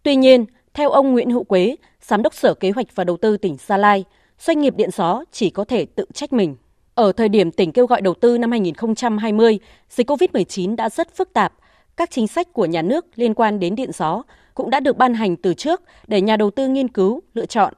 Tuy 0.02 0.16
nhiên, 0.16 0.44
theo 0.74 0.90
ông 0.90 1.12
Nguyễn 1.12 1.30
Hữu 1.30 1.44
Quế, 1.44 1.76
Giám 2.00 2.22
đốc 2.22 2.34
Sở 2.34 2.54
Kế 2.54 2.70
hoạch 2.70 2.86
và 2.94 3.04
Đầu 3.04 3.16
tư 3.16 3.36
tỉnh 3.36 3.56
Gia 3.66 3.76
Lai, 3.76 4.04
doanh 4.38 4.60
nghiệp 4.60 4.76
điện 4.76 4.90
gió 4.96 5.24
chỉ 5.32 5.50
có 5.50 5.64
thể 5.64 5.86
tự 5.86 6.04
trách 6.14 6.32
mình. 6.32 6.56
Ở 6.94 7.12
thời 7.12 7.28
điểm 7.28 7.50
tỉnh 7.50 7.72
kêu 7.72 7.86
gọi 7.86 8.00
đầu 8.00 8.14
tư 8.14 8.38
năm 8.38 8.50
2020, 8.50 9.58
dịch 9.90 10.10
COVID-19 10.10 10.76
đã 10.76 10.88
rất 10.88 11.16
phức 11.16 11.32
tạp. 11.32 11.52
Các 11.96 12.10
chính 12.10 12.28
sách 12.28 12.52
của 12.52 12.66
nhà 12.66 12.82
nước 12.82 13.06
liên 13.14 13.34
quan 13.34 13.60
đến 13.60 13.74
điện 13.74 13.90
gió 13.92 14.22
cũng 14.54 14.70
đã 14.70 14.80
được 14.80 14.96
ban 14.96 15.14
hành 15.14 15.36
từ 15.36 15.54
trước 15.54 15.82
để 16.06 16.20
nhà 16.20 16.36
đầu 16.36 16.50
tư 16.50 16.68
nghiên 16.68 16.88
cứu, 16.88 17.22
lựa 17.34 17.46
chọn. 17.46 17.74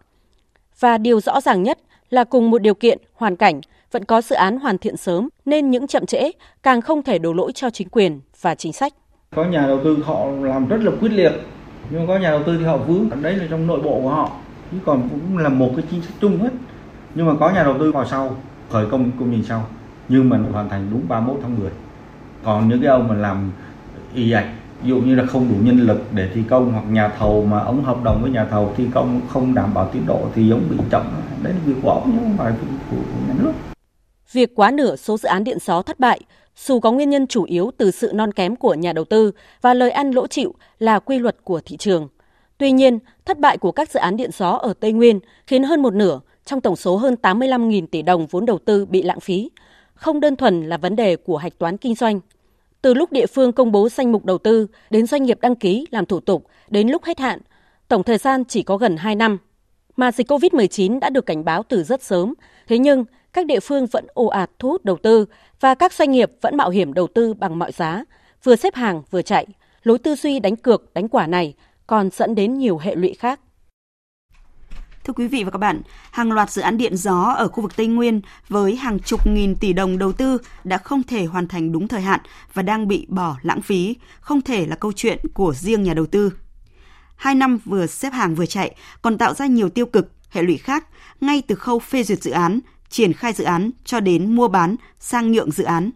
Và 0.80 0.98
điều 0.98 1.20
rõ 1.20 1.40
ràng 1.40 1.62
nhất 1.62 1.78
là 2.10 2.24
cùng 2.24 2.50
một 2.50 2.62
điều 2.62 2.74
kiện, 2.74 2.98
hoàn 3.14 3.36
cảnh 3.36 3.60
vẫn 3.92 4.04
có 4.04 4.20
dự 4.20 4.36
án 4.36 4.58
hoàn 4.58 4.78
thiện 4.78 4.96
sớm 4.96 5.28
nên 5.44 5.70
những 5.70 5.86
chậm 5.86 6.06
trễ 6.06 6.30
càng 6.62 6.80
không 6.80 7.02
thể 7.02 7.18
đổ 7.18 7.32
lỗi 7.32 7.52
cho 7.52 7.70
chính 7.70 7.88
quyền 7.88 8.20
và 8.40 8.54
chính 8.54 8.72
sách. 8.72 8.92
Có 9.34 9.44
nhà 9.44 9.66
đầu 9.66 9.80
tư 9.84 9.98
họ 10.04 10.26
làm 10.40 10.68
rất 10.68 10.80
là 10.80 10.92
quyết 11.00 11.12
liệt 11.12 11.32
nhưng 11.90 12.06
có 12.06 12.18
nhà 12.18 12.30
đầu 12.30 12.42
tư 12.46 12.56
thì 12.58 12.64
họ 12.64 12.76
vướng. 12.76 13.22
Đấy 13.22 13.36
là 13.36 13.46
trong 13.50 13.66
nội 13.66 13.80
bộ 13.80 14.00
của 14.02 14.10
họ 14.10 14.30
chứ 14.72 14.78
còn 14.84 15.08
cũng 15.08 15.38
là 15.38 15.48
một 15.48 15.70
cái 15.76 15.84
chính 15.90 16.02
sách 16.02 16.14
chung 16.20 16.38
hết. 16.38 16.50
Nhưng 17.14 17.26
mà 17.26 17.32
có 17.40 17.50
nhà 17.50 17.62
đầu 17.62 17.78
tư 17.78 17.92
vào 17.92 18.06
sau 18.06 18.36
khởi 18.70 18.86
công 18.90 19.10
công 19.18 19.30
trình 19.30 19.44
sau 19.44 19.66
nhưng 20.08 20.28
mà 20.28 20.38
hoàn 20.52 20.68
thành 20.68 20.88
đúng 20.90 21.08
31 21.08 21.38
tháng 21.42 21.60
10 21.60 21.70
còn 22.44 22.68
những 22.68 22.80
cái 22.80 22.90
ông 22.90 23.08
mà 23.08 23.14
làm 23.14 23.52
y 24.14 24.32
ạch 24.32 24.48
ví 24.86 24.90
dụ 24.90 25.00
như 25.00 25.14
là 25.14 25.26
không 25.26 25.48
đủ 25.48 25.54
nhân 25.62 25.86
lực 25.86 25.98
để 26.14 26.28
thi 26.34 26.40
công 26.50 26.72
hoặc 26.72 26.84
nhà 26.90 27.08
thầu 27.18 27.44
mà 27.44 27.60
ông 27.60 27.84
hợp 27.84 28.04
đồng 28.04 28.22
với 28.22 28.30
nhà 28.30 28.46
thầu 28.50 28.74
thi 28.76 28.84
công 28.94 29.20
không 29.28 29.54
đảm 29.54 29.74
bảo 29.74 29.90
tiến 29.92 30.06
độ 30.06 30.20
thì 30.34 30.48
giống 30.48 30.62
bị 30.70 30.76
chậm 30.90 31.02
đấy 31.42 31.52
là 31.52 31.58
việc 31.64 31.74
của 31.82 31.90
ông 31.90 32.12
chứ 32.12 32.18
không 32.22 32.36
phải 32.38 32.52
của, 32.60 32.96
của 32.96 32.96
nhà 33.28 33.34
nước 33.38 33.52
Việc 34.32 34.54
quá 34.54 34.70
nửa 34.70 34.96
số 34.96 35.18
dự 35.18 35.28
án 35.28 35.44
điện 35.44 35.58
gió 35.60 35.82
thất 35.82 36.00
bại, 36.00 36.20
dù 36.56 36.80
có 36.80 36.92
nguyên 36.92 37.10
nhân 37.10 37.26
chủ 37.26 37.44
yếu 37.44 37.70
từ 37.76 37.90
sự 37.90 38.10
non 38.14 38.32
kém 38.32 38.56
của 38.56 38.74
nhà 38.74 38.92
đầu 38.92 39.04
tư 39.04 39.32
và 39.60 39.74
lời 39.74 39.90
ăn 39.90 40.10
lỗ 40.10 40.26
chịu 40.26 40.54
là 40.78 40.98
quy 40.98 41.18
luật 41.18 41.36
của 41.44 41.60
thị 41.64 41.76
trường. 41.76 42.08
Tuy 42.58 42.72
nhiên, 42.72 42.98
thất 43.24 43.38
bại 43.38 43.58
của 43.58 43.72
các 43.72 43.90
dự 43.90 44.00
án 44.00 44.16
điện 44.16 44.30
gió 44.38 44.50
ở 44.50 44.72
Tây 44.80 44.92
Nguyên 44.92 45.20
khiến 45.46 45.62
hơn 45.62 45.82
một 45.82 45.94
nửa 45.94 46.20
trong 46.44 46.60
tổng 46.60 46.76
số 46.76 46.96
hơn 46.96 47.16
85.000 47.22 47.86
tỷ 47.86 48.02
đồng 48.02 48.26
vốn 48.26 48.46
đầu 48.46 48.58
tư 48.58 48.86
bị 48.86 49.02
lãng 49.02 49.20
phí, 49.20 49.50
không 49.94 50.20
đơn 50.20 50.36
thuần 50.36 50.66
là 50.66 50.76
vấn 50.76 50.96
đề 50.96 51.16
của 51.16 51.36
hạch 51.36 51.58
toán 51.58 51.76
kinh 51.76 51.94
doanh. 51.94 52.20
Từ 52.86 52.94
lúc 52.94 53.12
địa 53.12 53.26
phương 53.26 53.52
công 53.52 53.72
bố 53.72 53.88
danh 53.88 54.12
mục 54.12 54.24
đầu 54.24 54.38
tư 54.38 54.66
đến 54.90 55.06
doanh 55.06 55.22
nghiệp 55.22 55.38
đăng 55.40 55.56
ký 55.56 55.86
làm 55.90 56.06
thủ 56.06 56.20
tục 56.20 56.46
đến 56.68 56.88
lúc 56.88 57.04
hết 57.04 57.18
hạn, 57.18 57.38
tổng 57.88 58.02
thời 58.02 58.18
gian 58.18 58.44
chỉ 58.44 58.62
có 58.62 58.76
gần 58.76 58.96
2 58.96 59.14
năm. 59.14 59.38
Mà 59.96 60.12
dịch 60.12 60.30
COVID-19 60.30 60.98
đã 60.98 61.10
được 61.10 61.26
cảnh 61.26 61.44
báo 61.44 61.62
từ 61.62 61.82
rất 61.82 62.02
sớm, 62.02 62.34
thế 62.68 62.78
nhưng 62.78 63.04
các 63.32 63.46
địa 63.46 63.60
phương 63.60 63.86
vẫn 63.86 64.06
ồ 64.14 64.26
ạt 64.26 64.50
thu 64.58 64.70
hút 64.70 64.84
đầu 64.84 64.96
tư 65.02 65.26
và 65.60 65.74
các 65.74 65.92
doanh 65.92 66.10
nghiệp 66.10 66.32
vẫn 66.40 66.56
mạo 66.56 66.70
hiểm 66.70 66.92
đầu 66.92 67.06
tư 67.06 67.34
bằng 67.34 67.58
mọi 67.58 67.72
giá, 67.72 68.04
vừa 68.44 68.56
xếp 68.56 68.74
hàng 68.74 69.02
vừa 69.10 69.22
chạy. 69.22 69.46
Lối 69.82 69.98
tư 69.98 70.14
duy 70.14 70.40
đánh 70.40 70.56
cược, 70.56 70.94
đánh 70.94 71.08
quả 71.08 71.26
này 71.26 71.54
còn 71.86 72.10
dẫn 72.10 72.34
đến 72.34 72.58
nhiều 72.58 72.78
hệ 72.78 72.94
lụy 72.94 73.14
khác. 73.14 73.40
Thưa 75.06 75.12
quý 75.12 75.28
vị 75.28 75.44
và 75.44 75.50
các 75.50 75.58
bạn, 75.58 75.82
hàng 76.10 76.32
loạt 76.32 76.50
dự 76.50 76.62
án 76.62 76.78
điện 76.78 76.96
gió 76.96 77.22
ở 77.22 77.48
khu 77.48 77.62
vực 77.62 77.76
Tây 77.76 77.86
Nguyên 77.86 78.20
với 78.48 78.76
hàng 78.76 78.98
chục 78.98 79.26
nghìn 79.26 79.56
tỷ 79.56 79.72
đồng 79.72 79.98
đầu 79.98 80.12
tư 80.12 80.38
đã 80.64 80.78
không 80.78 81.02
thể 81.02 81.24
hoàn 81.24 81.48
thành 81.48 81.72
đúng 81.72 81.88
thời 81.88 82.00
hạn 82.00 82.20
và 82.54 82.62
đang 82.62 82.88
bị 82.88 83.06
bỏ 83.08 83.36
lãng 83.42 83.62
phí, 83.62 83.96
không 84.20 84.42
thể 84.42 84.66
là 84.66 84.76
câu 84.76 84.92
chuyện 84.92 85.18
của 85.34 85.54
riêng 85.54 85.82
nhà 85.82 85.94
đầu 85.94 86.06
tư. 86.06 86.32
Hai 87.16 87.34
năm 87.34 87.58
vừa 87.64 87.86
xếp 87.86 88.12
hàng 88.12 88.34
vừa 88.34 88.46
chạy 88.46 88.74
còn 89.02 89.18
tạo 89.18 89.34
ra 89.34 89.46
nhiều 89.46 89.68
tiêu 89.68 89.86
cực, 89.86 90.12
hệ 90.30 90.42
lụy 90.42 90.56
khác 90.56 90.86
ngay 91.20 91.42
từ 91.46 91.54
khâu 91.54 91.78
phê 91.78 92.02
duyệt 92.02 92.22
dự 92.22 92.30
án, 92.30 92.60
triển 92.88 93.12
khai 93.12 93.32
dự 93.32 93.44
án 93.44 93.70
cho 93.84 94.00
đến 94.00 94.34
mua 94.34 94.48
bán, 94.48 94.76
sang 95.00 95.32
nhượng 95.32 95.50
dự 95.50 95.64
án. 95.64 95.90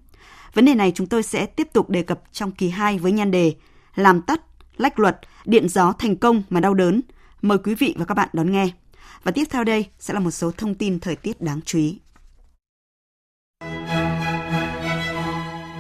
Vấn 0.55 0.65
đề 0.65 0.75
này 0.75 0.93
chúng 0.95 1.07
tôi 1.07 1.23
sẽ 1.23 1.47
tiếp 1.47 1.69
tục 1.73 1.91
đề 1.91 2.03
cập 2.03 2.21
trong 2.33 2.53
kỳ 2.53 2.69
2 2.69 2.99
với 2.99 3.13
nhan 3.13 3.31
đề 3.31 3.55
Làm 3.95 4.23
tắt, 4.23 4.41
lách 4.77 4.99
luật, 4.99 5.21
điện 5.45 5.69
gió 5.69 5.93
thành 5.93 6.17
công 6.17 6.43
mà 6.51 6.61
đau 6.61 6.75
đớn. 6.75 7.01
Mời 7.43 7.59
quý 7.59 7.75
vị 7.75 7.95
và 7.99 8.05
các 8.05 8.15
bạn 8.15 8.29
đón 8.33 8.53
nghe. 8.53 8.71
Và 9.25 9.33
tiếp 9.33 9.45
theo 9.51 9.65
đây 9.65 9.87
sẽ 9.99 10.15
là 10.15 10.21
một 10.21 10.31
số 10.31 10.51
thông 10.51 10.75
tin 10.75 11.01
thời 11.01 11.17
tiết 11.17 11.41
đáng 11.41 11.61
chú 11.65 11.79
ý. 11.79 11.99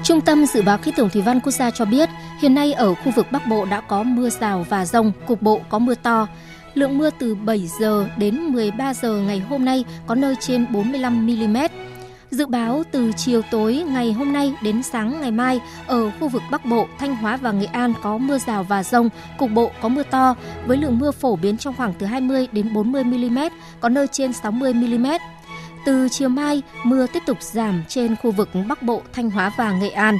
Trung 0.05 0.20
tâm 0.20 0.46
Dự 0.46 0.62
báo 0.62 0.79
Khí 0.79 0.92
tượng 0.96 1.11
Thủy 1.11 1.22
văn 1.22 1.40
Quốc 1.40 1.53
gia 1.53 1.70
cho 1.70 1.85
biết, 1.85 2.09
hiện 2.40 2.55
nay 2.55 2.72
ở 2.72 2.94
khu 2.94 3.12
vực 3.16 3.26
Bắc 3.33 3.46
Bộ 3.46 3.64
đã 3.64 3.81
có 3.81 4.03
mưa 4.03 4.31
rào 4.31 4.66
và 4.68 4.85
rông, 4.85 5.12
cục 5.26 5.42
bộ 5.42 5.61
có 5.68 5.79
mưa 5.79 5.94
to. 5.94 6.26
Lượng 6.74 6.98
mưa 6.98 7.11
từ 7.18 7.35
7 7.35 7.68
giờ 7.81 8.09
đến 8.16 8.40
13 8.40 8.94
giờ 8.94 9.16
ngày 9.16 9.38
hôm 9.38 9.64
nay 9.64 9.85
có 10.07 10.14
nơi 10.14 10.35
trên 10.40 10.66
45 10.72 11.26
mm. 11.26 11.57
Dự 12.30 12.46
báo 12.46 12.82
từ 12.90 13.12
chiều 13.16 13.42
tối 13.50 13.84
ngày 13.88 14.12
hôm 14.12 14.32
nay 14.32 14.54
đến 14.62 14.82
sáng 14.82 15.20
ngày 15.20 15.30
mai 15.30 15.60
ở 15.86 16.11
khu 16.11 16.28
vực 16.28 16.42
Bắc 16.50 16.64
Bộ, 16.64 16.86
Thanh 16.98 17.16
Hóa 17.16 17.36
và 17.36 17.52
Nghệ 17.52 17.66
An 17.66 17.92
có 18.02 18.18
mưa 18.18 18.38
rào 18.38 18.62
và 18.64 18.82
rông, 18.82 19.09
cục 19.38 19.50
bộ 19.50 19.70
có 19.80 19.88
mưa 19.88 20.02
to 20.02 20.34
với 20.66 20.76
lượng 20.76 20.98
mưa 20.98 21.11
phổ 21.11 21.36
biến 21.36 21.57
trong 21.57 21.74
khoảng 21.76 21.94
từ 21.98 22.07
20 22.07 22.48
đến 22.52 22.72
40 22.72 23.05
mm, 23.05 23.38
có 23.80 23.88
nơi 23.88 24.07
trên 24.12 24.32
60 24.32 24.74
mm. 24.74 25.07
Từ 25.84 26.09
chiều 26.09 26.28
mai, 26.28 26.62
mưa 26.84 27.07
tiếp 27.07 27.22
tục 27.26 27.42
giảm 27.42 27.82
trên 27.88 28.16
khu 28.16 28.30
vực 28.30 28.48
Bắc 28.68 28.82
Bộ, 28.82 29.02
Thanh 29.12 29.30
Hóa 29.30 29.52
và 29.57 29.72
Nghệ 29.72 29.90
An. 29.90 30.16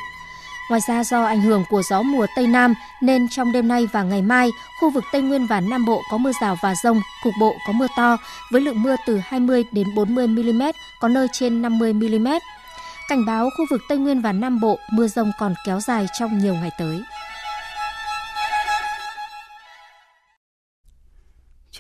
Ngoài 0.71 0.81
ra 0.87 1.05
do 1.05 1.25
ảnh 1.25 1.41
hưởng 1.41 1.64
của 1.71 1.83
gió 1.83 2.03
mùa 2.03 2.27
Tây 2.37 2.47
Nam 2.47 2.75
nên 3.01 3.29
trong 3.29 3.53
đêm 3.53 3.68
nay 3.68 3.87
và 3.93 4.03
ngày 4.03 4.23
mai, 4.23 4.51
khu 4.81 4.91
vực 4.91 5.05
Tây 5.12 5.23
Nguyên 5.23 5.47
và 5.47 5.61
Nam 5.61 5.85
Bộ 5.85 6.03
có 6.11 6.18
mưa 6.18 6.33
rào 6.41 6.57
và 6.62 6.75
rông, 6.75 7.01
cục 7.23 7.35
bộ 7.41 7.55
có 7.66 7.73
mưa 7.73 7.87
to 7.97 8.16
với 8.51 8.61
lượng 8.61 8.83
mưa 8.83 8.97
từ 9.07 9.21
20 9.25 9.64
đến 9.73 9.87
40 9.95 10.27
mm, 10.27 10.62
có 11.01 11.09
nơi 11.09 11.27
trên 11.33 11.62
50 11.62 11.93
mm. 11.93 12.29
cảnh 13.09 13.27
báo 13.27 13.51
khu 13.59 13.64
vực 13.71 13.81
Tây 13.89 13.99
Nguyên 13.99 14.21
và 14.21 14.33
Nam 14.33 14.61
Bộ 14.61 14.79
mưa 14.93 15.07
rông 15.07 15.33
còn 15.39 15.55
kéo 15.66 15.81
dài 15.81 16.07
trong 16.18 16.39
nhiều 16.39 16.55
ngày 16.55 16.71
tới. 16.79 17.03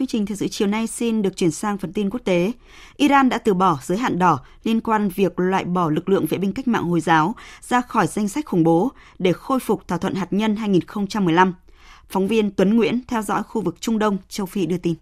Chương 0.00 0.06
trình 0.06 0.26
thời 0.26 0.36
sự 0.36 0.48
chiều 0.48 0.68
nay 0.68 0.86
xin 0.86 1.22
được 1.22 1.36
chuyển 1.36 1.50
sang 1.50 1.78
phần 1.78 1.92
tin 1.92 2.10
quốc 2.10 2.20
tế. 2.24 2.52
Iran 2.96 3.28
đã 3.28 3.38
từ 3.38 3.54
bỏ 3.54 3.78
giới 3.82 3.98
hạn 3.98 4.18
đỏ 4.18 4.40
liên 4.64 4.80
quan 4.80 5.08
việc 5.08 5.32
loại 5.36 5.64
bỏ 5.64 5.90
lực 5.90 6.08
lượng 6.08 6.26
vệ 6.26 6.38
binh 6.38 6.52
cách 6.52 6.68
mạng 6.68 6.84
Hồi 6.84 7.00
giáo 7.00 7.34
ra 7.60 7.80
khỏi 7.80 8.06
danh 8.06 8.28
sách 8.28 8.46
khủng 8.46 8.64
bố 8.64 8.90
để 9.18 9.32
khôi 9.32 9.60
phục 9.60 9.88
thỏa 9.88 9.98
thuận 9.98 10.14
hạt 10.14 10.26
nhân 10.30 10.56
2015. 10.56 11.54
Phóng 12.08 12.28
viên 12.28 12.50
Tuấn 12.50 12.76
Nguyễn 12.76 13.00
theo 13.08 13.22
dõi 13.22 13.42
khu 13.42 13.62
vực 13.62 13.80
Trung 13.80 13.98
Đông, 13.98 14.18
châu 14.28 14.46
Phi 14.46 14.66
đưa 14.66 14.78
tin. 14.78 14.94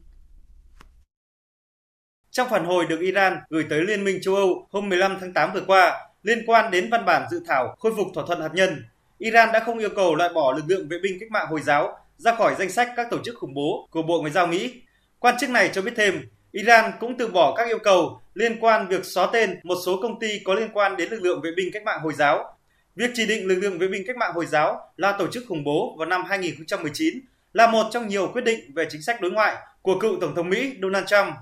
Trong 2.30 2.48
phản 2.50 2.64
hồi 2.64 2.86
được 2.86 3.00
Iran 3.00 3.36
gửi 3.50 3.64
tới 3.70 3.82
Liên 3.82 4.04
minh 4.04 4.18
châu 4.22 4.34
Âu 4.34 4.66
hôm 4.70 4.88
15 4.88 5.16
tháng 5.20 5.32
8 5.32 5.50
vừa 5.54 5.64
qua 5.66 6.08
liên 6.22 6.38
quan 6.46 6.70
đến 6.70 6.90
văn 6.90 7.04
bản 7.04 7.22
dự 7.30 7.42
thảo 7.46 7.76
khôi 7.78 7.92
phục 7.96 8.06
thỏa 8.14 8.24
thuận 8.26 8.40
hạt 8.40 8.50
nhân, 8.54 8.84
Iran 9.18 9.48
đã 9.52 9.60
không 9.64 9.78
yêu 9.78 9.90
cầu 9.96 10.14
loại 10.14 10.30
bỏ 10.34 10.52
lực 10.52 10.64
lượng 10.66 10.88
vệ 10.88 10.98
binh 11.02 11.16
cách 11.20 11.30
mạng 11.30 11.46
Hồi 11.50 11.60
giáo 11.60 11.98
ra 12.16 12.34
khỏi 12.34 12.54
danh 12.58 12.70
sách 12.70 12.92
các 12.96 13.06
tổ 13.10 13.18
chức 13.24 13.38
khủng 13.38 13.54
bố 13.54 13.88
của 13.90 14.02
Bộ 14.02 14.20
Ngoại 14.20 14.32
giao 14.32 14.46
Mỹ. 14.46 14.82
Quan 15.18 15.34
chức 15.40 15.50
này 15.50 15.70
cho 15.72 15.82
biết 15.82 15.92
thêm, 15.96 16.22
Iran 16.52 16.92
cũng 17.00 17.18
từ 17.18 17.28
bỏ 17.28 17.54
các 17.56 17.68
yêu 17.68 17.78
cầu 17.78 18.20
liên 18.34 18.56
quan 18.60 18.88
việc 18.88 19.04
xóa 19.04 19.28
tên 19.32 19.60
một 19.62 19.76
số 19.86 19.98
công 20.02 20.20
ty 20.20 20.40
có 20.44 20.54
liên 20.54 20.68
quan 20.72 20.96
đến 20.96 21.10
lực 21.10 21.22
lượng 21.22 21.40
vệ 21.40 21.50
binh 21.56 21.70
cách 21.72 21.82
mạng 21.82 22.00
Hồi 22.02 22.12
giáo. 22.14 22.58
Việc 22.96 23.10
chỉ 23.14 23.26
định 23.26 23.46
lực 23.46 23.54
lượng 23.54 23.78
vệ 23.78 23.88
binh 23.88 24.02
cách 24.06 24.16
mạng 24.16 24.32
Hồi 24.34 24.46
giáo 24.46 24.92
là 24.96 25.12
tổ 25.18 25.26
chức 25.26 25.44
khủng 25.48 25.64
bố 25.64 25.94
vào 25.98 26.08
năm 26.08 26.24
2019 26.28 27.20
là 27.52 27.66
một 27.66 27.86
trong 27.90 28.08
nhiều 28.08 28.30
quyết 28.32 28.44
định 28.44 28.60
về 28.74 28.86
chính 28.90 29.02
sách 29.02 29.20
đối 29.20 29.30
ngoại 29.30 29.56
của 29.82 29.98
cựu 29.98 30.20
Tổng 30.20 30.34
thống 30.34 30.50
Mỹ 30.50 30.74
Donald 30.82 31.06
Trump. 31.06 31.34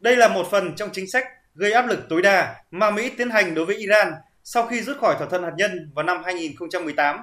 Đây 0.00 0.16
là 0.16 0.28
một 0.28 0.46
phần 0.50 0.76
trong 0.76 0.90
chính 0.92 1.10
sách 1.10 1.24
gây 1.54 1.72
áp 1.72 1.86
lực 1.86 2.00
tối 2.08 2.22
đa 2.22 2.56
mà 2.70 2.90
Mỹ 2.90 3.10
tiến 3.18 3.30
hành 3.30 3.54
đối 3.54 3.64
với 3.64 3.76
Iran 3.76 4.12
sau 4.44 4.66
khi 4.66 4.80
rút 4.80 4.96
khỏi 5.00 5.14
thỏa 5.18 5.28
thuận 5.28 5.42
hạt 5.42 5.52
nhân 5.56 5.90
vào 5.94 6.04
năm 6.04 6.22
2018. 6.24 7.20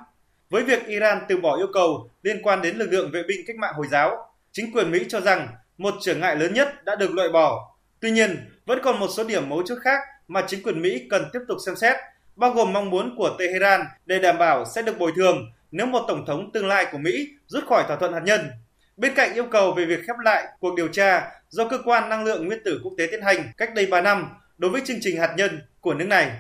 Với 0.50 0.64
việc 0.64 0.86
Iran 0.86 1.22
từ 1.28 1.38
bỏ 1.38 1.58
yêu 1.58 1.68
cầu 1.74 2.10
liên 2.24 2.42
quan 2.44 2.62
đến 2.62 2.78
lực 2.78 2.90
lượng 2.92 3.12
vệ 3.12 3.24
binh 3.28 3.42
cách 3.48 3.56
mạng 3.56 3.74
Hồi 3.76 3.88
giáo, 3.92 4.32
chính 4.52 4.72
quyền 4.72 4.92
Mỹ 4.92 5.06
cho 5.10 5.22
rằng 5.22 5.48
một 5.78 5.94
trở 6.02 6.16
ngại 6.16 6.36
lớn 6.36 6.54
nhất 6.54 6.86
đã 6.86 6.96
được 6.96 7.14
loại 7.14 7.30
bỏ. 7.30 7.76
Tuy 8.00 8.12
nhiên, 8.12 8.50
vẫn 8.66 8.80
còn 8.84 9.00
một 9.00 9.08
số 9.08 9.24
điểm 9.24 9.50
mấu 9.50 9.64
chốt 9.66 9.78
khác 9.82 10.00
mà 10.28 10.44
chính 10.48 10.64
quyền 10.64 10.82
Mỹ 10.82 11.08
cần 11.10 11.26
tiếp 11.34 11.40
tục 11.48 11.58
xem 11.66 11.76
xét, 11.76 11.96
bao 12.36 12.52
gồm 12.52 12.74
mong 12.74 12.90
muốn 12.90 13.16
của 13.18 13.36
Tehran 13.40 13.82
để 14.06 14.20
đảm 14.20 14.38
bảo 14.38 14.66
sẽ 14.76 14.82
được 14.82 14.98
bồi 15.00 15.12
thường 15.16 15.52
nếu 15.72 15.86
một 15.86 16.06
tổng 16.08 16.26
thống 16.26 16.52
tương 16.52 16.68
lai 16.68 16.88
của 16.92 16.98
Mỹ 16.98 17.28
rút 17.48 17.64
khỏi 17.68 17.84
thỏa 17.88 17.98
thuận 17.98 18.14
hạt 18.14 18.22
nhân. 18.26 18.50
Bên 18.98 19.14
cạnh 19.16 19.34
yêu 19.34 19.46
cầu 19.52 19.74
về 19.74 19.86
việc 19.86 20.00
khép 20.08 20.16
lại 20.24 20.48
cuộc 20.60 20.76
điều 20.76 20.88
tra 20.88 21.32
do 21.50 21.68
cơ 21.70 21.78
quan 21.86 22.10
năng 22.10 22.24
lượng 22.24 22.48
nguyên 22.48 22.64
tử 22.66 22.80
quốc 22.84 22.94
tế 22.98 23.08
tiến 23.12 23.22
hành 23.22 23.52
cách 23.58 23.74
đây 23.76 23.86
3 23.86 24.02
năm 24.02 24.30
đối 24.58 24.72
với 24.72 24.82
chương 24.86 24.98
trình 25.02 25.18
hạt 25.18 25.34
nhân 25.38 25.62
của 25.82 25.94
nước 25.94 26.06
này. 26.06 26.32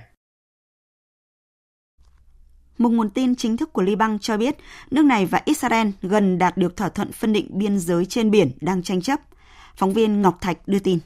Một 2.77 2.89
nguồn 2.89 3.09
tin 3.09 3.35
chính 3.35 3.57
thức 3.57 3.73
của 3.73 3.81
Liban 3.81 4.19
cho 4.19 4.37
biết 4.37 4.55
nước 4.91 5.05
này 5.05 5.25
và 5.25 5.41
Israel 5.45 5.87
gần 6.01 6.37
đạt 6.37 6.57
được 6.57 6.77
thỏa 6.77 6.89
thuận 6.89 7.11
phân 7.11 7.33
định 7.33 7.47
biên 7.49 7.79
giới 7.79 8.05
trên 8.05 8.31
biển 8.31 8.51
đang 8.61 8.83
tranh 8.83 9.01
chấp. 9.01 9.19
Phóng 9.75 9.93
viên 9.93 10.21
Ngọc 10.21 10.37
Thạch 10.41 10.67
đưa 10.67 10.79
tin. 10.79 10.99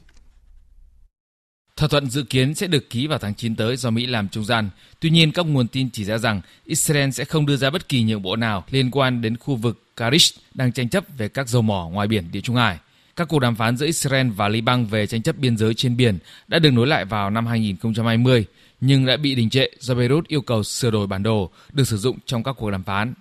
Thỏa 1.76 1.88
thuận 1.88 2.10
dự 2.10 2.22
kiến 2.22 2.54
sẽ 2.54 2.66
được 2.66 2.90
ký 2.90 3.06
vào 3.06 3.18
tháng 3.18 3.34
9 3.34 3.54
tới 3.56 3.76
do 3.76 3.90
Mỹ 3.90 4.06
làm 4.06 4.28
trung 4.28 4.44
gian. 4.44 4.70
Tuy 5.00 5.10
nhiên, 5.10 5.32
các 5.32 5.46
nguồn 5.46 5.68
tin 5.68 5.90
chỉ 5.90 6.04
ra 6.04 6.18
rằng 6.18 6.40
Israel 6.64 7.10
sẽ 7.10 7.24
không 7.24 7.46
đưa 7.46 7.56
ra 7.56 7.70
bất 7.70 7.88
kỳ 7.88 8.02
nhượng 8.02 8.22
bộ 8.22 8.36
nào 8.36 8.64
liên 8.70 8.90
quan 8.90 9.22
đến 9.22 9.36
khu 9.36 9.56
vực 9.56 9.82
Karish 9.96 10.38
đang 10.54 10.72
tranh 10.72 10.88
chấp 10.88 11.04
về 11.18 11.28
các 11.28 11.48
dầu 11.48 11.62
mỏ 11.62 11.88
ngoài 11.92 12.08
biển 12.08 12.24
Địa 12.32 12.40
Trung 12.40 12.56
Hải. 12.56 12.78
Các 13.16 13.28
cuộc 13.28 13.38
đàm 13.38 13.56
phán 13.56 13.76
giữa 13.76 13.86
Israel 13.86 14.28
và 14.30 14.48
Liban 14.48 14.86
về 14.86 15.06
tranh 15.06 15.22
chấp 15.22 15.38
biên 15.38 15.56
giới 15.56 15.74
trên 15.74 15.96
biển 15.96 16.18
đã 16.48 16.58
được 16.58 16.70
nối 16.70 16.86
lại 16.86 17.04
vào 17.04 17.30
năm 17.30 17.46
2020 17.46 18.44
nhưng 18.80 19.06
đã 19.06 19.16
bị 19.16 19.34
đình 19.34 19.50
trệ 19.50 19.66
do 19.78 19.94
Beirut 19.94 20.28
yêu 20.28 20.40
cầu 20.40 20.62
sửa 20.62 20.90
đổi 20.90 21.06
bản 21.06 21.22
đồ 21.22 21.50
được 21.72 21.84
sử 21.84 21.96
dụng 21.96 22.18
trong 22.26 22.42
các 22.42 22.52
cuộc 22.52 22.70
đàm 22.70 22.82
phán. 22.82 23.14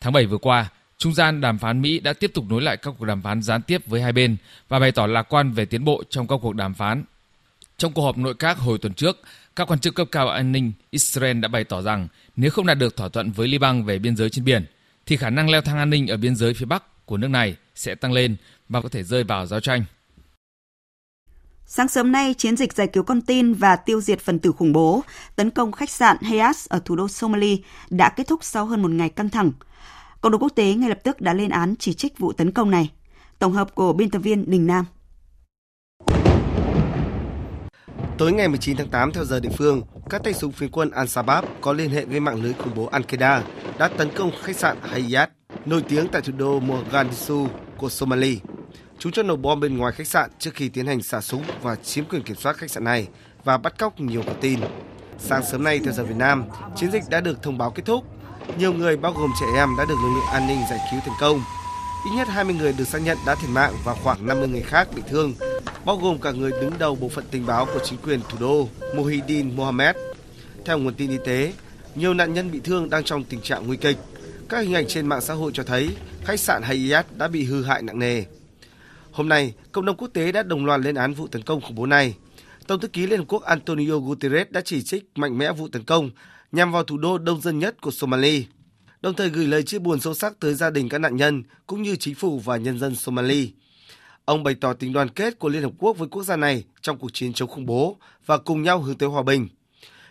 Tháng 0.00 0.12
7 0.12 0.26
vừa 0.26 0.38
qua, 0.38 0.70
trung 0.98 1.14
gian 1.14 1.40
đàm 1.40 1.58
phán 1.58 1.82
Mỹ 1.82 2.00
đã 2.00 2.12
tiếp 2.12 2.30
tục 2.34 2.44
nối 2.48 2.62
lại 2.62 2.76
các 2.76 2.94
cuộc 2.98 3.04
đàm 3.04 3.22
phán 3.22 3.42
gián 3.42 3.62
tiếp 3.62 3.86
với 3.86 4.02
hai 4.02 4.12
bên 4.12 4.36
và 4.68 4.78
bày 4.78 4.92
tỏ 4.92 5.06
lạc 5.06 5.22
quan 5.22 5.52
về 5.52 5.64
tiến 5.64 5.84
bộ 5.84 6.02
trong 6.10 6.26
các 6.26 6.36
cuộc 6.42 6.54
đàm 6.54 6.74
phán. 6.74 7.04
Trong 7.78 7.92
cuộc 7.92 8.02
họp 8.02 8.18
nội 8.18 8.34
các 8.34 8.58
hồi 8.58 8.78
tuần 8.78 8.94
trước, 8.94 9.20
các 9.56 9.70
quan 9.70 9.80
chức 9.80 9.94
cấp 9.94 10.08
cao 10.12 10.28
an 10.28 10.52
ninh 10.52 10.72
Israel 10.90 11.40
đã 11.40 11.48
bày 11.48 11.64
tỏ 11.64 11.82
rằng 11.82 12.08
nếu 12.36 12.50
không 12.50 12.66
đạt 12.66 12.78
được 12.78 12.96
thỏa 12.96 13.08
thuận 13.08 13.32
với 13.32 13.48
Liban 13.48 13.84
về 13.84 13.98
biên 13.98 14.16
giới 14.16 14.30
trên 14.30 14.44
biển, 14.44 14.64
thì 15.06 15.16
khả 15.16 15.30
năng 15.30 15.50
leo 15.50 15.60
thang 15.60 15.78
an 15.78 15.90
ninh 15.90 16.06
ở 16.06 16.16
biên 16.16 16.36
giới 16.36 16.54
phía 16.54 16.66
Bắc 16.66 17.06
của 17.06 17.16
nước 17.16 17.28
này 17.28 17.56
sẽ 17.74 17.94
tăng 17.94 18.12
lên 18.12 18.36
và 18.68 18.80
có 18.80 18.88
thể 18.88 19.02
rơi 19.02 19.24
vào 19.24 19.46
giao 19.46 19.60
tranh. 19.60 19.84
Sáng 21.66 21.88
sớm 21.88 22.12
nay, 22.12 22.34
chiến 22.34 22.56
dịch 22.56 22.72
giải 22.72 22.86
cứu 22.86 23.02
con 23.02 23.20
tin 23.20 23.52
và 23.52 23.76
tiêu 23.76 24.00
diệt 24.00 24.20
phần 24.20 24.38
tử 24.38 24.52
khủng 24.52 24.72
bố 24.72 25.02
tấn 25.36 25.50
công 25.50 25.72
khách 25.72 25.90
sạn 25.90 26.16
Hayat 26.22 26.56
ở 26.68 26.80
thủ 26.84 26.96
đô 26.96 27.08
Somali 27.08 27.62
đã 27.90 28.08
kết 28.08 28.28
thúc 28.28 28.44
sau 28.44 28.66
hơn 28.66 28.82
một 28.82 28.90
ngày 28.90 29.08
căng 29.08 29.28
thẳng. 29.28 29.52
Cộng 30.20 30.32
đồng 30.32 30.40
quốc 30.40 30.52
tế 30.54 30.74
ngay 30.74 30.88
lập 30.88 30.98
tức 31.04 31.20
đã 31.20 31.34
lên 31.34 31.50
án 31.50 31.74
chỉ 31.78 31.94
trích 31.94 32.18
vụ 32.18 32.32
tấn 32.32 32.50
công 32.50 32.70
này. 32.70 32.90
Tổng 33.38 33.52
hợp 33.52 33.74
của 33.74 33.92
biên 33.92 34.10
tập 34.10 34.18
viên 34.18 34.50
Đình 34.50 34.66
Nam. 34.66 34.84
Tối 38.18 38.32
ngày 38.32 38.48
19 38.48 38.76
tháng 38.76 38.88
8 38.88 39.12
theo 39.12 39.24
giờ 39.24 39.40
địa 39.40 39.48
phương, 39.58 39.82
các 40.10 40.24
tay 40.24 40.34
súng 40.34 40.52
phiến 40.52 40.70
quân 40.70 40.90
Al-Shabaab 40.90 41.42
có 41.60 41.72
liên 41.72 41.90
hệ 41.90 42.04
với 42.04 42.20
mạng 42.20 42.42
lưới 42.42 42.52
khủng 42.52 42.74
bố 42.74 42.90
Al-Qaeda 42.90 43.42
đã 43.78 43.88
tấn 43.88 44.08
công 44.16 44.30
khách 44.42 44.56
sạn 44.56 44.76
Hayat, 44.82 45.30
nổi 45.66 45.82
tiếng 45.88 46.08
tại 46.08 46.22
thủ 46.22 46.32
đô 46.38 46.60
Mogadishu 46.60 47.46
của 47.76 47.88
Somalia. 47.88 48.36
Chúng 49.04 49.12
cho 49.12 49.22
nổ 49.22 49.36
bom 49.36 49.60
bên 49.60 49.76
ngoài 49.76 49.92
khách 49.92 50.06
sạn 50.06 50.30
trước 50.38 50.50
khi 50.54 50.68
tiến 50.68 50.86
hành 50.86 51.02
xả 51.02 51.20
súng 51.20 51.42
và 51.62 51.76
chiếm 51.76 52.04
quyền 52.04 52.22
kiểm 52.22 52.36
soát 52.36 52.56
khách 52.56 52.70
sạn 52.70 52.84
này 52.84 53.08
và 53.44 53.58
bắt 53.58 53.78
cóc 53.78 54.00
nhiều 54.00 54.22
con 54.26 54.36
tin. 54.40 54.60
Sáng 55.18 55.42
sớm 55.50 55.64
nay 55.64 55.80
theo 55.84 55.92
giờ 55.92 56.04
Việt 56.04 56.16
Nam, 56.16 56.44
chiến 56.76 56.90
dịch 56.92 57.02
đã 57.10 57.20
được 57.20 57.42
thông 57.42 57.58
báo 57.58 57.70
kết 57.70 57.82
thúc. 57.86 58.04
Nhiều 58.58 58.72
người 58.72 58.96
bao 58.96 59.12
gồm 59.12 59.30
trẻ 59.40 59.46
em 59.54 59.68
đã 59.78 59.84
được 59.84 59.94
lực 60.02 60.14
lượng 60.14 60.26
an 60.32 60.46
ninh 60.46 60.58
giải 60.70 60.78
cứu 60.90 61.00
thành 61.00 61.14
công. 61.20 61.40
Ít 62.06 62.10
nhất 62.16 62.28
20 62.28 62.54
người 62.54 62.72
được 62.72 62.84
xác 62.84 62.98
nhận 62.98 63.18
đã 63.26 63.34
thiệt 63.34 63.50
mạng 63.50 63.72
và 63.84 63.94
khoảng 63.94 64.26
50 64.26 64.48
người 64.48 64.62
khác 64.62 64.88
bị 64.94 65.02
thương, 65.08 65.34
bao 65.84 65.96
gồm 65.96 66.18
cả 66.18 66.32
người 66.32 66.50
đứng 66.50 66.78
đầu 66.78 66.94
bộ 66.94 67.08
phận 67.08 67.24
tình 67.30 67.46
báo 67.46 67.66
của 67.66 67.80
chính 67.84 67.98
quyền 67.98 68.20
thủ 68.28 68.38
đô 68.40 68.68
Mohidin 68.96 69.56
Mohamed. 69.56 69.96
Theo 70.64 70.78
nguồn 70.78 70.94
tin 70.94 71.10
y 71.10 71.18
tế, 71.24 71.52
nhiều 71.94 72.14
nạn 72.14 72.34
nhân 72.34 72.50
bị 72.50 72.60
thương 72.64 72.90
đang 72.90 73.04
trong 73.04 73.24
tình 73.24 73.40
trạng 73.40 73.66
nguy 73.66 73.76
kịch. 73.76 73.96
Các 74.48 74.58
hình 74.58 74.74
ảnh 74.74 74.84
trên 74.88 75.06
mạng 75.06 75.20
xã 75.20 75.34
hội 75.34 75.50
cho 75.54 75.62
thấy 75.62 75.96
khách 76.24 76.40
sạn 76.40 76.62
Hayat 76.62 77.06
đã 77.16 77.28
bị 77.28 77.44
hư 77.44 77.64
hại 77.64 77.82
nặng 77.82 77.98
nề. 77.98 78.24
Hôm 79.14 79.28
nay, 79.28 79.54
cộng 79.72 79.84
đồng 79.84 79.96
quốc 79.96 80.08
tế 80.08 80.32
đã 80.32 80.42
đồng 80.42 80.66
loạt 80.66 80.80
lên 80.80 80.94
án 80.94 81.14
vụ 81.14 81.26
tấn 81.26 81.42
công 81.42 81.60
khủng 81.60 81.74
bố 81.74 81.86
này. 81.86 82.14
Tổng 82.66 82.80
thư 82.80 82.88
ký 82.88 83.06
Liên 83.06 83.18
Hợp 83.18 83.24
Quốc 83.28 83.42
Antonio 83.42 83.98
Guterres 83.98 84.50
đã 84.50 84.60
chỉ 84.64 84.82
trích 84.82 85.04
mạnh 85.14 85.38
mẽ 85.38 85.52
vụ 85.52 85.68
tấn 85.68 85.84
công 85.84 86.10
nhằm 86.52 86.72
vào 86.72 86.84
thủ 86.84 86.98
đô 86.98 87.18
đông 87.18 87.40
dân 87.40 87.58
nhất 87.58 87.80
của 87.80 87.90
Somalia, 87.90 88.42
đồng 89.00 89.14
thời 89.14 89.28
gửi 89.28 89.46
lời 89.46 89.62
chia 89.62 89.78
buồn 89.78 90.00
sâu 90.00 90.14
sắc 90.14 90.40
tới 90.40 90.54
gia 90.54 90.70
đình 90.70 90.88
các 90.88 90.98
nạn 90.98 91.16
nhân 91.16 91.42
cũng 91.66 91.82
như 91.82 91.96
chính 91.96 92.14
phủ 92.14 92.38
và 92.38 92.56
nhân 92.56 92.78
dân 92.78 92.94
Somalia. 92.94 93.46
Ông 94.24 94.42
bày 94.42 94.54
tỏ 94.54 94.72
tình 94.72 94.92
đoàn 94.92 95.08
kết 95.08 95.38
của 95.38 95.48
Liên 95.48 95.62
Hợp 95.62 95.72
Quốc 95.78 95.98
với 95.98 96.08
quốc 96.08 96.22
gia 96.22 96.36
này 96.36 96.64
trong 96.80 96.98
cuộc 96.98 97.10
chiến 97.12 97.32
chống 97.32 97.48
khủng 97.48 97.66
bố 97.66 97.96
và 98.26 98.38
cùng 98.38 98.62
nhau 98.62 98.80
hướng 98.80 98.98
tới 98.98 99.08
hòa 99.08 99.22
bình. 99.22 99.48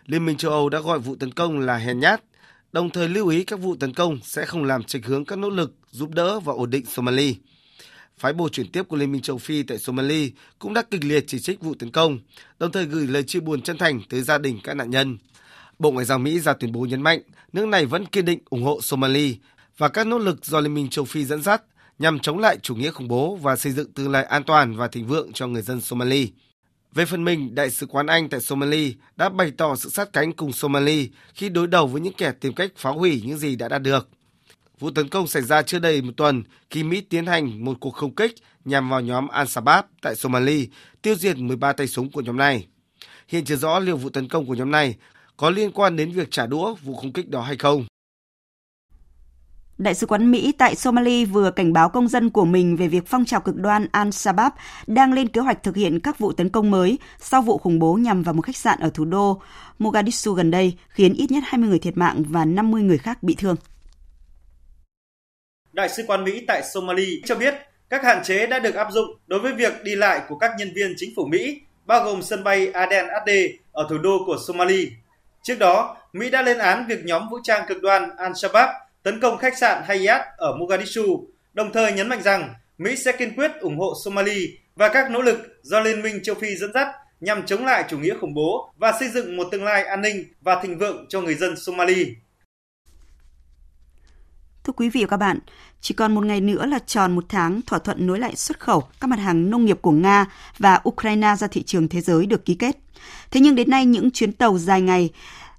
Liên 0.05 0.25
minh 0.25 0.37
châu 0.37 0.51
Âu 0.51 0.69
đã 0.69 0.79
gọi 0.79 0.99
vụ 0.99 1.15
tấn 1.15 1.31
công 1.31 1.59
là 1.59 1.77
hèn 1.77 1.99
nhát, 1.99 2.23
đồng 2.71 2.89
thời 2.89 3.09
lưu 3.09 3.27
ý 3.27 3.43
các 3.43 3.59
vụ 3.59 3.75
tấn 3.75 3.93
công 3.93 4.19
sẽ 4.23 4.45
không 4.45 4.63
làm 4.63 4.83
trạch 4.83 5.05
hướng 5.05 5.25
các 5.25 5.39
nỗ 5.39 5.49
lực 5.49 5.73
giúp 5.91 6.09
đỡ 6.09 6.39
và 6.39 6.53
ổn 6.53 6.69
định 6.69 6.85
Somalia. 6.85 7.33
Phái 8.23 8.33
bộ 8.33 8.49
chuyển 8.49 8.71
tiếp 8.71 8.83
của 8.87 8.95
Liên 8.95 9.11
minh 9.11 9.21
châu 9.21 9.37
Phi 9.37 9.63
tại 9.63 9.77
Somalia 9.77 10.29
cũng 10.59 10.73
đã 10.73 10.81
kịch 10.91 11.03
liệt 11.03 11.23
chỉ 11.27 11.39
trích 11.39 11.61
vụ 11.61 11.73
tấn 11.79 11.91
công, 11.91 12.19
đồng 12.59 12.71
thời 12.71 12.85
gửi 12.85 13.07
lời 13.07 13.23
chia 13.23 13.39
buồn 13.39 13.61
chân 13.61 13.77
thành 13.77 14.01
tới 14.09 14.21
gia 14.21 14.37
đình 14.37 14.59
các 14.63 14.73
nạn 14.73 14.89
nhân. 14.89 15.17
Bộ 15.79 15.91
Ngoại 15.91 16.05
giao 16.05 16.19
Mỹ 16.19 16.39
ra 16.39 16.53
tuyên 16.53 16.71
bố 16.71 16.81
nhấn 16.81 17.01
mạnh 17.01 17.19
nước 17.53 17.67
này 17.67 17.85
vẫn 17.85 18.05
kiên 18.05 18.25
định 18.25 18.39
ủng 18.49 18.63
hộ 18.63 18.81
Somalia 18.81 19.33
và 19.77 19.89
các 19.89 20.07
nỗ 20.07 20.17
lực 20.17 20.45
do 20.45 20.59
Liên 20.59 20.73
minh 20.73 20.89
châu 20.89 21.05
Phi 21.05 21.25
dẫn 21.25 21.41
dắt 21.41 21.63
nhằm 21.99 22.19
chống 22.19 22.39
lại 22.39 22.57
chủ 22.61 22.75
nghĩa 22.75 22.91
khủng 22.91 23.07
bố 23.07 23.35
và 23.35 23.55
xây 23.55 23.71
dựng 23.71 23.93
tương 23.93 24.11
lai 24.11 24.23
an 24.23 24.43
toàn 24.43 24.75
và 24.75 24.87
thịnh 24.87 25.07
vượng 25.07 25.33
cho 25.33 25.47
người 25.47 25.61
dân 25.61 25.81
Somalia. 25.81 26.27
Về 26.93 27.05
phần 27.05 27.23
mình, 27.23 27.55
Đại 27.55 27.69
sứ 27.69 27.85
quán 27.85 28.07
Anh 28.07 28.29
tại 28.29 28.41
Somalia 28.41 28.91
đã 29.15 29.29
bày 29.29 29.51
tỏ 29.57 29.75
sự 29.75 29.89
sát 29.89 30.13
cánh 30.13 30.33
cùng 30.33 30.53
Somalia 30.53 31.07
khi 31.33 31.49
đối 31.49 31.67
đầu 31.67 31.87
với 31.87 32.01
những 32.01 32.13
kẻ 32.13 32.31
tìm 32.39 32.53
cách 32.53 32.71
phá 32.75 32.89
hủy 32.89 33.21
những 33.25 33.37
gì 33.37 33.55
đã 33.55 33.67
đạt 33.67 33.81
được. 33.81 34.09
Vụ 34.79 34.91
tấn 34.91 35.09
công 35.09 35.27
xảy 35.27 35.41
ra 35.41 35.61
chưa 35.61 35.79
đầy 35.79 36.01
một 36.01 36.11
tuần 36.17 36.43
khi 36.69 36.83
Mỹ 36.83 37.01
tiến 37.01 37.25
hành 37.25 37.65
một 37.65 37.77
cuộc 37.79 37.93
không 37.93 38.15
kích 38.15 38.35
nhằm 38.65 38.89
vào 38.89 39.01
nhóm 39.01 39.27
Al-Shabaab 39.27 39.83
tại 40.01 40.15
Somalia, 40.15 40.65
tiêu 41.01 41.15
diệt 41.15 41.37
13 41.37 41.73
tay 41.73 41.87
súng 41.87 42.11
của 42.11 42.21
nhóm 42.21 42.37
này. 42.37 42.67
Hiện 43.27 43.45
chưa 43.45 43.55
rõ 43.55 43.79
liệu 43.79 43.97
vụ 43.97 44.09
tấn 44.09 44.27
công 44.27 44.45
của 44.45 44.55
nhóm 44.55 44.71
này 44.71 44.95
có 45.37 45.49
liên 45.49 45.71
quan 45.71 45.95
đến 45.95 46.11
việc 46.11 46.31
trả 46.31 46.45
đũa 46.45 46.75
vụ 46.75 46.95
không 46.95 47.13
kích 47.13 47.29
đó 47.29 47.41
hay 47.41 47.57
không. 47.57 47.85
Đại 49.77 49.95
sứ 49.95 50.07
quán 50.07 50.31
Mỹ 50.31 50.51
tại 50.57 50.75
Somalia 50.75 51.25
vừa 51.25 51.51
cảnh 51.51 51.73
báo 51.73 51.89
công 51.89 52.07
dân 52.07 52.29
của 52.29 52.45
mình 52.45 52.75
về 52.75 52.87
việc 52.87 53.03
phong 53.07 53.25
trào 53.25 53.41
cực 53.41 53.55
đoan 53.55 53.87
Al-Shabaab 53.91 54.51
đang 54.87 55.13
lên 55.13 55.27
kế 55.27 55.41
hoạch 55.41 55.63
thực 55.63 55.75
hiện 55.75 55.99
các 55.99 56.19
vụ 56.19 56.31
tấn 56.31 56.49
công 56.49 56.71
mới 56.71 56.99
sau 57.19 57.41
vụ 57.41 57.57
khủng 57.57 57.79
bố 57.79 57.93
nhằm 57.93 58.23
vào 58.23 58.33
một 58.33 58.41
khách 58.41 58.57
sạn 58.57 58.79
ở 58.79 58.89
thủ 58.89 59.05
đô 59.05 59.41
Mogadishu 59.79 60.33
gần 60.33 60.51
đây, 60.51 60.77
khiến 60.89 61.13
ít 61.13 61.31
nhất 61.31 61.43
20 61.47 61.69
người 61.69 61.79
thiệt 61.79 61.97
mạng 61.97 62.23
và 62.29 62.45
50 62.45 62.83
người 62.83 62.97
khác 62.97 63.23
bị 63.23 63.35
thương. 63.35 63.55
Đại 65.73 65.89
sứ 65.89 66.03
quán 66.07 66.23
Mỹ 66.23 66.43
tại 66.47 66.63
Somalia 66.73 67.21
cho 67.25 67.35
biết 67.35 67.53
các 67.89 68.03
hạn 68.03 68.23
chế 68.23 68.47
đã 68.47 68.59
được 68.59 68.75
áp 68.75 68.87
dụng 68.91 69.05
đối 69.27 69.39
với 69.39 69.53
việc 69.53 69.83
đi 69.83 69.95
lại 69.95 70.21
của 70.29 70.37
các 70.37 70.51
nhân 70.57 70.71
viên 70.75 70.93
chính 70.97 71.13
phủ 71.15 71.25
Mỹ, 71.25 71.61
bao 71.85 72.03
gồm 72.03 72.21
sân 72.21 72.43
bay 72.43 72.67
Aden 72.67 73.07
Ade 73.07 73.47
ở 73.71 73.87
thủ 73.89 73.97
đô 73.97 74.23
của 74.25 74.37
Somalia. 74.47 74.85
Trước 75.43 75.59
đó, 75.59 75.97
Mỹ 76.13 76.29
đã 76.29 76.41
lên 76.41 76.57
án 76.57 76.85
việc 76.87 77.05
nhóm 77.05 77.29
vũ 77.29 77.37
trang 77.43 77.65
cực 77.67 77.81
đoan 77.81 78.09
Al-Shabaab 78.17 78.73
tấn 79.03 79.19
công 79.19 79.37
khách 79.37 79.57
sạn 79.57 79.83
Hayat 79.85 80.21
ở 80.37 80.55
Mogadishu, 80.55 81.27
đồng 81.53 81.73
thời 81.73 81.93
nhấn 81.93 82.09
mạnh 82.09 82.21
rằng 82.21 82.53
Mỹ 82.77 82.95
sẽ 82.95 83.11
kiên 83.11 83.35
quyết 83.35 83.51
ủng 83.59 83.77
hộ 83.77 83.93
Somalia 84.05 84.47
và 84.75 84.89
các 84.89 85.11
nỗ 85.11 85.21
lực 85.21 85.39
do 85.61 85.79
Liên 85.79 86.01
minh 86.01 86.19
châu 86.23 86.35
Phi 86.35 86.55
dẫn 86.55 86.73
dắt 86.73 86.87
nhằm 87.19 87.45
chống 87.45 87.65
lại 87.65 87.83
chủ 87.89 87.99
nghĩa 87.99 88.17
khủng 88.21 88.33
bố 88.33 88.73
và 88.77 88.93
xây 88.99 89.09
dựng 89.09 89.37
một 89.37 89.47
tương 89.51 89.63
lai 89.63 89.83
an 89.83 90.01
ninh 90.01 90.25
và 90.41 90.59
thịnh 90.61 90.77
vượng 90.77 91.05
cho 91.09 91.21
người 91.21 91.35
dân 91.35 91.55
Somalia. 91.65 92.05
Thưa 94.63 94.73
quý 94.73 94.89
vị 94.89 95.01
và 95.01 95.07
các 95.07 95.17
bạn, 95.17 95.39
chỉ 95.81 95.93
còn 95.93 96.15
một 96.15 96.25
ngày 96.25 96.41
nữa 96.41 96.65
là 96.65 96.79
tròn 96.79 97.15
một 97.15 97.25
tháng 97.29 97.61
thỏa 97.61 97.79
thuận 97.79 98.07
nối 98.07 98.19
lại 98.19 98.35
xuất 98.35 98.59
khẩu 98.59 98.83
các 98.99 99.07
mặt 99.07 99.19
hàng 99.19 99.49
nông 99.49 99.65
nghiệp 99.65 99.77
của 99.81 99.91
Nga 99.91 100.25
và 100.57 100.81
Ukraine 100.89 101.35
ra 101.35 101.47
thị 101.47 101.63
trường 101.63 101.87
thế 101.87 102.01
giới 102.01 102.25
được 102.25 102.45
ký 102.45 102.55
kết. 102.55 102.77
Thế 103.31 103.41
nhưng 103.41 103.55
đến 103.55 103.69
nay 103.69 103.85
những 103.85 104.11
chuyến 104.11 104.31
tàu 104.31 104.57
dài 104.57 104.81
ngày 104.81 105.09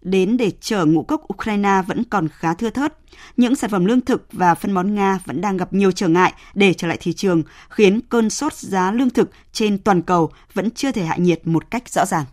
đến 0.03 0.37
để 0.37 0.53
chở 0.61 0.85
ngũ 0.85 1.03
cốc 1.03 1.33
Ukraine 1.35 1.83
vẫn 1.87 2.05
còn 2.05 2.29
khá 2.29 2.55
thưa 2.55 2.71
thớt. 2.71 2.95
Những 3.37 3.57
sản 3.57 3.71
phẩm 3.71 3.85
lương 3.85 4.01
thực 4.01 4.27
và 4.33 4.55
phân 4.55 4.75
bón 4.75 4.95
Nga 4.95 5.19
vẫn 5.25 5.41
đang 5.41 5.57
gặp 5.57 5.73
nhiều 5.73 5.93
trở 5.93 6.09
ngại 6.09 6.33
để 6.55 6.75
trở 6.75 6.89
lại 6.89 6.99
thị 7.01 7.13
trường, 7.13 7.43
khiến 7.69 8.01
cơn 8.01 8.31
sốt 8.31 8.55
giá 8.55 8.93
lương 8.93 9.11
thực 9.11 9.31
trên 9.53 9.79
toàn 9.79 10.03
cầu 10.03 10.31
vẫn 10.55 10.71
chưa 10.71 10.93
thể 10.93 11.05
hạ 11.05 11.17
nhiệt 11.17 11.47
một 11.47 11.71
cách 11.71 11.89
rõ 11.89 12.07
ràng. 12.07 12.25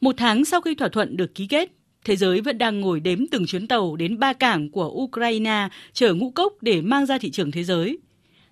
Một 0.00 0.14
tháng 0.18 0.44
sau 0.44 0.60
khi 0.60 0.74
thỏa 0.74 0.88
thuận 0.88 1.16
được 1.16 1.34
ký 1.34 1.46
kết, 1.46 1.75
thế 2.06 2.16
giới 2.16 2.40
vẫn 2.40 2.58
đang 2.58 2.80
ngồi 2.80 3.00
đếm 3.00 3.26
từng 3.26 3.46
chuyến 3.46 3.68
tàu 3.68 3.96
đến 3.96 4.18
ba 4.18 4.32
cảng 4.32 4.70
của 4.70 4.88
Ukraine 4.88 5.68
chở 5.92 6.14
ngũ 6.14 6.30
cốc 6.30 6.52
để 6.60 6.80
mang 6.80 7.06
ra 7.06 7.18
thị 7.18 7.30
trường 7.30 7.50
thế 7.50 7.64
giới. 7.64 7.98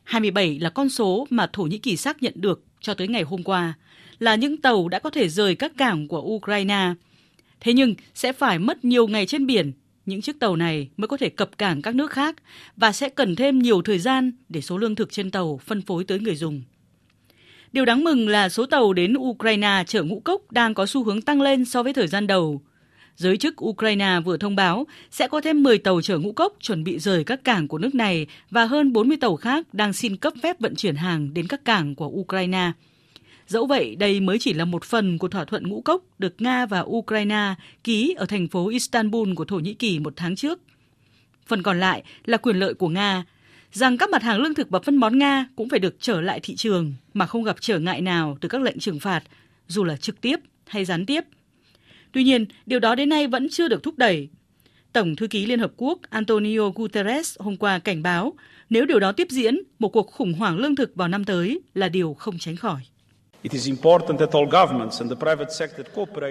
27 0.03 0.59
là 0.59 0.71
con 0.71 0.89
số 0.89 1.27
mà 1.31 1.47
Thổ 1.53 1.63
Nhĩ 1.63 1.79
Kỳ 1.79 1.97
xác 1.97 2.23
nhận 2.23 2.33
được 2.37 2.65
cho 2.81 2.95
tới 2.95 3.09
ngày 3.09 3.23
hôm 3.23 3.43
qua, 3.43 3.75
là 4.19 4.35
những 4.35 4.57
tàu 4.57 4.89
đã 4.89 4.99
có 4.99 5.11
thể 5.11 5.29
rời 5.29 5.55
các 5.55 5.73
cảng 5.77 6.09
của 6.09 6.21
Ukraine. 6.21 6.95
Thế 7.61 7.73
nhưng 7.73 7.95
sẽ 8.15 8.33
phải 8.33 8.59
mất 8.59 8.85
nhiều 8.85 9.07
ngày 9.07 9.27
trên 9.27 9.47
biển, 9.47 9.73
những 10.07 10.21
chiếc 10.21 10.41
tàu 10.41 10.57
này 10.57 10.89
mới 10.97 11.09
có 11.09 11.17
thể 11.17 11.29
cập 11.29 11.59
cảng 11.59 11.83
các 11.83 11.95
nước 11.95 12.11
khác 12.11 12.37
và 12.77 12.93
sẽ 12.93 13.09
cần 13.09 13.37
thêm 13.37 13.59
nhiều 13.59 13.83
thời 13.83 13.99
gian 13.99 14.33
để 14.49 14.61
số 14.61 14.79
lương 14.79 14.95
thực 14.95 15.13
trên 15.13 15.31
tàu 15.31 15.61
phân 15.65 15.83
phối 15.83 16.05
tới 16.05 16.19
người 16.19 16.37
dùng. 16.37 16.63
Điều 17.73 17.85
đáng 17.85 18.05
mừng 18.05 18.29
là 18.29 18.49
số 18.49 18.67
tàu 18.67 18.93
đến 18.93 19.15
Ukraine 19.19 19.85
chở 19.87 20.03
ngũ 20.03 20.21
cốc 20.21 20.53
đang 20.53 20.75
có 20.75 20.87
xu 20.87 21.05
hướng 21.05 21.23
tăng 21.23 21.41
lên 21.41 21.65
so 21.65 21.83
với 21.83 21.93
thời 21.93 22.07
gian 22.07 22.27
đầu. 22.27 22.63
Giới 23.17 23.37
chức 23.37 23.65
Ukraine 23.65 24.21
vừa 24.25 24.37
thông 24.37 24.57
báo 24.57 24.87
sẽ 25.11 25.29
có 25.29 25.41
thêm 25.41 25.63
10 25.63 25.79
tàu 25.79 26.01
chở 26.01 26.19
ngũ 26.19 26.33
cốc 26.33 26.53
chuẩn 26.61 26.85
bị 26.85 26.99
rời 26.99 27.25
các 27.25 27.45
cảng 27.45 27.69
của 27.69 27.79
nước 27.79 27.95
này 27.95 28.27
và 28.51 28.65
hơn 28.65 28.93
40 28.93 29.17
tàu 29.21 29.37
khác 29.37 29.75
đang 29.75 29.93
xin 29.93 30.17
cấp 30.17 30.33
phép 30.43 30.61
vận 30.61 30.77
chuyển 30.77 30.97
hàng 30.97 31.35
đến 31.35 31.47
các 31.47 31.65
cảng 31.65 31.95
của 31.95 32.07
Ukraine. 32.07 32.73
Dẫu 33.47 33.67
vậy, 33.67 33.97
đây 33.97 34.21
mới 34.21 34.39
chỉ 34.39 34.53
là 34.53 34.65
một 34.65 34.85
phần 34.85 35.19
của 35.19 35.29
thỏa 35.29 35.45
thuận 35.45 35.69
ngũ 35.69 35.81
cốc 35.81 36.03
được 36.19 36.35
Nga 36.39 36.67
và 36.67 36.81
Ukraine 36.81 37.55
ký 37.85 38.15
ở 38.19 38.27
thành 38.27 38.49
phố 38.49 38.69
Istanbul 38.69 39.35
của 39.35 39.45
Thổ 39.45 39.57
Nhĩ 39.57 39.75
Kỳ 39.75 39.99
một 39.99 40.13
tháng 40.17 40.37
trước. 40.37 40.61
Phần 41.47 41.63
còn 41.63 41.81
lại 41.81 42.03
là 42.25 42.37
quyền 42.37 42.57
lợi 42.57 42.75
của 42.75 42.89
Nga, 42.89 43.25
rằng 43.73 43.99
các 43.99 44.11
mặt 44.11 44.23
hàng 44.23 44.41
lương 44.41 44.55
thực 44.55 44.71
và 44.71 44.81
phân 44.81 45.01
bón 45.01 45.19
Nga 45.19 45.47
cũng 45.57 45.69
phải 45.69 45.79
được 45.79 45.97
trở 46.01 46.21
lại 46.21 46.41
thị 46.43 46.57
trường 46.57 46.95
mà 47.15 47.27
không 47.27 47.45
gặp 47.45 47.57
trở 47.61 47.79
ngại 47.79 48.01
nào 48.01 48.39
từ 48.41 48.49
các 48.49 48.61
lệnh 48.63 48.79
trừng 48.79 49.01
phạt, 49.01 49.23
dù 49.69 49.85
là 49.85 49.97
trực 49.97 50.21
tiếp 50.21 50.37
hay 50.67 50.85
gián 50.85 51.07
tiếp. 51.07 51.25
Tuy 52.15 52.25
nhiên, 52.25 52.47
điều 52.67 52.81
đó 52.81 52.95
đến 52.95 53.09
nay 53.09 53.27
vẫn 53.27 53.49
chưa 53.51 53.69
được 53.69 53.83
thúc 53.83 53.95
đẩy. 53.99 54.29
Tổng 54.93 55.17
thư 55.17 55.27
ký 55.27 55.47
Liên 55.47 55.59
Hợp 55.59 55.73
Quốc 55.77 55.99
Antonio 56.11 56.71
Guterres 56.75 57.37
hôm 57.39 57.57
qua 57.57 57.79
cảnh 57.79 58.03
báo 58.03 58.33
nếu 58.71 58.87
điều 58.87 59.01
đó 59.01 59.13
tiếp 59.13 59.27
diễn, 59.31 59.59
một 59.79 59.89
cuộc 59.89 60.11
khủng 60.13 60.33
hoảng 60.33 60.59
lương 60.59 60.77
thực 60.77 60.95
vào 60.95 61.09
năm 61.09 61.25
tới 61.25 61.61
là 61.75 61.89
điều 61.89 62.15
không 62.15 62.39
tránh 62.39 62.57
khỏi. 62.57 62.81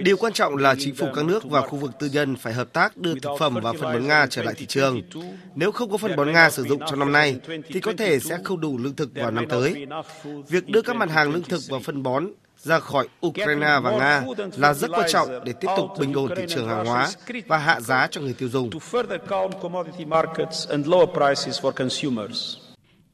Điều 0.03 0.17
quan 0.17 0.34
trọng 0.34 0.57
là 0.57 0.75
chính 0.79 0.95
phủ 0.95 1.07
các 1.15 1.25
nước 1.25 1.43
và 1.43 1.61
khu 1.61 1.77
vực 1.77 1.91
tư 1.99 2.09
nhân 2.13 2.36
phải 2.36 2.53
hợp 2.53 2.73
tác 2.73 2.97
đưa 2.97 3.19
thực 3.19 3.31
phẩm 3.39 3.59
và 3.63 3.73
phân 3.73 3.93
bón 3.93 4.07
Nga 4.07 4.27
trở 4.29 4.43
lại 4.43 4.53
thị 4.57 4.65
trường. 4.65 5.01
Nếu 5.55 5.71
không 5.71 5.91
có 5.91 5.97
phân 5.97 6.15
bón 6.15 6.31
Nga 6.31 6.49
sử 6.49 6.63
dụng 6.63 6.81
trong 6.89 6.99
năm 6.99 7.11
nay, 7.11 7.36
thì 7.67 7.79
có 7.79 7.93
thể 7.97 8.19
sẽ 8.19 8.38
không 8.43 8.61
đủ 8.61 8.77
lương 8.77 8.95
thực 8.95 9.15
vào 9.15 9.31
năm 9.31 9.45
tới. 9.49 9.86
Việc 10.49 10.67
đưa 10.67 10.81
các 10.81 10.95
mặt 10.95 11.09
hàng 11.11 11.31
lương 11.31 11.43
thực 11.43 11.61
và 11.69 11.79
phân 11.79 12.03
bón 12.03 12.27
ra 12.64 12.80
khỏi 12.80 13.07
Ukraine 13.28 13.80
và 13.84 13.91
Nga 13.91 14.24
là 14.57 14.74
rất 14.74 14.91
quan 14.91 15.09
trọng 15.09 15.28
để 15.45 15.53
tiếp 15.53 15.68
tục 15.78 15.89
bình 15.99 16.14
ổn 16.14 16.30
thị 16.36 16.43
trường 16.47 16.68
hàng 16.68 16.86
hóa 16.86 17.09
và 17.47 17.57
hạ 17.57 17.82
giá 17.82 18.07
cho 18.11 18.22
người 18.22 18.34
tiêu 18.34 18.49
dùng. 18.49 18.70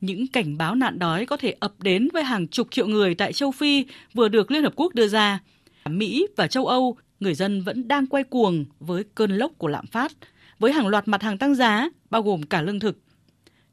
Những 0.01 0.27
cảnh 0.27 0.57
báo 0.57 0.75
nạn 0.75 0.99
đói 0.99 1.25
có 1.25 1.37
thể 1.37 1.55
ập 1.59 1.73
đến 1.79 2.07
với 2.13 2.23
hàng 2.23 2.47
chục 2.47 2.67
triệu 2.71 2.87
người 2.87 3.15
tại 3.15 3.33
châu 3.33 3.51
Phi 3.51 3.85
vừa 4.13 4.27
được 4.27 4.51
Liên 4.51 4.63
Hợp 4.63 4.73
Quốc 4.75 4.93
đưa 4.93 5.07
ra. 5.07 5.39
Mỹ 5.85 6.27
và 6.35 6.47
châu 6.47 6.65
Âu, 6.67 6.97
người 7.19 7.35
dân 7.35 7.61
vẫn 7.61 7.87
đang 7.87 8.07
quay 8.07 8.23
cuồng 8.23 8.65
với 8.79 9.03
cơn 9.15 9.31
lốc 9.31 9.51
của 9.57 9.67
lạm 9.67 9.87
phát, 9.87 10.11
với 10.59 10.71
hàng 10.71 10.87
loạt 10.87 11.07
mặt 11.07 11.23
hàng 11.23 11.37
tăng 11.37 11.55
giá, 11.55 11.89
bao 12.09 12.21
gồm 12.21 12.43
cả 12.43 12.61
lương 12.61 12.79
thực. 12.79 12.97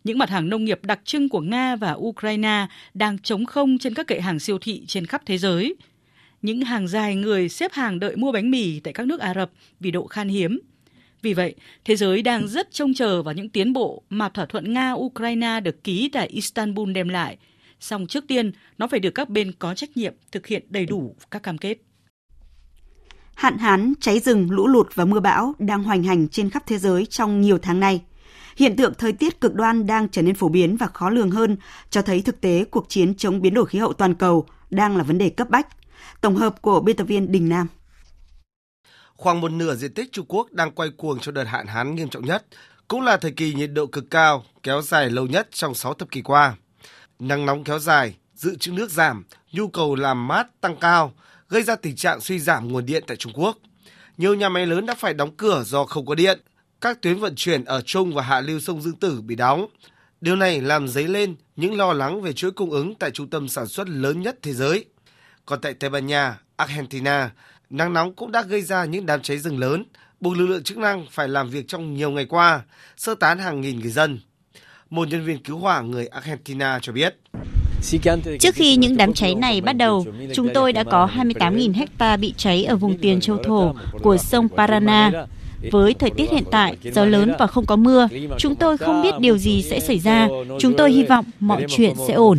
Những 0.07 0.18
mặt 0.18 0.30
hàng 0.30 0.48
nông 0.48 0.64
nghiệp 0.64 0.80
đặc 0.82 1.00
trưng 1.04 1.28
của 1.28 1.40
Nga 1.40 1.76
và 1.76 1.92
Ukraine 1.92 2.66
đang 2.94 3.18
trống 3.18 3.46
không 3.46 3.78
trên 3.78 3.94
các 3.94 4.07
kệ 4.07 4.20
hàng 4.20 4.38
siêu 4.38 4.59
thị 4.59 4.82
trên 4.86 5.07
khắp 5.07 5.22
thế 5.26 5.38
giới. 5.38 5.76
Những 6.42 6.61
hàng 6.61 6.88
dài 6.88 7.14
người 7.14 7.48
xếp 7.48 7.72
hàng 7.72 7.98
đợi 7.98 8.16
mua 8.16 8.32
bánh 8.32 8.50
mì 8.50 8.80
tại 8.80 8.92
các 8.92 9.07
nước 9.07 9.20
Ả 9.20 9.34
Rập 9.34 9.50
vì 9.80 9.90
độ 9.90 10.07
khan 10.07 10.28
hiếm. 10.28 10.61
Vì 11.22 11.34
vậy, 11.34 11.54
thế 11.84 11.96
giới 11.96 12.22
đang 12.22 12.48
rất 12.48 12.72
trông 12.72 12.94
chờ 12.94 13.22
vào 13.22 13.34
những 13.34 13.48
tiến 13.48 13.72
bộ 13.72 14.02
mà 14.11 14.28
thỏa 14.28 14.46
thuận 14.46 14.74
Nga-Ukraine 14.74 15.62
được 15.62 15.84
ký 15.84 16.09
tại 16.12 16.26
Istanbul 16.26 16.92
đem 16.92 17.09
lại. 17.09 17.36
Song 17.80 18.07
trước 18.07 18.24
tiên, 18.28 18.52
nó 18.78 18.86
phải 18.86 19.00
được 19.00 19.14
các 19.14 19.28
bên 19.28 19.52
có 19.59 19.74
trách 19.74 19.96
nhiệm 19.96 20.14
thực 20.32 20.46
hiện 20.46 20.62
đầy 20.68 20.86
đủ 20.86 21.16
các 21.30 21.42
cam 21.42 21.59
kết. 21.59 21.78
Hạn 23.34 23.59
hán, 23.59 23.92
cháy 24.00 24.20
rừng, 24.20 24.50
lũ 24.50 24.66
lụt 24.66 24.94
và 24.94 25.04
mưa 25.04 25.20
bão 25.20 25.54
đang 25.59 25.82
hoành 25.82 26.02
hành 26.02 26.28
trên 26.28 26.50
khắp 26.50 26.62
thế 26.66 26.78
giới 26.78 27.07
trong 27.07 27.40
nhiều 27.40 27.59
tháng 27.59 27.80
nay. 27.80 28.00
Hiện 28.57 28.76
tượng 28.76 28.94
thời 28.94 29.12
tiết 29.12 29.40
cực 29.40 29.54
đoan 29.54 29.86
đang 29.86 30.09
trở 30.09 30.22
nên 30.22 30.34
phổ 30.34 30.48
biến 30.48 30.76
và 30.76 30.86
khó 30.86 31.11
lường 31.11 31.30
hơn, 31.30 31.57
cho 31.90 32.02
thấy 32.02 32.22
thực 32.22 32.40
tế 32.40 32.64
cuộc 32.64 32.86
chiến 32.88 33.14
chống 33.14 33.42
biến 33.42 33.54
đổi 33.54 33.66
khí 33.66 33.78
hậu 33.78 33.92
toàn 33.92 34.14
cầu 34.14 34.46
đang 34.70 34.96
là 34.96 35.02
vấn 35.02 35.18
đề 35.18 35.30
cấp 35.30 35.50
bách. 35.50 35.66
Tổng 36.20 36.36
hợp 36.36 36.62
của 36.62 36.80
biên 36.80 36.96
tập 36.96 37.04
viên 37.04 37.32
Đình 37.32 37.48
Nam. 37.48 37.68
Khoảng 39.16 39.40
một 39.40 39.52
nửa 39.52 39.74
diện 39.74 39.94
tích 39.94 40.12
Trung 40.12 40.26
Quốc 40.28 40.52
đang 40.52 40.70
quay 40.70 40.88
cuồng 40.96 41.18
cho 41.18 41.32
đợt 41.32 41.44
hạn 41.44 41.66
hán 41.66 41.94
nghiêm 41.94 42.09
trọng 42.09 42.24
nhất, 42.24 42.46
cũng 42.88 43.00
là 43.00 43.16
thời 43.16 43.30
kỳ 43.30 43.54
nhiệt 43.54 43.70
độ 43.72 43.86
cực 43.86 44.11
cao, 44.11 44.44
kéo 44.62 44.82
dài 44.82 45.11
lâu 45.11 45.26
nhất 45.26 45.48
trong 45.52 45.74
6 45.74 45.94
thập 45.94 46.11
kỷ 46.11 46.22
qua. 46.22 46.57
Nắng 47.18 47.46
nóng 47.46 47.64
kéo 47.64 47.78
dài, 47.78 48.14
dự 48.34 48.57
trữ 48.57 48.72
nước 48.72 48.90
giảm, 48.90 49.24
nhu 49.52 49.68
cầu 49.68 49.94
làm 49.94 50.28
mát 50.28 50.46
tăng 50.61 50.76
cao, 50.76 51.12
gây 51.48 51.62
ra 51.62 51.76
tình 51.76 51.96
trạng 51.96 52.20
suy 52.20 52.38
giảm 52.38 52.68
nguồn 52.68 52.86
điện 52.86 53.04
tại 53.07 53.16
Trung 53.16 53.32
Quốc. 53.34 53.57
Nhiều 54.16 54.34
nhà 54.34 54.48
máy 54.48 54.66
lớn 54.66 54.86
đã 54.86 54.94
phải 54.94 55.14
đóng 55.14 55.36
cửa 55.36 55.62
do 55.66 55.84
không 55.84 56.07
có 56.07 56.14
điện. 56.14 56.40
Các 56.81 57.03
tuyến 57.03 57.18
vận 57.18 57.35
chuyển 57.37 57.64
ở 57.64 57.81
trung 57.81 58.14
và 58.14 58.22
hạ 58.22 58.41
lưu 58.41 58.61
sông 58.61 58.83
Dương 58.83 58.97
Tử 58.97 59.20
bị 59.20 59.35
đóng. 59.35 59.66
Điều 60.20 60.37
này 60.37 60.61
làm 60.61 60.89
dấy 60.89 61.05
lên 61.09 61.35
những 61.57 61.77
lo 61.77 61.93
lắng 61.93 62.22
về 62.22 62.33
chuỗi 62.33 62.51
cung 62.51 62.70
ứng 62.70 62.95
tại 62.95 63.11
trung 63.11 63.31
tâm 63.31 63.49
sản 63.49 63.66
xuất 63.66 63.89
lớn 63.89 64.22
nhất 64.22 64.39
thế 64.43 64.53
giới. 64.53 64.85
Còn 65.47 65.61
tại 65.61 65.74
Tây 65.74 65.91
Ban 65.91 66.07
Nha, 66.07 66.39
Argentina, 66.57 67.31
nắng 67.70 67.93
nóng 67.93 68.14
cũng 68.14 68.33
đã 68.33 68.43
gây 68.43 68.62
ra 68.62 68.85
những 68.85 69.07
đám 69.07 69.22
cháy 69.22 69.39
rừng 69.39 69.59
lớn, 69.59 69.85
buộc 70.20 70.37
lực 70.37 70.47
lượng 70.47 70.62
chức 70.62 70.79
năng 70.79 71.07
phải 71.11 71.29
làm 71.29 71.51
việc 71.51 71.68
trong 71.68 71.95
nhiều 71.95 72.11
ngày 72.11 72.27
qua, 72.27 72.62
sơ 72.97 73.14
tán 73.14 73.39
hàng 73.39 73.61
nghìn 73.61 73.81
người 73.81 73.91
dân. 73.91 74.20
Một 74.91 75.09
nhân 75.09 75.24
viên 75.24 75.43
cứu 75.43 75.59
hỏa 75.59 75.81
người 75.81 76.07
Argentina 76.07 76.79
cho 76.83 76.93
biết. 76.93 77.16
Trước 78.41 78.55
khi 78.55 78.77
những 78.77 78.97
đám 78.97 79.12
cháy 79.12 79.35
này 79.35 79.61
bắt 79.61 79.72
đầu, 79.72 80.07
chúng 80.35 80.49
tôi 80.55 80.72
đã 80.72 80.85
có 80.85 81.09
28.000 81.16 81.74
hecta 81.74 82.16
bị 82.16 82.35
cháy 82.37 82.64
ở 82.64 82.77
vùng 82.77 82.99
tiền 82.99 83.20
châu 83.20 83.39
thổ 83.45 83.74
của 84.03 84.16
sông 84.16 84.49
Parana. 84.57 85.27
Với 85.72 85.94
thời 85.94 86.10
tiết 86.10 86.30
hiện 86.30 86.44
tại, 86.50 86.76
gió 86.82 87.04
lớn 87.04 87.32
và 87.38 87.46
không 87.46 87.66
có 87.66 87.76
mưa, 87.76 88.08
chúng 88.38 88.56
tôi 88.56 88.78
không 88.78 89.02
biết 89.02 89.14
điều 89.20 89.38
gì 89.38 89.62
sẽ 89.62 89.80
xảy 89.80 89.98
ra. 89.98 90.28
Chúng 90.60 90.74
tôi 90.76 90.92
hy 90.92 91.04
vọng 91.04 91.24
mọi 91.40 91.64
chuyện 91.68 91.94
sẽ 92.08 92.14
ổn. 92.14 92.38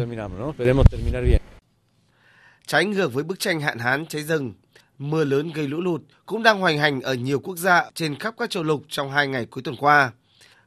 Trái 2.68 2.86
ngược 2.86 3.14
với 3.14 3.24
bức 3.24 3.40
tranh 3.40 3.62
hạn 3.62 3.80
hán 3.80 4.06
cháy 4.06 4.24
rừng, 4.24 4.54
mưa 4.98 5.24
lớn 5.24 5.52
gây 5.54 5.68
lũ 5.68 5.82
lụt 5.82 6.02
cũng 6.26 6.44
đang 6.44 6.60
hoành 6.60 6.80
hành 6.80 7.02
ở 7.02 7.14
nhiều 7.14 7.40
quốc 7.40 7.58
gia 7.58 7.84
trên 7.94 8.16
khắp 8.16 8.34
các 8.38 8.50
châu 8.50 8.64
lục 8.64 8.84
trong 8.90 9.12
hai 9.12 9.28
ngày 9.28 9.46
cuối 9.46 9.62
tuần 9.64 9.76
qua. 9.76 10.12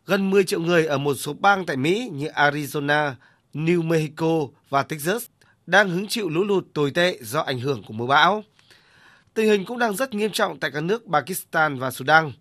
Gần 0.07 0.31
10 0.31 0.45
triệu 0.45 0.61
người 0.61 0.87
ở 0.87 0.99
một 0.99 1.15
số 1.15 1.33
bang 1.33 1.67
tại 1.67 1.77
Mỹ 1.77 2.11
như 2.13 2.29
Arizona, 2.29 3.13
New 3.55 3.83
Mexico 3.83 4.41
và 4.69 4.83
Texas 4.83 5.25
đang 5.67 5.91
hứng 5.91 6.09
chịu 6.09 6.29
lũ 6.29 6.45
lụt 6.45 6.67
tồi 6.75 6.91
tệ 6.91 7.19
do 7.21 7.41
ảnh 7.41 7.61
hưởng 7.61 7.83
của 7.83 7.93
mưa 7.93 8.07
bão. 8.07 8.45
Tình 9.35 9.49
hình 9.49 9.65
cũng 9.65 9.79
đang 9.79 9.97
rất 9.97 10.15
nghiêm 10.15 10.31
trọng 10.33 10.61
tại 10.61 10.71
các 10.71 10.81
nước 10.81 11.05
Pakistan 11.13 11.79
và 11.79 11.91
Sudan. 11.91 12.33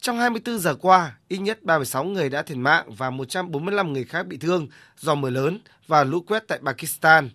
Trong 0.00 0.18
24 0.18 0.58
giờ 0.58 0.74
qua, 0.74 1.16
ít 1.28 1.38
nhất 1.38 1.62
36 1.62 2.04
người 2.04 2.28
đã 2.28 2.42
thiệt 2.42 2.56
mạng 2.56 2.94
và 2.94 3.10
145 3.10 3.92
người 3.92 4.04
khác 4.04 4.26
bị 4.26 4.36
thương 4.36 4.68
do 4.96 5.14
mưa 5.14 5.30
lớn 5.30 5.58
và 5.86 6.04
lũ 6.04 6.20
quét 6.20 6.48
tại 6.48 6.58
Pakistan. 6.64 7.30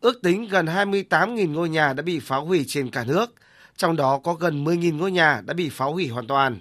Ước 0.00 0.22
tính 0.22 0.48
gần 0.48 0.66
28.000 0.66 1.52
ngôi 1.52 1.68
nhà 1.68 1.92
đã 1.92 2.02
bị 2.02 2.20
phá 2.20 2.36
hủy 2.36 2.64
trên 2.68 2.90
cả 2.90 3.04
nước, 3.04 3.34
trong 3.76 3.96
đó 3.96 4.20
có 4.24 4.34
gần 4.34 4.64
10.000 4.64 4.96
ngôi 4.96 5.12
nhà 5.12 5.42
đã 5.46 5.54
bị 5.54 5.68
phá 5.68 5.84
hủy 5.84 6.08
hoàn 6.08 6.26
toàn. 6.26 6.60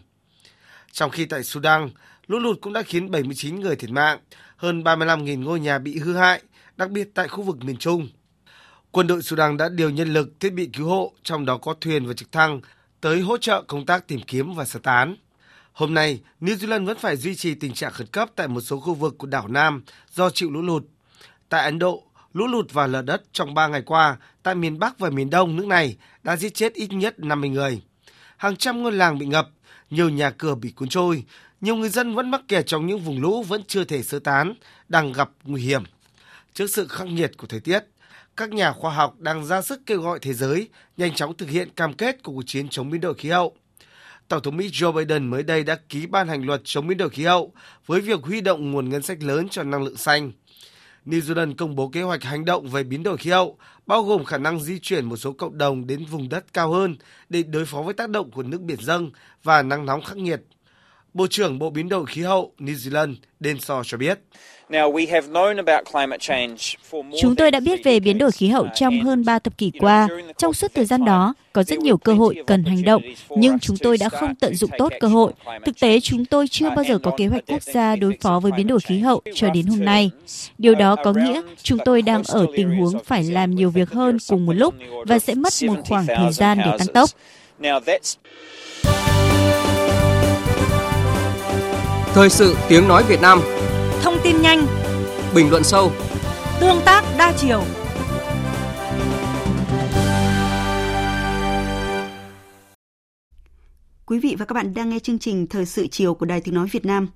Trong 0.91 1.11
khi 1.11 1.25
tại 1.25 1.43
Sudan, 1.43 1.89
lũ 2.27 2.39
lụt 2.39 2.61
cũng 2.61 2.73
đã 2.73 2.81
khiến 2.81 3.11
79 3.11 3.59
người 3.59 3.75
thiệt 3.75 3.89
mạng, 3.89 4.19
hơn 4.57 4.83
35.000 4.83 5.43
ngôi 5.43 5.59
nhà 5.59 5.79
bị 5.79 5.99
hư 5.99 6.15
hại, 6.15 6.41
đặc 6.77 6.89
biệt 6.89 7.09
tại 7.13 7.27
khu 7.27 7.43
vực 7.43 7.57
miền 7.63 7.77
Trung. 7.77 8.07
Quân 8.91 9.07
đội 9.07 9.21
Sudan 9.21 9.57
đã 9.57 9.69
điều 9.69 9.89
nhân 9.89 10.13
lực, 10.13 10.39
thiết 10.39 10.53
bị 10.53 10.69
cứu 10.73 10.87
hộ, 10.87 11.13
trong 11.23 11.45
đó 11.45 11.57
có 11.57 11.75
thuyền 11.81 12.07
và 12.07 12.13
trực 12.13 12.31
thăng, 12.31 12.61
tới 13.01 13.21
hỗ 13.21 13.37
trợ 13.37 13.63
công 13.67 13.85
tác 13.85 14.07
tìm 14.07 14.19
kiếm 14.27 14.53
và 14.53 14.65
sơ 14.65 14.79
tán. 14.83 15.15
Hôm 15.73 15.93
nay, 15.93 16.21
New 16.41 16.55
Zealand 16.55 16.85
vẫn 16.85 16.97
phải 16.97 17.17
duy 17.17 17.35
trì 17.35 17.55
tình 17.55 17.73
trạng 17.73 17.91
khẩn 17.91 18.07
cấp 18.07 18.29
tại 18.35 18.47
một 18.47 18.61
số 18.61 18.79
khu 18.79 18.93
vực 18.93 19.15
của 19.17 19.27
đảo 19.27 19.47
Nam 19.47 19.83
do 20.13 20.29
chịu 20.29 20.51
lũ 20.51 20.61
lụt. 20.61 20.83
Tại 21.49 21.63
Ấn 21.63 21.79
Độ, 21.79 22.03
lũ 22.33 22.47
lụt 22.47 22.73
và 22.73 22.87
lở 22.87 23.01
đất 23.01 23.23
trong 23.31 23.53
3 23.53 23.67
ngày 23.67 23.81
qua 23.81 24.17
tại 24.43 24.55
miền 24.55 24.79
Bắc 24.79 24.99
và 24.99 25.09
miền 25.09 25.29
Đông 25.29 25.55
nước 25.55 25.67
này 25.67 25.97
đã 26.23 26.35
giết 26.35 26.53
chết 26.53 26.73
ít 26.73 26.93
nhất 26.93 27.19
50 27.19 27.49
người. 27.49 27.81
Hàng 28.37 28.55
trăm 28.55 28.83
ngôi 28.83 28.91
làng 28.91 29.17
bị 29.17 29.25
ngập, 29.25 29.49
nhiều 29.89 30.09
nhà 30.09 30.29
cửa 30.29 30.55
bị 30.55 30.71
cuốn 30.71 30.89
trôi, 30.89 31.23
nhiều 31.61 31.75
người 31.75 31.89
dân 31.89 32.15
vẫn 32.15 32.31
mắc 32.31 32.41
kẹt 32.47 32.67
trong 32.67 32.87
những 32.87 32.99
vùng 32.99 33.21
lũ 33.21 33.43
vẫn 33.43 33.63
chưa 33.67 33.83
thể 33.83 34.03
sơ 34.03 34.19
tán, 34.19 34.53
đang 34.87 35.11
gặp 35.11 35.29
nguy 35.43 35.61
hiểm. 35.61 35.83
Trước 36.53 36.67
sự 36.67 36.87
khắc 36.87 37.07
nghiệt 37.07 37.31
của 37.37 37.47
thời 37.47 37.59
tiết, 37.59 37.79
các 38.39 38.49
nhà 38.49 38.71
khoa 38.71 38.91
học 38.91 39.19
đang 39.19 39.45
ra 39.45 39.61
sức 39.61 39.81
kêu 39.85 40.01
gọi 40.01 40.19
thế 40.21 40.33
giới 40.33 40.69
nhanh 40.97 41.15
chóng 41.15 41.37
thực 41.37 41.49
hiện 41.49 41.69
cam 41.75 41.93
kết 41.93 42.23
của 42.23 42.31
cuộc 42.31 42.43
chiến 42.45 42.69
chống 42.69 42.89
biến 42.89 43.01
đổi 43.01 43.13
khí 43.13 43.29
hậu. 43.29 43.55
Tổng 44.27 44.41
thống 44.41 44.57
Mỹ 44.57 44.69
Joe 44.69 44.91
Biden 44.91 45.27
mới 45.27 45.43
đây 45.43 45.63
đã 45.63 45.79
ký 45.89 46.05
ban 46.05 46.27
hành 46.27 46.45
luật 46.45 46.61
chống 46.63 46.87
biến 46.87 46.97
đổi 46.97 47.09
khí 47.09 47.23
hậu 47.23 47.53
với 47.85 48.01
việc 48.01 48.23
huy 48.23 48.41
động 48.41 48.71
nguồn 48.71 48.89
ngân 48.89 49.01
sách 49.01 49.23
lớn 49.23 49.49
cho 49.49 49.63
năng 49.63 49.83
lượng 49.83 49.97
xanh. 49.97 50.31
New 51.05 51.19
Zealand 51.19 51.55
công 51.55 51.75
bố 51.75 51.87
kế 51.87 52.01
hoạch 52.01 52.23
hành 52.23 52.45
động 52.45 52.67
về 52.67 52.83
biến 52.83 53.03
đổi 53.03 53.17
khí 53.17 53.29
hậu, 53.29 53.57
bao 53.85 54.03
gồm 54.03 54.25
khả 54.25 54.37
năng 54.37 54.59
di 54.59 54.79
chuyển 54.79 55.05
một 55.05 55.17
số 55.17 55.31
cộng 55.31 55.57
đồng 55.57 55.87
đến 55.87 56.05
vùng 56.05 56.29
đất 56.29 56.53
cao 56.53 56.71
hơn 56.71 56.95
để 57.29 57.43
đối 57.43 57.65
phó 57.65 57.81
với 57.81 57.93
tác 57.93 58.09
động 58.09 58.31
của 58.31 58.43
nước 58.43 58.61
biển 58.61 58.79
dâng 58.81 59.11
và 59.43 59.61
nắng 59.61 59.85
nóng 59.85 60.01
khắc 60.01 60.17
nghiệt. 60.17 60.41
Bộ 61.13 61.27
trưởng 61.27 61.59
Bộ 61.59 61.69
Biến 61.69 61.89
đổi 61.89 62.05
Khí 62.05 62.21
hậu 62.21 62.51
New 62.59 62.75
Zealand 62.75 63.15
Denshaw 63.39 63.83
cho 63.83 63.97
biết. 63.97 64.19
Chúng 67.21 67.35
tôi 67.35 67.51
đã 67.51 67.59
biết 67.59 67.83
về 67.83 67.99
biến 67.99 68.17
đổi 68.17 68.31
khí 68.31 68.47
hậu 68.47 68.67
trong 68.75 69.01
hơn 69.01 69.25
3 69.25 69.39
thập 69.39 69.57
kỷ 69.57 69.71
qua. 69.79 70.07
Trong 70.37 70.53
suốt 70.53 70.71
thời 70.75 70.85
gian 70.85 71.05
đó, 71.05 71.33
có 71.53 71.63
rất 71.63 71.79
nhiều 71.79 71.97
cơ 71.97 72.13
hội 72.13 72.35
cần 72.47 72.63
hành 72.63 72.83
động, 72.83 73.01
nhưng 73.29 73.59
chúng 73.59 73.77
tôi 73.77 73.97
đã 73.97 74.09
không 74.09 74.35
tận 74.35 74.55
dụng 74.55 74.69
tốt 74.77 74.93
cơ 74.99 75.07
hội. 75.07 75.33
Thực 75.65 75.79
tế, 75.79 75.99
chúng 75.99 76.25
tôi 76.25 76.47
chưa 76.47 76.69
bao 76.69 76.85
giờ 76.89 76.99
có 77.03 77.11
kế 77.17 77.27
hoạch 77.27 77.43
quốc 77.47 77.63
gia 77.63 77.95
đối 77.95 78.17
phó 78.21 78.39
với 78.39 78.51
biến 78.51 78.67
đổi 78.67 78.79
khí 78.79 78.99
hậu 78.99 79.21
cho 79.35 79.49
đến 79.49 79.65
hôm 79.65 79.85
nay. 79.85 80.11
Điều 80.57 80.75
đó 80.75 80.95
có 80.95 81.13
nghĩa 81.13 81.41
chúng 81.63 81.79
tôi 81.85 82.01
đang 82.01 82.23
ở 82.27 82.45
tình 82.55 82.69
huống 82.69 83.03
phải 83.03 83.23
làm 83.23 83.55
nhiều 83.55 83.69
việc 83.69 83.89
hơn 83.89 84.17
cùng 84.29 84.45
một 84.45 84.53
lúc 84.53 84.75
và 85.07 85.19
sẽ 85.19 85.35
mất 85.35 85.53
một 85.67 85.75
khoảng 85.89 86.05
thời 86.07 86.31
gian 86.31 86.57
để 86.65 86.71
tăng 86.77 86.87
tốc. 86.93 87.09
Thời 92.13 92.29
sự 92.29 92.55
tiếng 92.69 92.87
nói 92.87 93.03
Việt 93.07 93.21
Nam. 93.21 93.39
Thông 94.01 94.17
tin 94.23 94.41
nhanh. 94.41 94.67
Bình 95.35 95.49
luận 95.49 95.63
sâu. 95.63 95.91
Tương 96.59 96.81
tác 96.85 97.03
đa 97.17 97.33
chiều. 97.37 97.63
Quý 104.05 104.19
vị 104.19 104.35
và 104.39 104.45
các 104.45 104.53
bạn 104.53 104.73
đang 104.73 104.89
nghe 104.89 104.99
chương 104.99 105.19
trình 105.19 105.47
Thời 105.47 105.65
sự 105.65 105.87
chiều 105.87 106.13
của 106.13 106.25
Đài 106.25 106.41
Tiếng 106.41 106.55
Nói 106.55 106.67
Việt 106.71 106.85
Nam. 106.85 107.07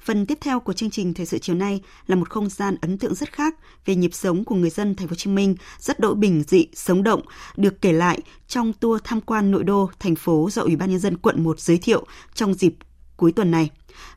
Phần 0.00 0.26
tiếp 0.26 0.38
theo 0.40 0.60
của 0.60 0.72
chương 0.72 0.90
trình 0.90 1.14
Thời 1.14 1.26
sự 1.26 1.38
chiều 1.38 1.56
nay 1.56 1.80
là 2.06 2.16
một 2.16 2.30
không 2.30 2.48
gian 2.48 2.76
ấn 2.80 2.98
tượng 2.98 3.14
rất 3.14 3.32
khác 3.32 3.54
về 3.86 3.94
nhịp 3.94 4.14
sống 4.14 4.44
của 4.44 4.54
người 4.54 4.70
dân 4.70 4.94
Thành 4.94 5.08
phố 5.08 5.10
Hồ 5.10 5.16
Chí 5.16 5.30
Minh, 5.30 5.56
rất 5.78 6.00
đỗi 6.00 6.14
bình 6.14 6.42
dị, 6.48 6.66
sống 6.74 7.02
động, 7.02 7.22
được 7.56 7.80
kể 7.80 7.92
lại 7.92 8.20
trong 8.48 8.72
tour 8.72 9.00
tham 9.04 9.20
quan 9.20 9.50
nội 9.50 9.64
đô 9.64 9.90
thành 9.98 10.14
phố 10.14 10.48
do 10.52 10.62
Ủy 10.62 10.76
ban 10.76 10.90
nhân 10.90 10.98
dân 10.98 11.16
quận 11.16 11.44
1 11.44 11.60
giới 11.60 11.78
thiệu 11.78 12.06
trong 12.34 12.54
dịp 12.54 12.74
cuối 13.16 13.32
tuần 13.32 13.50
này 13.50 13.70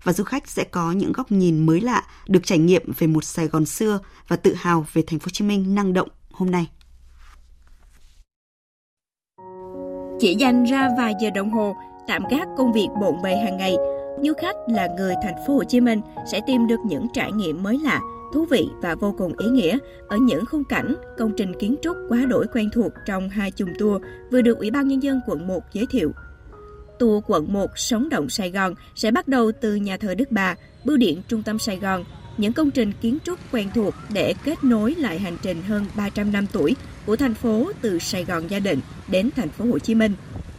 và 0.04 0.14
du 0.14 0.24
khách 0.24 0.48
sẽ 0.48 0.64
có 0.64 0.92
những 0.92 1.12
góc 1.12 1.32
nhìn 1.32 1.66
mới 1.66 1.82
lạ 1.82 2.04
được 2.28 2.40
trải 2.44 2.58
nghiệm 2.58 2.92
về 2.98 3.08
một 3.08 3.24
Sài 3.24 3.48
Gòn 3.48 3.66
xưa 3.66 4.00
và 4.28 4.36
tự 4.36 4.54
hào 4.54 4.86
về 4.94 5.04
thành 5.08 5.20
phố 5.20 5.24
Hồ 5.26 5.30
Chí 5.34 5.46
Minh 5.46 5.76
năng 5.76 5.94
động 5.94 6.10
hôm 6.32 6.52
nay. 6.52 6.70
Chỉ 10.20 10.36
dành 10.36 10.64
ra 10.64 10.90
vài 10.98 11.14
giờ 11.22 11.30
đồng 11.30 11.52
hồ 11.52 11.76
tạm 12.08 12.24
gác 12.32 12.48
công 12.58 12.74
việc 12.74 12.88
bộn 13.02 13.22
bề 13.24 13.36
hàng 13.36 13.58
ngày, 13.58 13.76
du 14.24 14.34
khách 14.42 14.56
là 14.68 14.88
người 14.98 15.14
thành 15.24 15.36
phố 15.48 15.54
Hồ 15.54 15.64
Chí 15.64 15.82
Minh 15.82 16.02
sẽ 16.32 16.42
tìm 16.48 16.68
được 16.68 16.80
những 16.86 17.08
trải 17.14 17.32
nghiệm 17.32 17.64
mới 17.64 17.80
lạ, 17.84 18.02
thú 18.34 18.46
vị 18.46 18.70
và 18.82 18.96
vô 18.96 19.16
cùng 19.18 19.34
ý 19.38 19.48
nghĩa 19.48 19.78
ở 20.08 20.18
những 20.18 20.46
khung 20.46 20.64
cảnh, 20.64 20.96
công 21.18 21.32
trình 21.38 21.52
kiến 21.60 21.76
trúc 21.82 21.98
quá 22.10 22.26
đổi 22.26 22.46
quen 22.54 22.70
thuộc 22.74 22.92
trong 23.06 23.30
hai 23.30 23.52
chùm 23.52 23.70
tour 23.80 24.04
vừa 24.32 24.42
được 24.42 24.58
Ủy 24.58 24.72
ban 24.72 24.88
Nhân 24.88 25.04
dân 25.04 25.22
quận 25.28 25.48
1 25.48 25.60
giới 25.74 25.86
thiệu 25.92 26.12
tour 27.00 27.24
quận 27.28 27.54
1 27.54 27.78
Sống 27.78 28.10
động 28.10 28.30
Sài 28.30 28.52
Gòn 28.52 28.76
sẽ 28.96 29.12
bắt 29.12 29.28
đầu 29.28 29.52
từ 29.62 29.76
nhà 29.76 29.98
thờ 29.98 30.16
Đức 30.16 30.32
Bà, 30.32 30.56
bưu 30.86 30.98
điện 30.98 31.22
trung 31.28 31.44
tâm 31.44 31.60
Sài 31.60 31.78
Gòn, 31.78 32.06
những 32.38 32.54
công 32.54 32.72
trình 32.72 32.92
kiến 33.02 33.18
trúc 33.24 33.40
quen 33.52 33.70
thuộc 33.76 33.94
để 34.14 34.34
kết 34.44 34.64
nối 34.64 34.96
lại 34.96 35.20
hành 35.20 35.38
trình 35.42 35.62
hơn 35.62 35.86
300 35.96 36.32
năm 36.32 36.46
tuổi 36.52 36.76
của 37.06 37.16
thành 37.16 37.34
phố 37.34 37.72
từ 37.82 38.00
Sài 38.00 38.26
Gòn 38.26 38.48
gia 38.48 38.60
định 38.60 38.80
đến 39.08 39.30
thành 39.36 39.50
phố 39.50 39.66
Hồ 39.66 39.80
Chí 39.80 39.96
Minh. 39.96 40.14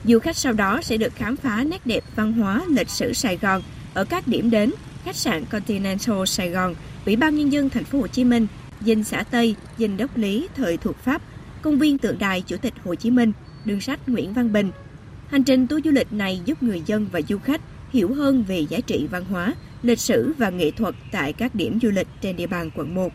Du 0.05 0.19
khách 0.19 0.37
sau 0.37 0.53
đó 0.53 0.81
sẽ 0.83 0.97
được 0.97 1.15
khám 1.15 1.37
phá 1.37 1.65
nét 1.65 1.87
đẹp 1.87 2.05
văn 2.17 2.33
hóa 2.33 2.63
lịch 2.69 2.89
sử 2.89 3.13
Sài 3.13 3.37
Gòn 3.37 3.63
ở 3.95 4.05
các 4.05 4.29
điểm 4.29 4.51
đến 4.51 4.73
khách 5.05 5.17
sạn 5.17 5.45
Continental 5.45 6.25
Sài 6.27 6.51
Gòn, 6.51 6.75
Ủy 7.07 7.17
ban 7.17 7.37
nhân 7.37 7.53
dân 7.53 7.71
thành 7.71 7.85
phố 7.85 7.99
Hồ 7.99 8.07
Chí 8.07 8.25
Minh, 8.25 8.47
dinh 8.81 9.05
xã 9.05 9.23
Tây, 9.23 9.55
dinh 9.79 9.97
Đốc 9.97 10.17
Lý 10.17 10.49
thời 10.57 10.77
thuộc 10.77 10.97
Pháp, 10.97 11.23
công 11.63 11.79
viên 11.79 11.99
tượng 11.99 12.19
đài 12.19 12.43
Chủ 12.43 12.57
tịch 12.57 12.75
Hồ 12.85 12.95
Chí 12.95 13.11
Minh, 13.11 13.33
đường 13.65 13.81
sách 13.81 14.09
Nguyễn 14.09 14.33
Văn 14.33 14.53
Bình, 14.53 14.71
Hành 15.31 15.45
trình 15.45 15.67
tour 15.67 15.85
du 15.85 15.91
lịch 15.91 16.13
này 16.13 16.41
giúp 16.45 16.63
người 16.63 16.83
dân 16.87 17.07
và 17.13 17.21
du 17.29 17.39
khách 17.39 17.61
hiểu 17.93 18.15
hơn 18.15 18.45
về 18.49 18.61
giá 18.61 18.81
trị 18.81 19.07
văn 19.11 19.25
hóa, 19.25 19.55
lịch 19.83 19.99
sử 19.99 20.33
và 20.39 20.51
nghệ 20.51 20.71
thuật 20.71 20.95
tại 21.13 21.33
các 21.33 21.55
điểm 21.55 21.79
du 21.83 21.91
lịch 21.91 22.07
trên 22.21 22.37
địa 22.37 22.47
bàn 22.47 22.71
quận 22.77 22.95
1. 22.95 23.13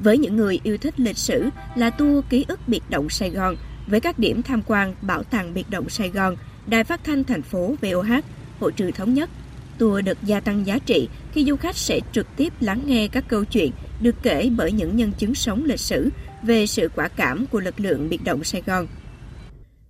Với 0.00 0.18
những 0.18 0.36
người 0.36 0.60
yêu 0.62 0.78
thích 0.78 1.00
lịch 1.00 1.18
sử 1.18 1.48
là 1.74 1.90
tour 1.90 2.24
ký 2.30 2.44
ức 2.48 2.60
biệt 2.66 2.82
động 2.88 3.08
Sài 3.08 3.30
Gòn 3.30 3.56
với 3.86 4.00
các 4.00 4.18
điểm 4.18 4.42
tham 4.42 4.62
quan 4.66 4.94
Bảo 5.02 5.22
tàng 5.22 5.54
biệt 5.54 5.70
động 5.70 5.88
Sài 5.88 6.08
Gòn, 6.08 6.36
Đài 6.66 6.84
phát 6.84 7.04
thanh 7.04 7.24
thành 7.24 7.42
phố 7.42 7.74
VOH, 7.82 8.24
Hội 8.60 8.72
trừ 8.72 8.90
thống 8.90 9.14
nhất. 9.14 9.30
Tour 9.78 10.04
được 10.04 10.18
gia 10.22 10.40
tăng 10.40 10.66
giá 10.66 10.78
trị 10.78 11.08
khi 11.32 11.44
du 11.44 11.56
khách 11.56 11.76
sẽ 11.76 12.00
trực 12.12 12.26
tiếp 12.36 12.52
lắng 12.60 12.82
nghe 12.86 13.08
các 13.08 13.24
câu 13.28 13.44
chuyện 13.44 13.70
được 14.00 14.14
kể 14.22 14.50
bởi 14.56 14.72
những 14.72 14.96
nhân 14.96 15.12
chứng 15.18 15.34
sống 15.34 15.64
lịch 15.64 15.80
sử 15.80 16.08
về 16.42 16.66
sự 16.66 16.88
quả 16.94 17.08
cảm 17.08 17.46
của 17.46 17.60
lực 17.60 17.80
lượng 17.80 18.08
biệt 18.08 18.24
động 18.24 18.44
Sài 18.44 18.62
Gòn– 18.66 18.86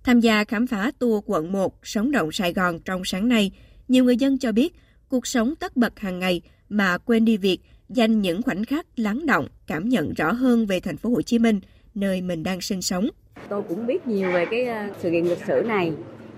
Tham 0.04 0.20
gia 0.20 0.44
khám 0.44 0.66
phá 0.66 0.90
tour 0.98 1.24
quận 1.26 1.52
1 1.52 1.74
sống 1.82 2.10
động 2.10 2.32
Sài 2.32 2.52
Gòn 2.52 2.78
trong 2.78 3.04
sáng 3.04 3.28
nay, 3.28 3.52
nhiều 3.88 4.04
người 4.04 4.16
dân 4.16 4.38
cho 4.38 4.52
biết 4.52 4.74
cuộc 5.08 5.26
sống 5.26 5.54
tất 5.56 5.76
bật 5.76 6.00
hàng 6.00 6.18
ngày 6.18 6.42
mà 6.68 6.98
quên 6.98 7.24
đi 7.24 7.36
việc 7.36 7.58
dành 7.88 8.20
những 8.22 8.42
khoảnh 8.42 8.64
khắc 8.64 8.86
lắng 8.96 9.26
động, 9.26 9.48
cảm 9.66 9.88
nhận 9.88 10.14
rõ 10.14 10.32
hơn 10.32 10.66
về 10.66 10.80
thành 10.80 10.96
phố 10.96 11.10
Hồ 11.10 11.22
Chí 11.22 11.38
Minh, 11.38 11.60
nơi 11.94 12.20
mình 12.20 12.42
đang 12.42 12.60
sinh 12.60 12.82
sống. 12.82 13.08
Tôi 13.48 13.62
cũng 13.68 13.86
biết 13.86 14.06
nhiều 14.06 14.32
về 14.32 14.46
cái 14.50 14.66
ờ, 14.66 14.88
sự 15.02 15.10
kiện 15.10 15.24
lịch 15.24 15.46
sử 15.46 15.62
này, 15.66 15.92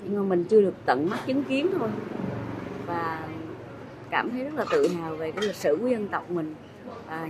nhưng 0.05 0.17
mà 0.17 0.23
mình 0.23 0.45
chưa 0.45 0.61
được 0.61 0.75
tận 0.87 1.11
mắt 1.11 1.19
chứng 1.27 1.45
kiến 1.45 1.67
thôi. 1.79 1.89
Và 2.87 3.29
cảm 4.11 4.31
thấy 4.31 4.45
rất 4.45 4.55
là 4.55 4.65
tự 4.71 4.89
hào 4.89 5.17
về 5.17 5.31
cái 5.31 5.47
lịch 5.47 5.57
sử 5.57 5.77
của 5.81 5.89
dân 5.89 6.09
tộc 6.09 6.31
mình 6.31 6.55
và 7.09 7.29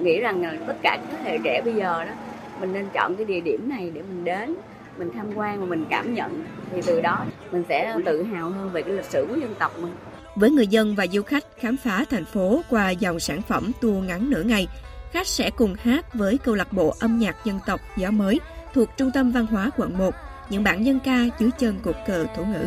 nghĩ 0.00 0.20
rằng 0.20 0.42
là 0.42 0.58
tất 0.66 0.76
cả 0.82 0.98
các 1.10 1.18
thế 1.24 1.30
hệ 1.30 1.38
trẻ 1.44 1.62
bây 1.64 1.74
giờ 1.74 2.04
đó 2.04 2.12
mình 2.60 2.72
nên 2.72 2.86
chọn 2.94 3.16
cái 3.16 3.26
địa 3.26 3.40
điểm 3.40 3.68
này 3.68 3.90
để 3.94 4.02
mình 4.02 4.24
đến 4.24 4.54
mình 4.98 5.10
tham 5.14 5.26
quan 5.34 5.60
và 5.60 5.66
mình 5.66 5.84
cảm 5.90 6.14
nhận, 6.14 6.44
thì 6.72 6.82
từ 6.86 7.00
đó 7.00 7.24
mình 7.50 7.64
sẽ 7.68 7.96
tự 8.06 8.22
hào 8.22 8.50
hơn 8.50 8.70
về 8.72 8.82
cái 8.82 8.92
lịch 8.92 9.04
sử 9.04 9.26
của 9.28 9.36
dân 9.36 9.54
tộc 9.58 9.78
mình. 9.78 9.92
Với 10.36 10.50
người 10.50 10.66
dân 10.66 10.94
và 10.94 11.06
du 11.06 11.22
khách 11.22 11.44
khám 11.58 11.76
phá 11.76 12.04
thành 12.10 12.24
phố 12.24 12.62
qua 12.70 12.90
dòng 12.90 13.20
sản 13.20 13.42
phẩm 13.42 13.72
tour 13.80 14.04
ngắn 14.04 14.30
nửa 14.30 14.42
ngày, 14.42 14.68
khách 15.12 15.26
sẽ 15.26 15.50
cùng 15.50 15.74
hát 15.74 16.14
với 16.14 16.38
câu 16.38 16.54
lạc 16.54 16.72
bộ 16.72 16.94
âm 17.00 17.18
nhạc 17.18 17.36
dân 17.44 17.58
tộc 17.66 17.80
gió 17.96 18.10
mới 18.10 18.40
thuộc 18.74 18.88
trung 18.96 19.10
tâm 19.14 19.30
văn 19.30 19.46
hóa 19.46 19.70
quận 19.76 19.98
1 19.98 20.14
những 20.50 20.64
bản 20.64 20.86
dân 20.86 21.00
ca 21.00 21.24
dưới 21.38 21.50
chân 21.58 21.78
cột 21.82 21.96
cờ 22.06 22.26
thổ 22.36 22.44
ngữ. 22.44 22.66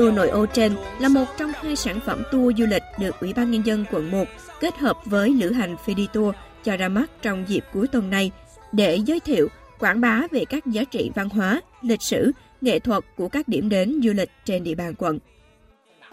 Tour 0.00 0.14
nội 0.14 0.28
ô 0.28 0.46
trên 0.46 0.76
là 0.98 1.08
một 1.08 1.24
trong 1.36 1.52
hai 1.54 1.76
sản 1.76 2.00
phẩm 2.06 2.22
tour 2.32 2.58
du 2.58 2.66
lịch 2.66 2.82
được 2.98 3.20
Ủy 3.20 3.32
ban 3.32 3.50
Nhân 3.50 3.66
dân 3.66 3.84
quận 3.92 4.10
1 4.10 4.24
kết 4.60 4.78
hợp 4.78 4.96
với 5.04 5.28
lữ 5.30 5.52
hành 5.52 5.76
Fedi 5.86 6.06
Tour 6.12 6.34
cho 6.64 6.76
ra 6.76 6.88
mắt 6.88 7.10
trong 7.22 7.44
dịp 7.48 7.64
cuối 7.74 7.86
tuần 7.92 8.10
này 8.10 8.30
để 8.72 8.96
giới 8.96 9.20
thiệu, 9.20 9.48
quảng 9.78 10.00
bá 10.00 10.22
về 10.30 10.44
các 10.44 10.66
giá 10.66 10.84
trị 10.84 11.10
văn 11.14 11.28
hóa, 11.28 11.60
lịch 11.82 12.02
sử, 12.02 12.32
nghệ 12.60 12.78
thuật 12.78 13.04
của 13.16 13.28
các 13.28 13.48
điểm 13.48 13.68
đến 13.68 14.00
du 14.04 14.12
lịch 14.12 14.30
trên 14.44 14.64
địa 14.64 14.74
bàn 14.74 14.94
quận. 14.98 15.18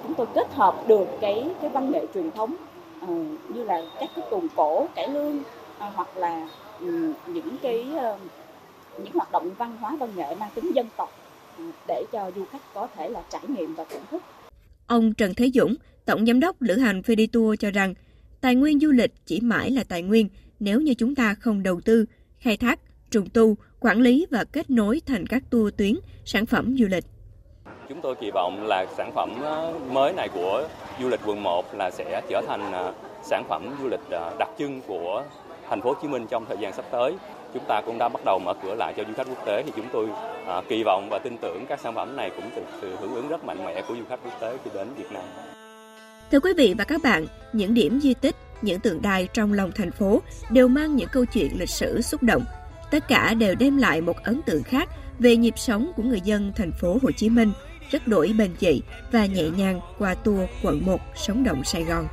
Chúng 0.03 0.13
tôi 0.13 0.27
kết 0.35 0.47
hợp 0.53 0.88
được 0.88 1.05
cái 1.21 1.49
cái 1.61 1.69
văn 1.69 1.91
nghệ 1.91 2.05
truyền 2.13 2.31
thống 2.31 2.55
uh, 3.03 3.09
như 3.49 3.63
là 3.63 3.81
các 3.99 4.09
cái 4.15 4.25
tuồng 4.31 4.47
cổ, 4.55 4.88
cải 4.95 5.09
lương 5.09 5.38
uh, 5.39 5.43
hoặc 5.77 6.17
là 6.17 6.47
um, 6.79 7.13
những 7.27 7.57
cái 7.61 7.88
uh, 7.95 8.19
những 9.03 9.13
hoạt 9.13 9.31
động 9.31 9.51
văn 9.57 9.77
hóa 9.79 9.95
văn 9.99 10.09
nghệ 10.15 10.35
mang 10.35 10.49
tính 10.55 10.71
dân 10.75 10.88
tộc 10.97 11.09
để 11.88 12.03
cho 12.12 12.32
du 12.36 12.45
khách 12.51 12.74
có 12.74 12.88
thể 12.95 13.10
là 13.10 13.24
trải 13.30 13.41
nghiệm 13.47 13.76
và 13.76 13.86
thưởng 13.89 14.03
thức. 14.12 14.22
Ông 14.88 15.14
Trần 15.14 15.34
Thế 15.34 15.49
Dũng, 15.53 15.76
Tổng 16.05 16.26
Giám 16.26 16.39
đốc 16.39 16.62
Lữ 16.62 16.76
hành 16.76 17.01
Fedi 17.01 17.28
Tour 17.32 17.60
cho 17.60 17.72
rằng, 17.72 17.93
tài 18.41 18.55
nguyên 18.55 18.80
du 18.80 18.91
lịch 18.91 19.12
chỉ 19.26 19.39
mãi 19.39 19.72
là 19.72 19.84
tài 19.84 20.01
nguyên 20.01 20.30
nếu 20.60 20.82
như 20.82 20.93
chúng 20.93 21.16
ta 21.16 21.34
không 21.34 21.64
đầu 21.64 21.82
tư, 21.86 22.05
khai 22.38 22.58
thác, 22.58 22.80
trùng 23.12 23.30
tu, 23.30 23.55
quản 23.80 24.01
lý 24.01 24.26
và 24.32 24.43
kết 24.43 24.70
nối 24.70 25.01
thành 25.05 25.28
các 25.28 25.43
tour 25.49 25.74
tuyến, 25.78 25.93
sản 26.26 26.45
phẩm 26.45 26.76
du 26.80 26.86
lịch. 26.88 27.03
Chúng 27.89 28.01
tôi 28.01 28.16
kỳ 28.22 28.32
vọng 28.34 28.68
là 28.68 28.86
sản 28.97 29.12
phẩm 29.16 29.30
mới 29.93 30.14
này 30.14 30.30
của 30.34 30.68
du 31.01 31.10
lịch 31.10 31.20
quận 31.26 31.43
1 31.43 31.76
là 31.76 31.91
sẽ 31.91 32.22
trở 32.30 32.41
thành 32.47 32.93
sản 33.24 33.43
phẩm 33.49 33.76
du 33.82 33.88
lịch 33.88 33.99
đặc 34.39 34.49
trưng 34.60 34.82
của 34.88 35.24
thành 35.70 35.82
phố 35.82 35.89
Hồ 35.89 35.99
Chí 36.01 36.08
Minh 36.08 36.26
trong 36.30 36.45
thời 36.45 36.58
gian 36.62 36.74
sắp 36.74 36.86
tới. 36.91 37.14
Chúng 37.54 37.64
ta 37.68 37.82
cũng 37.86 37.98
đã 37.98 38.10
bắt 38.10 38.22
đầu 38.26 38.39
mở 38.39 38.54
cửa 38.64 38.76
lại 38.76 38.93
cho 38.98 39.04
du 39.08 39.14
khách 39.18 39.28
quốc 39.30 39.45
tế 39.45 39.64
thì 39.66 39.72
chúng 39.76 39.88
tôi 39.93 40.08
à, 40.48 40.62
kỳ 40.70 40.84
vọng 40.84 41.08
và 41.12 41.20
tin 41.20 41.38
tưởng 41.38 41.66
các 41.70 41.80
sản 41.80 41.95
phẩm 41.95 42.16
này 42.16 42.32
cũng 42.36 42.50
từ 42.56 42.62
sự 42.82 42.95
hưởng 43.00 43.16
ứng 43.16 43.28
rất 43.28 43.45
mạnh 43.45 43.66
mẽ 43.66 43.82
của 43.88 43.95
du 43.95 44.04
khách 44.10 44.20
quốc 44.24 44.41
tế 44.41 44.58
khi 44.64 44.72
đến 44.74 44.88
Việt 44.98 45.12
Nam. 45.12 45.24
Thưa 46.32 46.39
quý 46.39 46.54
vị 46.58 46.76
và 46.78 46.84
các 46.84 47.02
bạn, 47.04 47.26
những 47.54 47.74
điểm 47.74 48.00
di 48.00 48.14
tích, 48.14 48.36
những 48.62 48.80
tượng 48.80 49.02
đài 49.02 49.28
trong 49.34 49.54
lòng 49.54 49.72
thành 49.76 49.91
phố 49.91 50.22
đều 50.52 50.68
mang 50.68 50.95
những 50.95 51.10
câu 51.12 51.26
chuyện 51.26 51.52
lịch 51.60 51.70
sử 51.70 52.02
xúc 52.02 52.24
động. 52.24 52.43
Tất 52.91 53.08
cả 53.08 53.34
đều 53.34 53.56
đem 53.56 53.78
lại 53.78 54.02
một 54.02 54.16
ấn 54.24 54.41
tượng 54.41 54.64
khác 54.64 54.89
về 55.20 55.36
nhịp 55.36 55.54
sống 55.58 55.91
của 55.95 56.04
người 56.04 56.22
dân 56.24 56.52
thành 56.56 56.72
phố 56.72 56.98
Hồ 57.02 57.12
Chí 57.12 57.30
Minh, 57.30 57.52
rất 57.91 58.08
đổi 58.08 58.36
bền 58.38 58.52
dị 58.60 58.82
và 59.12 59.26
nhẹ 59.26 59.50
nhàng 59.58 59.80
qua 60.00 60.14
tour 60.14 60.39
quận 60.64 60.86
1 60.86 61.00
sống 61.16 61.43
động 61.43 61.64
Sài 61.64 61.84
Gòn. 61.84 62.08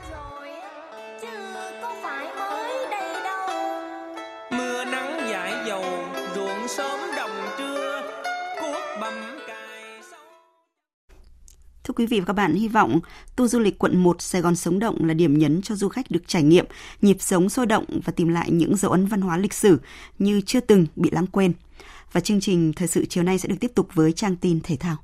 Thưa 11.85 11.95
quý 11.97 12.07
vị 12.07 12.20
và 12.20 12.26
các 12.26 12.32
bạn, 12.32 12.55
hy 12.55 12.68
vọng 12.68 13.01
tour 13.37 13.53
du 13.53 13.59
lịch 13.59 13.78
quận 13.78 13.97
1 13.97 14.22
Sài 14.22 14.43
Gòn 14.43 14.57
sống 14.57 14.78
động 14.78 15.05
là 15.05 15.14
điểm 15.14 15.39
nhấn 15.39 15.62
cho 15.62 15.74
du 15.74 15.89
khách 15.89 16.11
được 16.11 16.22
trải 16.26 16.43
nghiệm 16.43 16.66
nhịp 17.03 17.16
sống 17.20 17.49
sôi 17.49 17.66
động 17.66 17.85
và 18.05 18.12
tìm 18.16 18.28
lại 18.28 18.51
những 18.51 18.76
dấu 18.76 18.91
ấn 18.91 19.07
văn 19.07 19.20
hóa 19.20 19.37
lịch 19.37 19.55
sử 19.55 19.80
như 20.18 20.41
chưa 20.41 20.61
từng 20.61 20.87
bị 20.97 21.11
lãng 21.12 21.26
quên. 21.26 21.53
Và 22.12 22.20
chương 22.20 22.41
trình 22.41 22.72
thời 22.72 22.89
sự 22.89 23.05
chiều 23.05 23.24
nay 23.24 23.39
sẽ 23.39 23.49
được 23.49 23.57
tiếp 23.61 23.70
tục 23.74 23.89
với 23.95 24.12
trang 24.12 24.37
tin 24.37 24.61
thể 24.61 24.76
thao. 24.76 24.97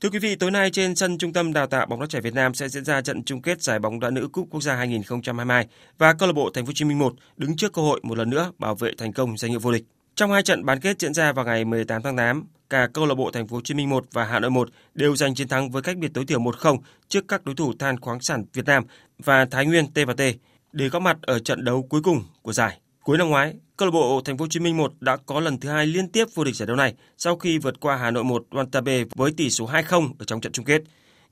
Thưa 0.00 0.10
quý 0.10 0.18
vị, 0.18 0.36
tối 0.36 0.50
nay 0.50 0.70
trên 0.70 0.94
sân 0.94 1.18
Trung 1.18 1.32
tâm 1.32 1.52
Đào 1.52 1.66
tạo 1.66 1.86
bóng 1.86 2.00
đá 2.00 2.06
trẻ 2.06 2.20
Việt 2.20 2.34
Nam 2.34 2.54
sẽ 2.54 2.68
diễn 2.68 2.84
ra 2.84 3.00
trận 3.00 3.24
chung 3.24 3.42
kết 3.42 3.62
giải 3.62 3.78
bóng 3.78 4.00
đá 4.00 4.10
nữ 4.10 4.28
Cúp 4.32 4.48
Quốc 4.50 4.62
gia 4.62 4.74
2022 4.74 5.66
và 5.98 6.12
câu 6.12 6.26
lạc 6.26 6.32
bộ 6.32 6.50
Thành 6.54 6.66
phố 6.66 6.68
Hồ 6.68 6.72
Chí 6.74 6.84
Minh 6.84 6.98
1 6.98 7.14
đứng 7.36 7.56
trước 7.56 7.72
cơ 7.72 7.82
hội 7.82 8.00
một 8.02 8.18
lần 8.18 8.30
nữa 8.30 8.52
bảo 8.58 8.74
vệ 8.74 8.92
thành 8.98 9.12
công 9.12 9.36
danh 9.36 9.50
hiệu 9.50 9.60
vô 9.60 9.72
địch. 9.72 9.84
Trong 10.18 10.32
hai 10.32 10.42
trận 10.42 10.64
bán 10.64 10.80
kết 10.80 11.00
diễn 11.00 11.14
ra 11.14 11.32
vào 11.32 11.44
ngày 11.44 11.64
18 11.64 12.02
tháng 12.02 12.16
8, 12.16 12.46
cả 12.70 12.88
câu 12.92 13.06
lạc 13.06 13.14
bộ 13.14 13.30
Thành 13.30 13.48
phố 13.48 13.56
Hồ 13.56 13.60
Chí 13.64 13.74
Minh 13.74 13.88
1 13.88 14.04
và 14.12 14.24
Hà 14.24 14.40
Nội 14.40 14.50
1 14.50 14.68
đều 14.94 15.16
giành 15.16 15.34
chiến 15.34 15.48
thắng 15.48 15.70
với 15.70 15.82
cách 15.82 15.96
biệt 15.96 16.10
tối 16.14 16.24
thiểu 16.24 16.40
1-0 16.40 16.78
trước 17.08 17.24
các 17.28 17.44
đối 17.44 17.54
thủ 17.54 17.72
Than 17.78 18.00
khoáng 18.00 18.20
sản 18.20 18.44
Việt 18.52 18.66
Nam 18.66 18.84
và 19.18 19.44
Thái 19.44 19.66
Nguyên 19.66 19.86
T&T 19.86 20.22
để 20.72 20.88
góp 20.88 21.02
mặt 21.02 21.16
ở 21.22 21.38
trận 21.38 21.64
đấu 21.64 21.82
cuối 21.82 22.00
cùng 22.02 22.24
của 22.42 22.52
giải. 22.52 22.80
Cuối 23.02 23.18
năm 23.18 23.28
ngoái, 23.28 23.54
câu 23.76 23.88
lạc 23.88 23.92
bộ 23.92 24.20
Thành 24.24 24.38
phố 24.38 24.42
Hồ 24.42 24.48
Chí 24.48 24.60
Minh 24.60 24.76
1 24.76 24.92
đã 25.00 25.16
có 25.16 25.40
lần 25.40 25.60
thứ 25.60 25.68
hai 25.68 25.86
liên 25.86 26.08
tiếp 26.08 26.24
vô 26.34 26.44
địch 26.44 26.56
giải 26.56 26.66
đấu 26.66 26.76
này 26.76 26.94
sau 27.18 27.36
khi 27.36 27.58
vượt 27.58 27.80
qua 27.80 27.96
Hà 27.96 28.10
Nội 28.10 28.24
1 28.24 28.46
Wantabe 28.50 29.06
với 29.14 29.32
tỷ 29.36 29.50
số 29.50 29.66
2-0 29.66 30.12
ở 30.18 30.24
trong 30.24 30.40
trận 30.40 30.52
chung 30.52 30.64
kết. 30.64 30.82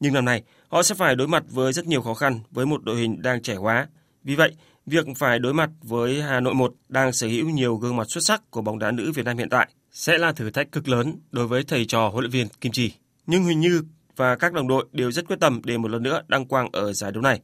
Nhưng 0.00 0.14
năm 0.14 0.24
nay, 0.24 0.42
họ 0.68 0.82
sẽ 0.82 0.94
phải 0.94 1.16
đối 1.16 1.28
mặt 1.28 1.44
với 1.50 1.72
rất 1.72 1.86
nhiều 1.86 2.02
khó 2.02 2.14
khăn 2.14 2.40
với 2.50 2.66
một 2.66 2.84
đội 2.84 2.96
hình 2.96 3.22
đang 3.22 3.42
trẻ 3.42 3.54
hóa. 3.54 3.88
Vì 4.24 4.34
vậy, 4.34 4.52
việc 4.86 5.06
phải 5.16 5.38
đối 5.38 5.54
mặt 5.54 5.70
với 5.82 6.22
Hà 6.22 6.40
Nội 6.40 6.54
1 6.54 6.74
đang 6.88 7.12
sở 7.12 7.26
hữu 7.26 7.50
nhiều 7.50 7.76
gương 7.76 7.96
mặt 7.96 8.10
xuất 8.10 8.24
sắc 8.24 8.50
của 8.50 8.62
bóng 8.62 8.78
đá 8.78 8.90
nữ 8.90 9.12
Việt 9.12 9.24
Nam 9.24 9.38
hiện 9.38 9.48
tại 9.48 9.68
sẽ 9.92 10.18
là 10.18 10.32
thử 10.32 10.50
thách 10.50 10.72
cực 10.72 10.88
lớn 10.88 11.18
đối 11.30 11.46
với 11.46 11.64
thầy 11.64 11.84
trò 11.84 12.08
huấn 12.08 12.24
luyện 12.24 12.30
viên 12.30 12.48
Kim 12.60 12.72
Chi. 12.72 12.92
Nhưng 13.26 13.44
Huỳnh 13.44 13.60
Như 13.60 13.82
và 14.16 14.36
các 14.36 14.52
đồng 14.52 14.68
đội 14.68 14.86
đều 14.92 15.12
rất 15.12 15.26
quyết 15.26 15.40
tâm 15.40 15.60
để 15.64 15.78
một 15.78 15.90
lần 15.90 16.02
nữa 16.02 16.22
đăng 16.28 16.46
quang 16.46 16.68
ở 16.72 16.92
giải 16.92 17.12
đấu 17.12 17.22
này. 17.22 17.40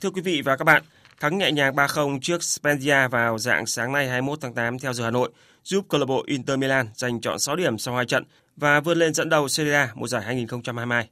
Thưa 0.00 0.10
quý 0.10 0.20
vị 0.20 0.42
và 0.42 0.56
các 0.56 0.64
bạn, 0.64 0.82
thắng 1.20 1.38
nhẹ 1.38 1.52
nhàng 1.52 1.74
3-0 1.74 2.18
trước 2.22 2.40
Spezia 2.40 3.08
vào 3.08 3.38
dạng 3.38 3.66
sáng 3.66 3.92
nay 3.92 4.08
21 4.08 4.38
tháng 4.40 4.54
8 4.54 4.78
theo 4.78 4.92
giờ 4.92 5.04
Hà 5.04 5.10
Nội 5.10 5.30
giúp 5.64 5.86
câu 5.88 6.00
lạc 6.00 6.06
bộ 6.06 6.22
Inter 6.26 6.58
Milan 6.58 6.88
giành 6.94 7.20
chọn 7.20 7.38
6 7.38 7.56
điểm 7.56 7.78
sau 7.78 7.94
hai 7.94 8.06
trận 8.06 8.24
và 8.56 8.80
vươn 8.80 8.98
lên 8.98 9.14
dẫn 9.14 9.28
đầu 9.28 9.48
Serie 9.48 9.74
A 9.74 9.90
mùa 9.94 10.06
giải 10.06 10.46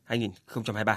2022-2023. 0.09 0.97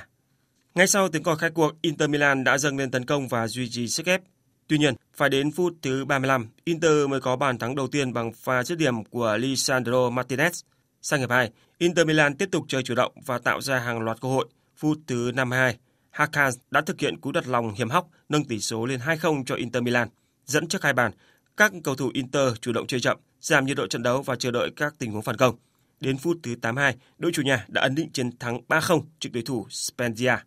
Ngay 0.75 0.87
sau 0.87 1.09
tiếng 1.09 1.23
còi 1.23 1.35
khai 1.35 1.49
cuộc, 1.49 1.81
Inter 1.81 2.09
Milan 2.09 2.43
đã 2.43 2.57
dâng 2.57 2.77
lên 2.77 2.91
tấn 2.91 3.05
công 3.05 3.27
và 3.27 3.47
duy 3.47 3.69
trì 3.69 3.87
sức 3.87 4.05
ép. 4.05 4.21
Tuy 4.67 4.77
nhiên, 4.77 4.95
phải 5.13 5.29
đến 5.29 5.51
phút 5.51 5.73
thứ 5.81 6.05
35, 6.05 6.47
Inter 6.63 7.09
mới 7.09 7.19
có 7.19 7.35
bàn 7.35 7.57
thắng 7.57 7.75
đầu 7.75 7.87
tiên 7.87 8.13
bằng 8.13 8.33
pha 8.33 8.63
dứt 8.63 8.77
điểm 8.77 9.03
của 9.03 9.37
Lisandro 9.37 10.09
Martinez. 10.09 10.63
Sang 11.01 11.19
hiệp 11.19 11.29
2, 11.29 11.51
Inter 11.77 12.07
Milan 12.07 12.37
tiếp 12.37 12.49
tục 12.51 12.65
chơi 12.67 12.83
chủ 12.83 12.95
động 12.95 13.13
và 13.25 13.37
tạo 13.37 13.61
ra 13.61 13.79
hàng 13.79 13.99
loạt 13.99 14.21
cơ 14.21 14.29
hội. 14.29 14.47
Phút 14.77 14.97
thứ 15.07 15.31
52, 15.35 15.77
Hakan 16.11 16.53
đã 16.71 16.81
thực 16.81 16.99
hiện 16.99 17.19
cú 17.21 17.31
đặt 17.31 17.47
lòng 17.47 17.73
hiểm 17.73 17.89
hóc 17.89 18.09
nâng 18.29 18.45
tỷ 18.45 18.59
số 18.59 18.85
lên 18.85 18.99
2-0 18.99 19.43
cho 19.45 19.55
Inter 19.55 19.83
Milan. 19.83 20.09
Dẫn 20.45 20.67
trước 20.67 20.83
hai 20.83 20.93
bàn, 20.93 21.11
các 21.57 21.71
cầu 21.83 21.95
thủ 21.95 22.11
Inter 22.13 22.53
chủ 22.61 22.71
động 22.71 22.87
chơi 22.87 22.99
chậm, 22.99 23.17
giảm 23.41 23.65
nhiệt 23.65 23.77
độ 23.77 23.87
trận 23.87 24.03
đấu 24.03 24.21
và 24.21 24.35
chờ 24.35 24.51
đợi 24.51 24.69
các 24.75 24.95
tình 24.97 25.11
huống 25.11 25.21
phản 25.21 25.37
công. 25.37 25.55
Đến 25.99 26.17
phút 26.17 26.37
thứ 26.43 26.55
82, 26.61 26.95
đội 27.17 27.31
chủ 27.31 27.41
nhà 27.41 27.65
đã 27.67 27.81
ấn 27.81 27.95
định 27.95 28.09
chiến 28.13 28.37
thắng 28.37 28.59
3-0 28.67 29.01
trước 29.19 29.29
đối 29.33 29.43
thủ 29.43 29.67
Spezia. 29.69 30.37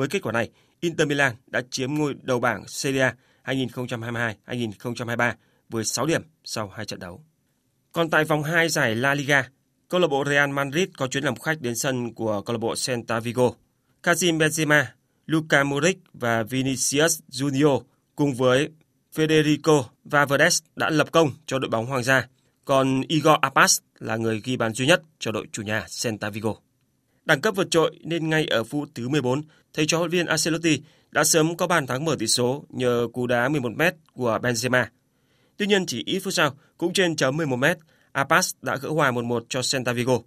Với 0.00 0.08
kết 0.08 0.22
quả 0.22 0.32
này, 0.32 0.50
Inter 0.80 1.08
Milan 1.08 1.34
đã 1.46 1.62
chiếm 1.70 1.94
ngôi 1.94 2.14
đầu 2.22 2.40
bảng 2.40 2.68
Serie 2.68 3.12
A 3.42 3.54
2022-2023 3.54 5.32
với 5.68 5.84
6 5.84 6.06
điểm 6.06 6.22
sau 6.44 6.68
hai 6.68 6.86
trận 6.86 6.98
đấu. 6.98 7.24
Còn 7.92 8.10
tại 8.10 8.24
vòng 8.24 8.42
2 8.42 8.68
giải 8.68 8.94
La 8.94 9.14
Liga, 9.14 9.48
câu 9.88 10.00
lạc 10.00 10.06
bộ 10.06 10.24
Real 10.26 10.50
Madrid 10.50 10.88
có 10.96 11.06
chuyến 11.06 11.24
làm 11.24 11.36
khách 11.36 11.60
đến 11.60 11.76
sân 11.76 12.14
của 12.14 12.42
câu 12.42 12.54
lạc 12.54 12.58
bộ 12.58 12.74
Celta 12.86 13.20
Vigo. 13.20 13.50
Karim 14.02 14.38
Benzema, 14.38 14.84
Luka 15.26 15.64
Modric 15.64 15.98
và 16.12 16.42
Vinicius 16.42 17.20
Junior 17.30 17.82
cùng 18.16 18.34
với 18.34 18.68
Federico 19.14 19.84
Valverde 20.04 20.48
đã 20.76 20.90
lập 20.90 21.12
công 21.12 21.30
cho 21.46 21.58
đội 21.58 21.70
bóng 21.70 21.86
Hoàng 21.86 22.02
gia, 22.02 22.28
còn 22.64 23.02
Igor 23.08 23.36
Apas 23.40 23.78
là 23.98 24.16
người 24.16 24.40
ghi 24.44 24.56
bàn 24.56 24.72
duy 24.72 24.86
nhất 24.86 25.02
cho 25.18 25.32
đội 25.32 25.46
chủ 25.52 25.62
nhà 25.62 25.86
Celta 26.02 26.30
Vigo. 26.30 26.54
Đẳng 27.24 27.40
cấp 27.40 27.54
vượt 27.56 27.70
trội 27.70 27.98
nên 28.04 28.30
ngay 28.30 28.46
ở 28.46 28.64
phút 28.64 28.88
thứ 28.94 29.08
14, 29.08 29.42
thầy 29.74 29.86
trò 29.86 29.98
huấn 29.98 30.10
viên 30.10 30.26
Ancelotti 30.26 30.82
đã 31.10 31.24
sớm 31.24 31.56
có 31.56 31.66
bàn 31.66 31.86
thắng 31.86 32.04
mở 32.04 32.16
tỷ 32.18 32.26
số 32.26 32.64
nhờ 32.68 33.08
cú 33.12 33.26
đá 33.26 33.48
11m 33.48 33.92
của 34.12 34.38
Benzema. 34.42 34.86
Tuy 35.56 35.66
nhiên 35.66 35.86
chỉ 35.86 36.02
ít 36.06 36.20
phút 36.20 36.34
sau, 36.34 36.56
cũng 36.78 36.92
trên 36.92 37.16
chấm 37.16 37.36
11m, 37.36 37.74
Apas 38.12 38.54
đã 38.62 38.76
gỡ 38.76 38.88
hòa 38.88 39.10
1-1 39.10 39.40
cho 39.48 39.60
Celta 39.72 39.92
Vigo. 39.92 40.18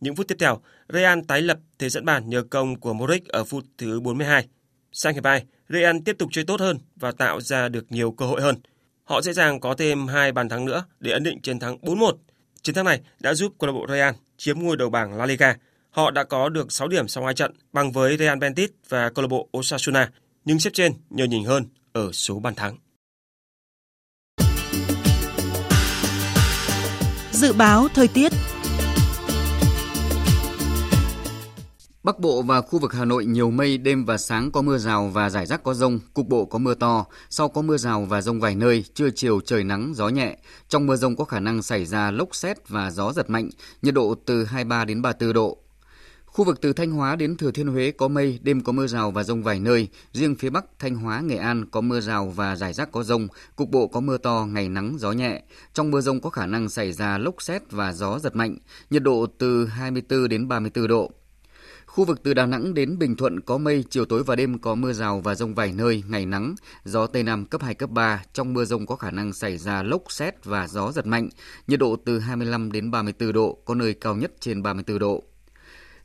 Những 0.00 0.16
phút 0.16 0.28
tiếp 0.28 0.36
theo, 0.38 0.60
Real 0.88 1.18
tái 1.28 1.42
lập 1.42 1.58
thế 1.78 1.88
dẫn 1.88 2.04
bàn 2.04 2.30
nhờ 2.30 2.42
công 2.50 2.80
của 2.80 2.94
Modric 2.94 3.28
ở 3.28 3.44
phút 3.44 3.64
thứ 3.78 4.00
42. 4.00 4.46
Sang 4.92 5.14
hiệp 5.14 5.24
2, 5.24 5.44
Real 5.68 5.96
tiếp 6.04 6.16
tục 6.18 6.28
chơi 6.32 6.44
tốt 6.44 6.60
hơn 6.60 6.78
và 6.96 7.12
tạo 7.12 7.40
ra 7.40 7.68
được 7.68 7.92
nhiều 7.92 8.10
cơ 8.12 8.26
hội 8.26 8.40
hơn. 8.40 8.56
Họ 9.04 9.22
dễ 9.22 9.32
dàng 9.32 9.60
có 9.60 9.74
thêm 9.74 10.06
hai 10.06 10.32
bàn 10.32 10.48
thắng 10.48 10.64
nữa 10.64 10.84
để 11.00 11.12
ấn 11.12 11.22
định 11.22 11.40
chiến 11.40 11.58
thắng 11.58 11.78
4-1. 11.78 12.12
Chiến 12.62 12.74
thắng 12.74 12.84
này 12.84 13.00
đã 13.20 13.34
giúp 13.34 13.54
câu 13.58 13.66
lạc 13.66 13.72
bộ 13.72 13.86
Real 13.88 14.14
chiếm 14.36 14.58
ngôi 14.58 14.76
đầu 14.76 14.90
bảng 14.90 15.16
La 15.16 15.26
Liga 15.26 15.56
Họ 15.90 16.10
đã 16.10 16.24
có 16.24 16.48
được 16.48 16.72
6 16.72 16.88
điểm 16.88 17.08
sau 17.08 17.24
hai 17.24 17.34
trận 17.34 17.52
bằng 17.72 17.92
với 17.92 18.16
Real 18.16 18.38
Betis 18.38 18.70
và 18.88 19.10
câu 19.10 19.22
lạc 19.22 19.28
bộ 19.28 19.48
Osasuna, 19.58 20.10
nhưng 20.44 20.60
xếp 20.60 20.70
trên 20.74 20.92
nhờ 21.10 21.24
nhỉnh 21.24 21.44
hơn 21.44 21.64
ở 21.92 22.12
số 22.12 22.38
bàn 22.38 22.54
thắng. 22.54 22.76
Dự 27.32 27.52
báo 27.52 27.88
thời 27.94 28.08
tiết 28.08 28.32
Bắc 32.02 32.18
Bộ 32.18 32.42
và 32.42 32.60
khu 32.60 32.78
vực 32.78 32.92
Hà 32.92 33.04
Nội 33.04 33.24
nhiều 33.24 33.50
mây, 33.50 33.78
đêm 33.78 34.04
và 34.04 34.18
sáng 34.18 34.50
có 34.50 34.62
mưa 34.62 34.78
rào 34.78 35.10
và 35.12 35.30
rải 35.30 35.46
rác 35.46 35.62
có 35.62 35.74
rông, 35.74 35.98
cục 36.14 36.28
bộ 36.28 36.44
có 36.44 36.58
mưa 36.58 36.74
to, 36.74 37.06
sau 37.30 37.48
có 37.48 37.62
mưa 37.62 37.76
rào 37.76 38.04
và 38.04 38.22
rông 38.22 38.40
vài 38.40 38.54
nơi, 38.54 38.84
trưa 38.94 39.10
chiều 39.10 39.40
trời 39.40 39.64
nắng, 39.64 39.92
gió 39.94 40.08
nhẹ. 40.08 40.36
Trong 40.68 40.86
mưa 40.86 40.96
rông 40.96 41.16
có 41.16 41.24
khả 41.24 41.40
năng 41.40 41.62
xảy 41.62 41.84
ra 41.84 42.10
lốc 42.10 42.34
xét 42.34 42.68
và 42.68 42.90
gió 42.90 43.12
giật 43.12 43.30
mạnh, 43.30 43.50
nhiệt 43.82 43.94
độ 43.94 44.14
từ 44.26 44.44
23 44.44 44.84
đến 44.84 45.02
34 45.02 45.32
độ. 45.32 45.58
Khu 46.40 46.44
vực 46.44 46.60
từ 46.60 46.72
Thanh 46.72 46.90
Hóa 46.90 47.16
đến 47.16 47.36
Thừa 47.36 47.50
Thiên 47.50 47.66
Huế 47.66 47.90
có 47.90 48.08
mây, 48.08 48.38
đêm 48.42 48.60
có 48.60 48.72
mưa 48.72 48.86
rào 48.86 49.10
và 49.10 49.22
rông 49.22 49.42
vài 49.42 49.60
nơi. 49.60 49.88
Riêng 50.12 50.34
phía 50.34 50.50
Bắc, 50.50 50.64
Thanh 50.78 50.94
Hóa, 50.94 51.20
Nghệ 51.20 51.36
An 51.36 51.66
có 51.70 51.80
mưa 51.80 52.00
rào 52.00 52.32
và 52.36 52.56
rải 52.56 52.72
rác 52.72 52.92
có 52.92 53.02
rông. 53.02 53.28
Cục 53.56 53.70
bộ 53.70 53.86
có 53.86 54.00
mưa 54.00 54.18
to, 54.18 54.46
ngày 54.50 54.68
nắng, 54.68 54.96
gió 54.98 55.12
nhẹ. 55.12 55.42
Trong 55.74 55.90
mưa 55.90 56.00
rông 56.00 56.20
có 56.20 56.30
khả 56.30 56.46
năng 56.46 56.68
xảy 56.68 56.92
ra 56.92 57.18
lốc 57.18 57.42
xét 57.42 57.62
và 57.70 57.92
gió 57.92 58.18
giật 58.18 58.36
mạnh. 58.36 58.56
Nhiệt 58.90 59.02
độ 59.02 59.26
từ 59.38 59.66
24 59.66 60.28
đến 60.28 60.48
34 60.48 60.88
độ. 60.88 61.10
Khu 61.86 62.04
vực 62.04 62.20
từ 62.22 62.34
Đà 62.34 62.46
Nẵng 62.46 62.74
đến 62.74 62.98
Bình 62.98 63.16
Thuận 63.16 63.40
có 63.40 63.58
mây, 63.58 63.84
chiều 63.90 64.04
tối 64.04 64.22
và 64.22 64.36
đêm 64.36 64.58
có 64.58 64.74
mưa 64.74 64.92
rào 64.92 65.20
và 65.20 65.34
rông 65.34 65.54
vài 65.54 65.72
nơi, 65.72 66.02
ngày 66.08 66.26
nắng, 66.26 66.54
gió 66.84 67.06
Tây 67.06 67.22
Nam 67.22 67.46
cấp 67.46 67.62
2, 67.62 67.74
cấp 67.74 67.90
3. 67.90 68.22
Trong 68.32 68.54
mưa 68.54 68.64
rông 68.64 68.86
có 68.86 68.96
khả 68.96 69.10
năng 69.10 69.32
xảy 69.32 69.58
ra 69.58 69.82
lốc 69.82 70.02
xét 70.08 70.44
và 70.44 70.68
gió 70.68 70.92
giật 70.92 71.06
mạnh, 71.06 71.28
nhiệt 71.66 71.80
độ 71.80 71.96
từ 72.04 72.18
25 72.18 72.72
đến 72.72 72.90
34 72.90 73.32
độ, 73.32 73.58
có 73.64 73.74
nơi 73.74 73.94
cao 73.94 74.16
nhất 74.16 74.32
trên 74.40 74.62
34 74.62 74.98
độ. 74.98 75.24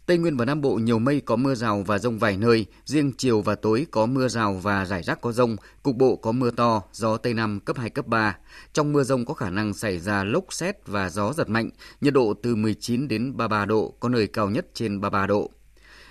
Tây 0.05 0.17
Nguyên 0.17 0.37
và 0.37 0.45
Nam 0.45 0.61
Bộ 0.61 0.75
nhiều 0.75 0.99
mây 0.99 1.21
có 1.21 1.35
mưa 1.35 1.55
rào 1.55 1.83
và 1.87 1.99
rông 1.99 2.19
vài 2.19 2.37
nơi, 2.37 2.65
riêng 2.85 3.11
chiều 3.17 3.41
và 3.41 3.55
tối 3.55 3.87
có 3.91 4.05
mưa 4.05 4.27
rào 4.27 4.53
và 4.53 4.85
rải 4.85 5.03
rác 5.03 5.21
có 5.21 5.31
rông, 5.31 5.55
cục 5.83 5.95
bộ 5.95 6.15
có 6.15 6.31
mưa 6.31 6.51
to, 6.51 6.81
gió 6.91 7.17
Tây 7.17 7.33
Nam 7.33 7.59
cấp 7.59 7.77
2, 7.77 7.89
cấp 7.89 8.07
3. 8.07 8.37
Trong 8.73 8.93
mưa 8.93 9.03
rông 9.03 9.25
có 9.25 9.33
khả 9.33 9.49
năng 9.49 9.73
xảy 9.73 9.99
ra 9.99 10.23
lốc 10.23 10.53
xét 10.53 10.87
và 10.87 11.09
gió 11.09 11.33
giật 11.33 11.49
mạnh, 11.49 11.69
nhiệt 12.01 12.13
độ 12.13 12.33
từ 12.43 12.55
19 12.55 13.07
đến 13.07 13.37
33 13.37 13.65
độ, 13.65 13.93
có 13.99 14.09
nơi 14.09 14.27
cao 14.27 14.49
nhất 14.49 14.65
trên 14.73 15.01
33 15.01 15.27
độ. 15.27 15.51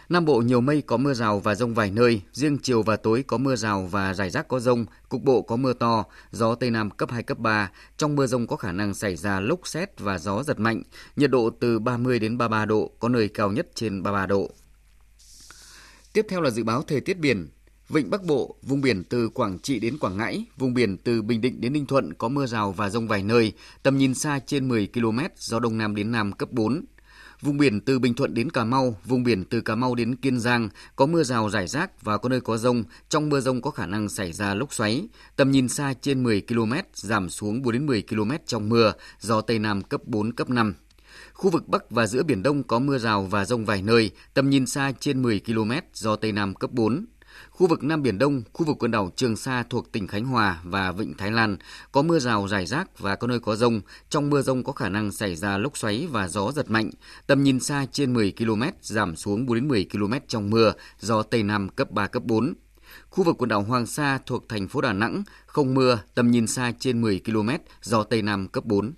Nam 0.09 0.25
Bộ 0.25 0.41
nhiều 0.41 0.61
mây 0.61 0.83
có 0.83 0.97
mưa 0.97 1.15
rào 1.15 1.41
và 1.41 1.55
rông 1.55 1.75
vài 1.75 1.91
nơi, 1.91 2.23
riêng 2.33 2.59
chiều 2.63 2.83
và 2.83 2.97
tối 2.97 3.25
có 3.27 3.39
mưa 3.39 3.57
rào 3.57 3.89
và 3.91 4.15
rải 4.15 4.31
rác 4.31 4.49
có 4.49 4.61
rông, 4.61 4.87
cục 5.09 5.23
bộ 5.23 5.43
có 5.43 5.57
mưa 5.57 5.73
to, 5.73 6.05
gió 6.31 6.55
Tây 6.55 6.71
Nam 6.71 6.91
cấp 6.91 7.11
2, 7.11 7.23
cấp 7.23 7.39
3. 7.39 7.71
Trong 7.97 8.17
mưa 8.17 8.27
rông 8.27 8.47
có 8.47 8.57
khả 8.57 8.73
năng 8.73 8.95
xảy 8.95 9.17
ra 9.17 9.41
lốc 9.41 9.69
xét 9.69 10.01
và 10.01 10.19
gió 10.19 10.43
giật 10.43 10.61
mạnh, 10.61 10.83
nhiệt 11.17 11.31
độ 11.31 11.51
từ 11.61 11.79
30 11.79 12.19
đến 12.19 12.39
33 12.39 12.65
độ, 12.65 12.91
có 12.99 13.09
nơi 13.09 13.29
cao 13.29 13.53
nhất 13.53 13.69
trên 13.75 14.03
33 14.03 14.27
độ. 14.27 14.51
Tiếp 16.13 16.27
theo 16.29 16.41
là 16.41 16.51
dự 16.51 16.65
báo 16.65 16.83
thời 16.83 17.01
tiết 17.01 17.19
biển. 17.19 17.49
Vịnh 17.89 18.11
Bắc 18.11 18.25
Bộ, 18.25 18.57
vùng 18.63 18.81
biển 18.81 19.05
từ 19.05 19.29
Quảng 19.29 19.59
Trị 19.59 19.79
đến 19.79 19.99
Quảng 19.99 20.17
Ngãi, 20.17 20.45
vùng 20.57 20.75
biển 20.75 20.97
từ 20.99 21.23
Bình 21.23 21.41
Định 21.41 21.61
đến 21.61 21.73
Ninh 21.73 21.87
Thuận 21.87 22.15
có 22.15 22.29
mưa 22.29 22.47
rào 22.47 22.73
và 22.73 22.91
rông 22.91 23.09
vài 23.09 23.23
nơi, 23.23 23.53
tầm 23.83 23.99
nhìn 23.99 24.15
xa 24.15 24.41
trên 24.47 24.69
10 24.69 24.89
km, 24.95 25.19
gió 25.37 25.61
Đông 25.61 25.79
Nam 25.79 25.95
đến 25.95 26.13
Nam 26.13 26.33
cấp 26.33 26.53
4. 26.53 26.85
Vùng 27.45 27.57
biển 27.57 27.81
từ 27.81 27.99
Bình 27.99 28.15
Thuận 28.15 28.35
đến 28.35 28.51
Cà 28.51 28.65
Mau, 28.65 28.97
vùng 29.05 29.23
biển 29.23 29.45
từ 29.45 29.61
Cà 29.61 29.75
Mau 29.75 29.95
đến 29.95 30.17
Kiên 30.17 30.41
Giang 30.41 30.69
có 30.97 31.07
mưa 31.07 31.23
rào 31.23 31.51
rải 31.51 31.67
rác 31.67 32.03
và 32.03 32.19
có 32.19 32.29
nơi 32.29 32.41
có 32.41 32.57
rông. 32.57 32.85
Trong 33.09 33.29
mưa 33.29 33.41
rông 33.41 33.63
có 33.63 33.71
khả 33.71 33.87
năng 33.87 34.09
xảy 34.09 34.33
ra 34.33 34.55
lốc 34.55 34.75
xoáy. 34.75 35.09
Tầm 35.37 35.51
nhìn 35.51 35.69
xa 35.69 35.95
trên 36.01 36.23
10 36.23 36.43
km, 36.49 36.73
giảm 36.95 37.31
xuống 37.31 37.63
4 37.63 37.73
đến 37.73 37.87
10 37.87 38.03
km 38.03 38.31
trong 38.47 38.69
mưa, 38.69 38.93
gió 39.21 39.41
Tây 39.41 39.59
Nam 39.59 39.83
cấp 39.83 40.01
4, 40.05 40.33
cấp 40.33 40.51
5. 40.51 40.75
Khu 41.33 41.51
vực 41.51 41.69
Bắc 41.69 41.91
và 41.91 42.07
giữa 42.07 42.23
Biển 42.23 42.43
Đông 42.43 42.63
có 42.63 42.79
mưa 42.79 42.99
rào 42.99 43.23
và 43.23 43.45
rông 43.45 43.65
vài 43.65 43.83
nơi, 43.83 44.11
tầm 44.35 44.51
nhìn 44.51 44.67
xa 44.67 44.93
trên 45.01 45.23
10 45.23 45.41
km, 45.47 45.73
gió 45.95 46.17
Tây 46.17 46.33
Nam 46.33 46.55
cấp 46.55 46.71
4. 46.73 47.07
Khu 47.51 47.67
vực 47.67 47.85
Nam 47.85 48.03
Biển 48.03 48.19
Đông, 48.19 48.43
khu 48.53 48.67
vực 48.67 48.77
quần 48.79 48.91
đảo 48.91 49.11
Trường 49.17 49.37
Sa 49.37 49.63
thuộc 49.71 49.93
tỉnh 49.93 50.07
Khánh 50.07 50.25
Hòa 50.25 50.61
và 50.65 50.93
Vịnh 50.93 51.15
Thái 51.19 51.31
Lan 51.31 51.57
có 51.93 52.03
mưa 52.03 52.19
rào 52.19 52.49
rải 52.49 52.67
rác 52.67 52.99
và 52.99 53.17
có 53.17 53.27
nơi 53.27 53.41
có 53.41 53.57
rông. 53.57 53.81
Trong 54.09 54.31
mưa 54.31 54.43
rông 54.43 54.65
có 54.65 54.73
khả 54.73 54.89
năng 54.89 55.13
xảy 55.13 55.37
ra 55.37 55.59
lốc 55.59 55.77
xoáy 55.77 56.09
và 56.11 56.29
gió 56.29 56.53
giật 56.53 56.71
mạnh. 56.71 56.91
Tầm 57.27 57.43
nhìn 57.43 57.61
xa 57.61 57.87
trên 57.93 58.15
10 58.15 58.33
km, 58.39 58.63
giảm 58.81 59.17
xuống 59.17 59.47
4 59.47 59.55
đến 59.55 59.69
10 59.69 59.87
km 59.93 60.13
trong 60.29 60.51
mưa, 60.51 60.73
gió 61.01 61.23
Tây 61.23 61.43
Nam 61.43 61.69
cấp 61.69 61.91
3, 61.91 62.07
cấp 62.07 62.23
4. 62.25 62.55
Khu 63.11 63.25
vực 63.25 63.37
quần 63.39 63.49
đảo 63.49 63.63
Hoàng 63.63 63.87
Sa 63.87 64.19
thuộc 64.27 64.49
thành 64.49 64.69
phố 64.69 64.81
Đà 64.81 64.93
Nẵng 64.93 65.23
không 65.47 65.75
mưa, 65.75 65.99
tầm 66.15 66.31
nhìn 66.31 66.47
xa 66.47 66.73
trên 66.79 67.01
10 67.01 67.21
km, 67.25 67.51
gió 67.83 68.03
Tây 68.03 68.23
Nam 68.23 68.49
cấp 68.49 68.65
4. 68.65 68.93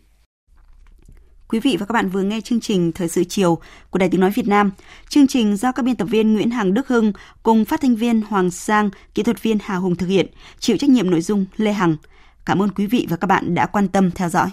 Quý 1.48 1.60
vị 1.60 1.76
và 1.80 1.86
các 1.86 1.92
bạn 1.92 2.08
vừa 2.08 2.22
nghe 2.22 2.40
chương 2.40 2.60
trình 2.60 2.92
Thời 2.92 3.08
sự 3.08 3.24
chiều 3.24 3.58
của 3.90 3.98
Đài 3.98 4.08
Tiếng 4.08 4.20
Nói 4.20 4.30
Việt 4.30 4.48
Nam. 4.48 4.70
Chương 5.08 5.26
trình 5.26 5.56
do 5.56 5.72
các 5.72 5.84
biên 5.84 5.96
tập 5.96 6.04
viên 6.04 6.34
Nguyễn 6.34 6.50
Hằng 6.50 6.74
Đức 6.74 6.88
Hưng 6.88 7.12
cùng 7.42 7.64
phát 7.64 7.80
thanh 7.80 7.96
viên 7.96 8.22
Hoàng 8.22 8.50
Sang, 8.50 8.90
kỹ 9.14 9.22
thuật 9.22 9.42
viên 9.42 9.58
Hà 9.62 9.76
Hùng 9.76 9.96
thực 9.96 10.06
hiện, 10.06 10.26
chịu 10.58 10.76
trách 10.76 10.90
nhiệm 10.90 11.10
nội 11.10 11.20
dung 11.20 11.46
Lê 11.56 11.72
Hằng. 11.72 11.96
Cảm 12.44 12.62
ơn 12.62 12.70
quý 12.70 12.86
vị 12.86 13.06
và 13.10 13.16
các 13.16 13.26
bạn 13.26 13.54
đã 13.54 13.66
quan 13.66 13.88
tâm 13.88 14.10
theo 14.10 14.28
dõi. 14.28 14.50